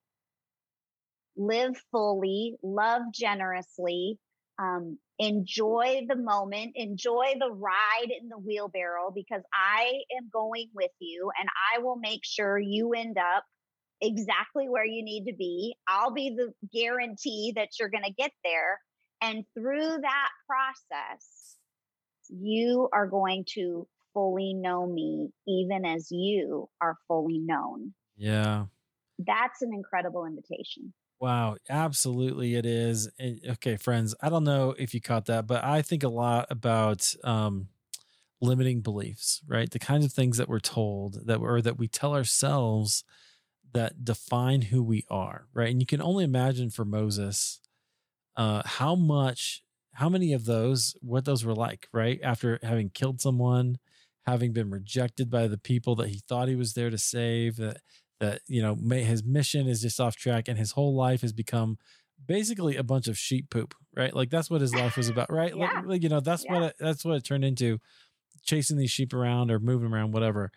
live 1.35 1.75
fully, 1.91 2.55
love 2.63 3.01
generously, 3.13 4.19
um, 4.59 4.97
enjoy 5.19 6.01
the 6.07 6.15
moment, 6.15 6.73
enjoy 6.75 7.33
the 7.39 7.51
ride 7.51 8.09
in 8.09 8.29
the 8.29 8.37
wheelbarrow 8.37 9.11
because 9.13 9.41
I 9.53 10.01
am 10.17 10.29
going 10.31 10.69
with 10.73 10.91
you 10.99 11.31
and 11.39 11.49
I 11.73 11.79
will 11.79 11.97
make 11.97 12.21
sure 12.23 12.57
you 12.59 12.93
end 12.93 13.17
up 13.17 13.43
exactly 14.01 14.67
where 14.69 14.85
you 14.85 15.03
need 15.03 15.25
to 15.25 15.35
be. 15.35 15.75
I'll 15.87 16.11
be 16.11 16.35
the 16.35 16.53
guarantee 16.73 17.53
that 17.55 17.69
you're 17.79 17.89
going 17.89 18.03
to 18.03 18.13
get 18.13 18.31
there. 18.43 18.79
And 19.21 19.45
through 19.53 19.97
that 20.01 20.29
process, 20.47 21.55
you 22.29 22.89
are 22.93 23.07
going 23.07 23.45
to 23.53 23.87
fully 24.13 24.53
know 24.53 24.85
me, 24.85 25.29
even 25.47 25.85
as 25.85 26.07
you 26.11 26.69
are 26.81 26.97
fully 27.07 27.39
known. 27.39 27.93
Yeah. 28.17 28.65
That's 29.19 29.61
an 29.61 29.73
incredible 29.73 30.25
invitation. 30.25 30.93
Wow, 31.19 31.55
absolutely 31.69 32.55
it 32.55 32.65
is. 32.65 33.09
Okay, 33.47 33.77
friends, 33.77 34.13
I 34.21 34.29
don't 34.29 34.43
know 34.43 34.75
if 34.77 34.93
you 34.93 34.99
caught 35.01 35.25
that, 35.25 35.47
but 35.47 35.63
I 35.63 35.81
think 35.81 36.03
a 36.03 36.09
lot 36.09 36.47
about 36.49 37.13
um 37.23 37.69
limiting 38.41 38.81
beliefs, 38.81 39.41
right? 39.47 39.69
The 39.71 39.79
kinds 39.79 40.05
of 40.05 40.13
things 40.13 40.37
that 40.37 40.49
we're 40.49 40.59
told 40.59 41.27
that 41.27 41.39
or 41.39 41.61
that 41.61 41.77
we 41.79 41.87
tell 41.87 42.13
ourselves 42.15 43.03
that 43.73 44.05
define 44.05 44.63
who 44.63 44.83
we 44.83 45.05
are, 45.09 45.47
right? 45.53 45.69
And 45.71 45.81
you 45.81 45.87
can 45.87 46.01
only 46.01 46.23
imagine 46.25 46.69
for 46.71 46.85
Moses 46.85 47.61
uh 48.35 48.61
how 48.65 48.95
much 48.95 49.63
how 49.93 50.09
many 50.09 50.33
of 50.33 50.45
those 50.45 50.95
what 51.01 51.25
those 51.25 51.45
were 51.45 51.55
like, 51.55 51.87
right? 51.93 52.19
After 52.23 52.59
having 52.63 52.89
killed 52.89 53.21
someone, 53.21 53.77
having 54.25 54.53
been 54.53 54.69
rejected 54.71 55.29
by 55.29 55.47
the 55.47 55.57
people 55.57 55.95
that 55.97 56.09
he 56.09 56.19
thought 56.27 56.47
he 56.49 56.55
was 56.55 56.73
there 56.73 56.89
to 56.89 56.97
save 56.97 57.57
that 57.57 57.77
that 58.19 58.41
you 58.47 58.61
know 58.61 58.75
may, 58.75 59.03
his 59.03 59.23
mission 59.23 59.67
is 59.67 59.81
just 59.81 59.99
off 59.99 60.15
track 60.15 60.47
and 60.47 60.57
his 60.57 60.71
whole 60.71 60.95
life 60.95 61.21
has 61.21 61.33
become 61.33 61.77
basically 62.25 62.75
a 62.75 62.83
bunch 62.83 63.07
of 63.07 63.17
sheep 63.17 63.49
poop 63.49 63.73
right? 63.95 64.13
Like 64.13 64.29
that's 64.29 64.49
what 64.49 64.61
his 64.61 64.75
life 64.75 64.97
was 64.97 65.09
about 65.09 65.31
right? 65.31 65.55
Yeah. 65.55 65.81
like, 65.85 66.03
you 66.03 66.09
know 66.09 66.19
that's 66.19 66.45
yeah. 66.45 66.53
what 66.53 66.63
it, 66.63 66.75
that's 66.79 67.05
what 67.05 67.15
it 67.15 67.23
turned 67.23 67.45
into 67.45 67.79
chasing 68.43 68.77
these 68.77 68.91
sheep 68.91 69.13
around 69.13 69.51
or 69.51 69.59
moving 69.59 69.91
around 69.91 70.11
whatever. 70.11 70.51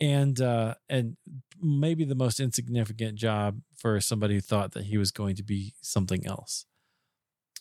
And 0.00 0.40
uh 0.40 0.74
and 0.88 1.16
maybe 1.60 2.04
the 2.04 2.14
most 2.14 2.40
insignificant 2.40 3.16
job 3.16 3.60
for 3.76 4.00
somebody 4.00 4.34
who 4.34 4.40
thought 4.40 4.72
that 4.72 4.84
he 4.84 4.98
was 4.98 5.10
going 5.10 5.36
to 5.36 5.42
be 5.42 5.74
something 5.80 6.26
else. 6.26 6.66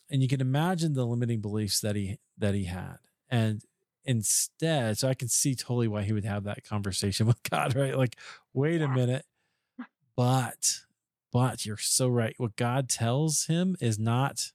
And 0.09 0.21
you 0.21 0.27
can 0.27 0.41
imagine 0.41 0.93
the 0.93 1.05
limiting 1.05 1.39
beliefs 1.39 1.79
that 1.81 1.95
he 1.95 2.19
that 2.37 2.53
he 2.53 2.65
had. 2.65 2.97
And 3.29 3.61
instead 4.03 4.97
so 4.97 5.07
i 5.07 5.13
can 5.13 5.27
see 5.27 5.53
totally 5.53 5.87
why 5.87 6.01
he 6.01 6.11
would 6.11 6.25
have 6.25 6.43
that 6.45 6.63
conversation 6.63 7.27
with 7.27 7.41
god 7.43 7.75
right? 7.75 7.95
Like 7.95 8.17
wait 8.51 8.81
a 8.81 8.87
minute 8.87 9.25
but 10.15 10.81
but 11.31 11.65
you're 11.65 11.77
so 11.77 12.07
right 12.07 12.35
what 12.37 12.55
god 12.55 12.89
tells 12.89 13.45
him 13.45 13.75
is 13.79 13.97
not 13.97 14.51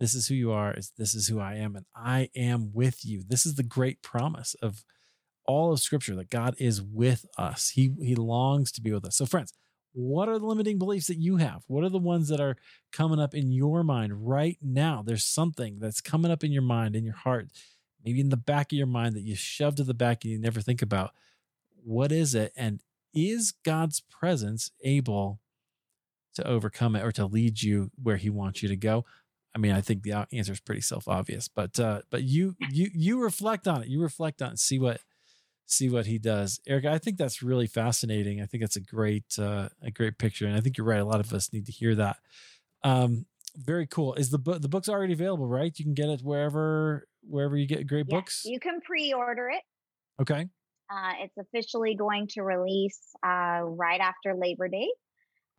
this 0.00 0.14
is 0.14 0.28
who 0.28 0.34
you 0.34 0.52
are. 0.52 0.76
This 0.98 1.14
is 1.14 1.28
who 1.28 1.40
I 1.40 1.54
am, 1.54 1.76
and 1.76 1.86
I 1.94 2.28
am 2.34 2.72
with 2.72 3.04
you. 3.04 3.22
This 3.26 3.46
is 3.46 3.54
the 3.54 3.62
great 3.62 4.02
promise 4.02 4.54
of 4.60 4.84
all 5.46 5.72
of 5.72 5.80
Scripture 5.80 6.16
that 6.16 6.30
God 6.30 6.54
is 6.58 6.82
with 6.82 7.26
us. 7.38 7.70
He 7.70 7.94
He 8.00 8.14
longs 8.14 8.72
to 8.72 8.82
be 8.82 8.92
with 8.92 9.04
us. 9.04 9.16
So, 9.16 9.26
friends, 9.26 9.52
what 9.92 10.28
are 10.28 10.38
the 10.38 10.46
limiting 10.46 10.78
beliefs 10.78 11.06
that 11.06 11.18
you 11.18 11.36
have? 11.36 11.62
What 11.68 11.84
are 11.84 11.88
the 11.88 11.98
ones 11.98 12.28
that 12.28 12.40
are 12.40 12.56
coming 12.92 13.20
up 13.20 13.34
in 13.34 13.52
your 13.52 13.82
mind 13.84 14.26
right 14.26 14.58
now? 14.60 15.02
There's 15.02 15.24
something 15.24 15.78
that's 15.78 16.00
coming 16.00 16.30
up 16.30 16.42
in 16.42 16.50
your 16.50 16.62
mind, 16.62 16.96
in 16.96 17.04
your 17.04 17.14
heart, 17.14 17.48
maybe 18.04 18.20
in 18.20 18.30
the 18.30 18.36
back 18.36 18.72
of 18.72 18.78
your 18.78 18.86
mind 18.86 19.14
that 19.14 19.22
you 19.22 19.36
shove 19.36 19.76
to 19.76 19.84
the 19.84 19.94
back 19.94 20.24
and 20.24 20.32
you 20.32 20.38
never 20.38 20.60
think 20.60 20.82
about. 20.82 21.12
What 21.84 22.10
is 22.10 22.34
it? 22.34 22.52
And 22.56 22.80
is 23.14 23.52
God's 23.64 24.00
presence 24.00 24.70
able 24.82 25.40
to 26.34 26.46
overcome 26.46 26.96
it 26.96 27.04
or 27.04 27.12
to 27.12 27.26
lead 27.26 27.62
you 27.62 27.90
where 28.02 28.16
He 28.16 28.30
wants 28.30 28.62
you 28.62 28.68
to 28.68 28.76
go? 28.76 29.04
I 29.54 29.58
mean, 29.58 29.72
I 29.72 29.80
think 29.80 30.02
the 30.02 30.26
answer 30.32 30.52
is 30.52 30.60
pretty 30.60 30.80
self 30.80 31.06
obvious, 31.06 31.48
but 31.48 31.78
uh, 31.78 32.02
but 32.10 32.24
you 32.24 32.56
you 32.70 32.90
you 32.92 33.22
reflect 33.22 33.68
on 33.68 33.82
it. 33.82 33.88
You 33.88 34.02
reflect 34.02 34.42
on 34.42 34.52
it. 34.52 34.58
See 34.58 34.78
what 34.78 35.00
see 35.66 35.88
what 35.88 36.06
he 36.06 36.18
does. 36.18 36.60
Eric, 36.66 36.86
I 36.86 36.98
think 36.98 37.16
that's 37.16 37.42
really 37.42 37.66
fascinating. 37.66 38.40
I 38.40 38.46
think 38.46 38.62
that's 38.62 38.76
a 38.76 38.80
great 38.80 39.38
uh, 39.38 39.68
a 39.82 39.90
great 39.90 40.18
picture, 40.18 40.46
and 40.46 40.56
I 40.56 40.60
think 40.60 40.76
you're 40.76 40.86
right. 40.86 41.00
A 41.00 41.04
lot 41.04 41.20
of 41.20 41.32
us 41.32 41.52
need 41.52 41.66
to 41.66 41.72
hear 41.72 41.94
that. 41.94 42.16
Um, 42.82 43.26
very 43.56 43.86
cool. 43.86 44.14
Is 44.14 44.30
the 44.30 44.38
book 44.38 44.60
the 44.60 44.68
book's 44.68 44.88
already 44.88 45.12
available? 45.12 45.46
Right, 45.46 45.72
you 45.78 45.84
can 45.84 45.94
get 45.94 46.08
it 46.08 46.20
wherever 46.22 47.06
wherever 47.22 47.56
you 47.56 47.66
get 47.66 47.86
great 47.86 48.06
books. 48.06 48.42
You 48.44 48.60
can 48.60 48.80
pre-order 48.80 49.50
it. 49.50 49.62
Okay. 50.20 50.48
Uh, 50.90 51.12
it's 51.20 51.36
officially 51.38 51.94
going 51.94 52.28
to 52.28 52.42
release 52.42 53.00
uh, 53.24 53.60
right 53.62 54.00
after 54.00 54.34
Labor 54.34 54.68
Day. 54.68 54.88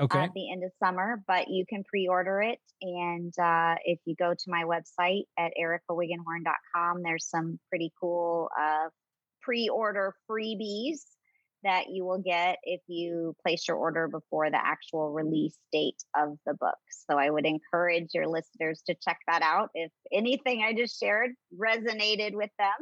Okay. 0.02 0.20
At 0.20 0.34
the 0.36 0.52
end 0.52 0.62
of 0.66 0.72
summer, 0.84 1.24
but 1.26 1.48
you 1.48 1.64
can 1.70 1.86
pre-order 1.86 2.42
it, 2.42 2.60
and 2.82 3.34
uh, 3.40 3.76
if 3.86 3.98
you 4.04 4.14
go 4.20 4.34
to 4.34 4.44
my 4.48 4.64
website 4.64 5.24
at 5.40 5.54
ericawiggenhorn.com, 5.58 7.02
there's 7.02 7.30
some 7.30 7.58
pretty 7.70 7.94
cool 7.98 8.50
uh, 8.60 8.90
pre-order 9.42 10.14
freebies 10.30 11.00
that 11.66 11.86
you 11.90 12.06
will 12.06 12.20
get 12.20 12.58
if 12.64 12.80
you 12.88 13.36
place 13.44 13.68
your 13.68 13.78
order 13.78 14.08
before 14.08 14.50
the 14.50 14.64
actual 14.64 15.12
release 15.12 15.58
date 15.74 16.02
of 16.16 16.38
the 16.46 16.54
book. 16.54 16.78
So 17.10 17.18
I 17.18 17.30
would 17.30 17.46
encourage 17.46 18.10
your 18.14 18.28
listeners 18.28 18.84
to 18.88 18.96
check 19.04 19.18
that 19.28 19.42
out 19.42 19.70
if 19.74 19.92
anything 20.14 20.64
I 20.64 20.74
just 20.74 21.00
shared 21.00 21.32
resonated 21.60 22.34
with 22.34 22.52
them. 22.60 22.74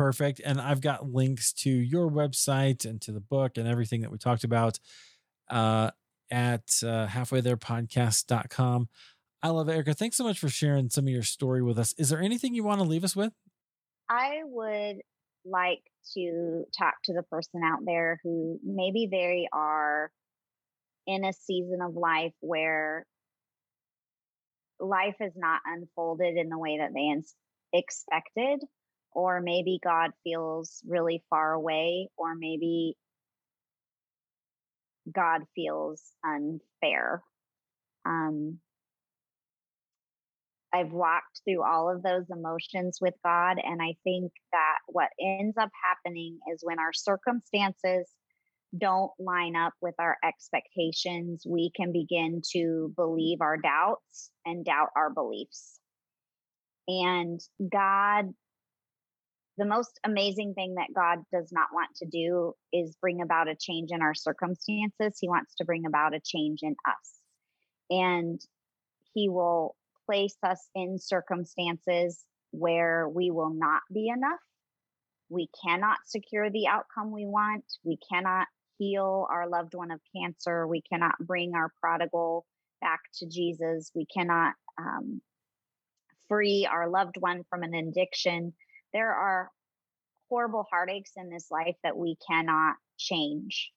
Perfect. 0.00 0.40
And 0.42 0.58
I've 0.58 0.80
got 0.80 1.12
links 1.12 1.52
to 1.52 1.70
your 1.70 2.10
website 2.10 2.86
and 2.86 3.02
to 3.02 3.12
the 3.12 3.20
book 3.20 3.58
and 3.58 3.68
everything 3.68 4.00
that 4.00 4.10
we 4.10 4.16
talked 4.16 4.44
about 4.44 4.78
uh, 5.50 5.90
at 6.30 6.62
uh, 6.82 7.06
halfwaytherepodcast.com. 7.06 8.88
I 9.42 9.48
love 9.50 9.68
it, 9.68 9.72
Erica. 9.72 9.92
Thanks 9.92 10.16
so 10.16 10.24
much 10.24 10.38
for 10.38 10.48
sharing 10.48 10.88
some 10.88 11.04
of 11.04 11.10
your 11.10 11.22
story 11.22 11.60
with 11.60 11.78
us. 11.78 11.92
Is 11.98 12.08
there 12.08 12.22
anything 12.22 12.54
you 12.54 12.64
want 12.64 12.80
to 12.80 12.86
leave 12.86 13.04
us 13.04 13.14
with? 13.14 13.34
I 14.08 14.40
would 14.42 15.02
like 15.44 15.82
to 16.14 16.64
talk 16.78 16.94
to 17.04 17.12
the 17.12 17.24
person 17.24 17.60
out 17.62 17.80
there 17.84 18.20
who 18.22 18.58
maybe 18.64 19.06
they 19.10 19.48
are 19.52 20.10
in 21.06 21.26
a 21.26 21.34
season 21.34 21.82
of 21.82 21.94
life 21.94 22.32
where 22.40 23.04
life 24.80 25.16
is 25.20 25.32
not 25.36 25.60
unfolded 25.66 26.38
in 26.38 26.48
the 26.48 26.56
way 26.56 26.78
that 26.78 26.94
they 26.94 27.78
expected 27.78 28.60
or 29.12 29.40
maybe 29.40 29.78
god 29.82 30.10
feels 30.24 30.82
really 30.86 31.22
far 31.30 31.52
away 31.52 32.08
or 32.16 32.34
maybe 32.34 32.96
god 35.12 35.42
feels 35.54 36.12
unfair 36.24 37.22
um, 38.06 38.58
I've 40.72 40.92
walked 40.92 41.40
through 41.44 41.64
all 41.64 41.90
of 41.90 42.02
those 42.02 42.30
emotions 42.30 42.98
with 43.00 43.14
God. 43.24 43.58
And 43.62 43.82
I 43.82 43.96
think 44.04 44.32
that 44.52 44.78
what 44.86 45.08
ends 45.20 45.56
up 45.58 45.70
happening 45.84 46.38
is 46.52 46.60
when 46.62 46.78
our 46.78 46.92
circumstances 46.92 48.08
don't 48.78 49.10
line 49.18 49.56
up 49.56 49.72
with 49.82 49.94
our 49.98 50.16
expectations, 50.24 51.42
we 51.46 51.72
can 51.74 51.90
begin 51.92 52.40
to 52.52 52.92
believe 52.96 53.40
our 53.40 53.56
doubts 53.56 54.30
and 54.46 54.64
doubt 54.64 54.90
our 54.94 55.10
beliefs. 55.10 55.80
And 56.86 57.40
God, 57.72 58.32
the 59.60 59.66
most 59.66 60.00
amazing 60.04 60.54
thing 60.54 60.76
that 60.76 60.94
God 60.94 61.18
does 61.30 61.52
not 61.52 61.68
want 61.70 61.90
to 61.96 62.06
do 62.06 62.54
is 62.72 62.96
bring 62.98 63.20
about 63.20 63.46
a 63.46 63.54
change 63.54 63.90
in 63.92 64.00
our 64.00 64.14
circumstances. 64.14 65.18
He 65.20 65.28
wants 65.28 65.54
to 65.56 65.66
bring 65.66 65.84
about 65.84 66.14
a 66.14 66.20
change 66.24 66.60
in 66.62 66.74
us. 66.88 67.20
And 67.90 68.40
He 69.12 69.28
will 69.28 69.76
place 70.06 70.36
us 70.42 70.66
in 70.74 70.98
circumstances 70.98 72.24
where 72.52 73.06
we 73.06 73.30
will 73.30 73.52
not 73.52 73.82
be 73.92 74.08
enough. 74.08 74.40
We 75.28 75.50
cannot 75.62 75.98
secure 76.06 76.50
the 76.50 76.66
outcome 76.66 77.12
we 77.12 77.26
want. 77.26 77.64
We 77.84 77.98
cannot 78.10 78.46
heal 78.78 79.26
our 79.30 79.46
loved 79.46 79.74
one 79.74 79.90
of 79.90 80.00
cancer. 80.16 80.66
We 80.66 80.80
cannot 80.90 81.18
bring 81.20 81.52
our 81.54 81.70
prodigal 81.82 82.46
back 82.80 83.00
to 83.18 83.28
Jesus. 83.28 83.92
We 83.94 84.06
cannot 84.06 84.54
um, 84.78 85.20
free 86.28 86.66
our 86.70 86.88
loved 86.88 87.16
one 87.18 87.44
from 87.50 87.62
an 87.62 87.74
addiction. 87.74 88.54
There 88.92 89.12
are 89.12 89.50
horrible 90.28 90.66
heartaches 90.70 91.12
in 91.16 91.30
this 91.30 91.50
life 91.50 91.76
that 91.82 91.96
we 91.96 92.16
cannot 92.26 92.76
change. 92.98 93.70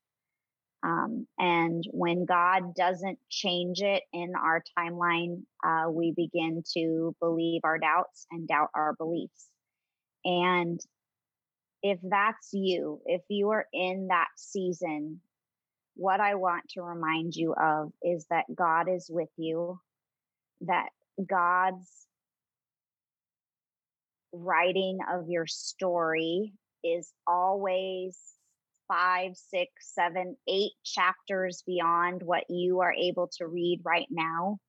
Um, 0.83 1.27
and 1.39 1.83
when 1.91 2.25
God 2.25 2.75
doesn't 2.75 3.17
change 3.29 3.81
it 3.81 4.03
in 4.11 4.33
our 4.35 4.61
timeline, 4.77 5.43
uh, 5.65 5.89
we 5.89 6.11
begin 6.11 6.61
to 6.73 7.15
believe 7.19 7.61
our 7.63 7.79
doubts 7.79 8.27
and 8.31 8.47
doubt 8.47 8.69
our 8.75 8.93
beliefs. 8.93 9.47
And 10.25 10.79
if 11.81 11.99
that's 12.03 12.49
you, 12.53 13.01
if 13.05 13.21
you 13.29 13.49
are 13.49 13.65
in 13.73 14.07
that 14.07 14.27
season, 14.35 15.21
what 15.95 16.19
I 16.19 16.35
want 16.35 16.69
to 16.69 16.81
remind 16.81 17.35
you 17.35 17.53
of 17.53 17.91
is 18.01 18.25
that 18.29 18.45
God 18.53 18.87
is 18.89 19.09
with 19.09 19.29
you, 19.37 19.79
that 20.61 20.89
God's 21.25 22.07
writing 24.33 24.97
of 25.11 25.29
your 25.29 25.47
story 25.47 26.53
is 26.83 27.13
always 27.27 28.17
five, 28.87 29.37
six, 29.37 29.71
seven, 29.93 30.35
eight 30.47 30.73
chapters 30.83 31.63
beyond 31.65 32.21
what 32.21 32.43
you 32.49 32.81
are 32.81 32.93
able 32.93 33.29
to 33.37 33.47
read 33.47 33.81
right 33.83 34.07
now. 34.09 34.59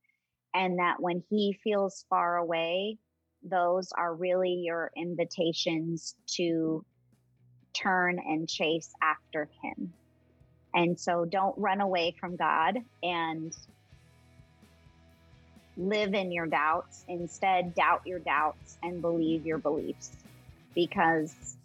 And 0.55 0.79
that 0.79 1.01
when 1.01 1.23
he 1.29 1.59
feels 1.65 2.05
far 2.09 2.37
away, 2.37 2.99
those 3.43 3.91
are 3.97 4.15
really 4.15 4.63
your 4.65 4.91
invitations 4.97 6.15
to 6.37 6.85
turn 7.75 8.19
and 8.19 8.49
chase 8.49 8.93
after 9.03 9.49
him. 9.63 9.93
And 10.75 10.99
so 10.99 11.25
don't 11.25 11.59
run 11.59 11.81
away 11.81 12.15
from 12.19 12.37
God 12.37 12.79
and 13.03 13.53
live 15.77 16.15
in 16.15 16.33
your 16.33 16.47
doubts. 16.47 17.05
Instead, 17.09 17.75
doubt 17.75 18.03
your 18.07 18.19
doubts 18.19 18.77
and 18.83 19.01
believe 19.01 19.47
your 19.47 19.59
beliefs 19.59 20.11
because 20.75 21.57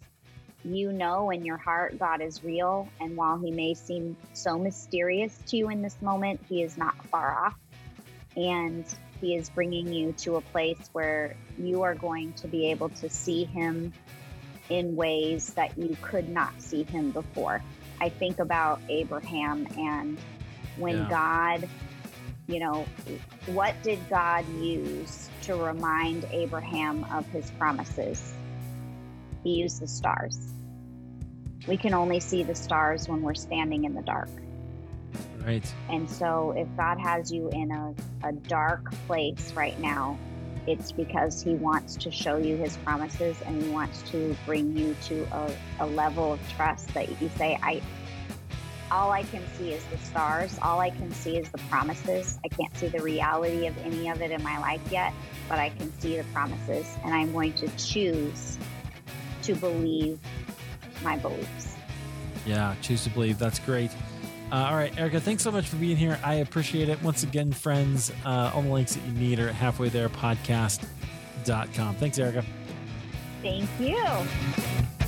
you 0.64 0.92
know 0.92 1.30
in 1.30 1.44
your 1.44 1.56
heart 1.56 1.98
God 1.98 2.20
is 2.20 2.44
real. 2.44 2.88
And 3.00 3.16
while 3.16 3.38
he 3.38 3.50
may 3.50 3.74
seem 3.74 4.16
so 4.32 4.58
mysterious 4.58 5.36
to 5.48 5.56
you 5.56 5.70
in 5.70 5.82
this 5.82 5.96
moment, 6.02 6.40
he 6.48 6.62
is 6.62 6.76
not 6.76 6.94
far 7.06 7.46
off. 7.46 7.58
And 8.36 8.84
he 9.20 9.36
is 9.36 9.50
bringing 9.50 9.92
you 9.92 10.12
to 10.18 10.36
a 10.36 10.40
place 10.40 10.88
where 10.92 11.34
you 11.58 11.82
are 11.82 11.94
going 11.94 12.32
to 12.34 12.48
be 12.48 12.70
able 12.70 12.88
to 12.88 13.10
see 13.10 13.44
him 13.44 13.92
in 14.68 14.96
ways 14.96 15.52
that 15.54 15.76
you 15.76 15.96
could 16.00 16.28
not 16.28 16.52
see 16.60 16.84
him 16.84 17.10
before. 17.10 17.62
I 18.00 18.08
think 18.08 18.38
about 18.38 18.80
Abraham 18.88 19.66
and 19.76 20.18
when 20.78 20.96
yeah. 20.96 21.10
God, 21.10 21.68
you 22.50 22.58
know, 22.58 22.86
what 23.46 23.74
did 23.82 23.98
God 24.08 24.44
use 24.58 25.28
to 25.42 25.54
remind 25.54 26.26
Abraham 26.30 27.04
of 27.12 27.26
his 27.28 27.50
promises? 27.52 28.34
He 29.44 29.54
used 29.54 29.80
the 29.80 29.86
stars. 29.86 30.38
We 31.66 31.76
can 31.76 31.94
only 31.94 32.20
see 32.20 32.42
the 32.42 32.54
stars 32.54 33.08
when 33.08 33.22
we're 33.22 33.34
standing 33.34 33.84
in 33.84 33.94
the 33.94 34.02
dark. 34.02 34.28
Right. 35.44 35.64
And 35.88 36.10
so, 36.10 36.52
if 36.56 36.68
God 36.76 36.98
has 36.98 37.32
you 37.32 37.48
in 37.50 37.70
a, 37.70 37.94
a 38.28 38.32
dark 38.32 38.92
place 39.06 39.52
right 39.54 39.78
now, 39.80 40.18
it's 40.66 40.92
because 40.92 41.42
He 41.42 41.54
wants 41.54 41.96
to 41.96 42.10
show 42.10 42.36
you 42.36 42.56
His 42.56 42.76
promises 42.78 43.36
and 43.46 43.62
He 43.62 43.70
wants 43.70 44.02
to 44.10 44.36
bring 44.44 44.76
you 44.76 44.94
to 45.04 45.22
a, 45.32 45.52
a 45.80 45.86
level 45.86 46.34
of 46.34 46.52
trust 46.52 46.92
that 46.94 47.08
you 47.20 47.30
say, 47.36 47.58
I, 47.62 47.80
all 48.90 49.12
I 49.12 49.22
can 49.22 49.42
see 49.56 49.72
is 49.72 49.84
the 49.84 49.98
stars. 49.98 50.58
All 50.62 50.80
I 50.80 50.90
can 50.90 51.12
see 51.12 51.36
is 51.36 51.48
the 51.50 51.58
promises. 51.68 52.38
I 52.44 52.48
can't 52.48 52.76
see 52.76 52.88
the 52.88 53.00
reality 53.00 53.66
of 53.66 53.76
any 53.78 54.08
of 54.08 54.20
it 54.20 54.30
in 54.30 54.42
my 54.42 54.58
life 54.58 54.80
yet, 54.90 55.12
but 55.48 55.58
I 55.58 55.70
can 55.70 55.92
see 56.00 56.16
the 56.16 56.24
promises. 56.32 56.86
And 57.04 57.14
I'm 57.14 57.32
going 57.32 57.52
to 57.54 57.68
choose 57.76 58.58
to 59.42 59.54
believe 59.54 60.18
my 61.02 61.16
beliefs. 61.16 61.76
Yeah, 62.46 62.74
choose 62.82 63.04
to 63.04 63.10
believe. 63.10 63.38
That's 63.38 63.58
great. 63.60 63.90
Uh, 64.52 64.66
all 64.68 64.74
right, 64.74 64.96
Erica, 64.98 65.20
thanks 65.20 65.44
so 65.44 65.52
much 65.52 65.68
for 65.68 65.76
being 65.76 65.96
here. 65.96 66.18
I 66.24 66.34
appreciate 66.34 66.88
it. 66.88 67.00
Once 67.02 67.22
again, 67.22 67.52
friends, 67.52 68.10
uh, 68.24 68.50
all 68.52 68.62
the 68.62 68.70
links 68.70 68.94
that 68.94 69.04
you 69.06 69.12
need 69.12 69.38
are 69.38 69.48
at 69.48 69.54
halfway 69.54 69.88
there 69.88 70.08
podcast.com. 70.08 71.94
Thanks, 71.94 72.18
Erica. 72.18 72.44
Thank 73.42 73.68
you. 73.78 74.99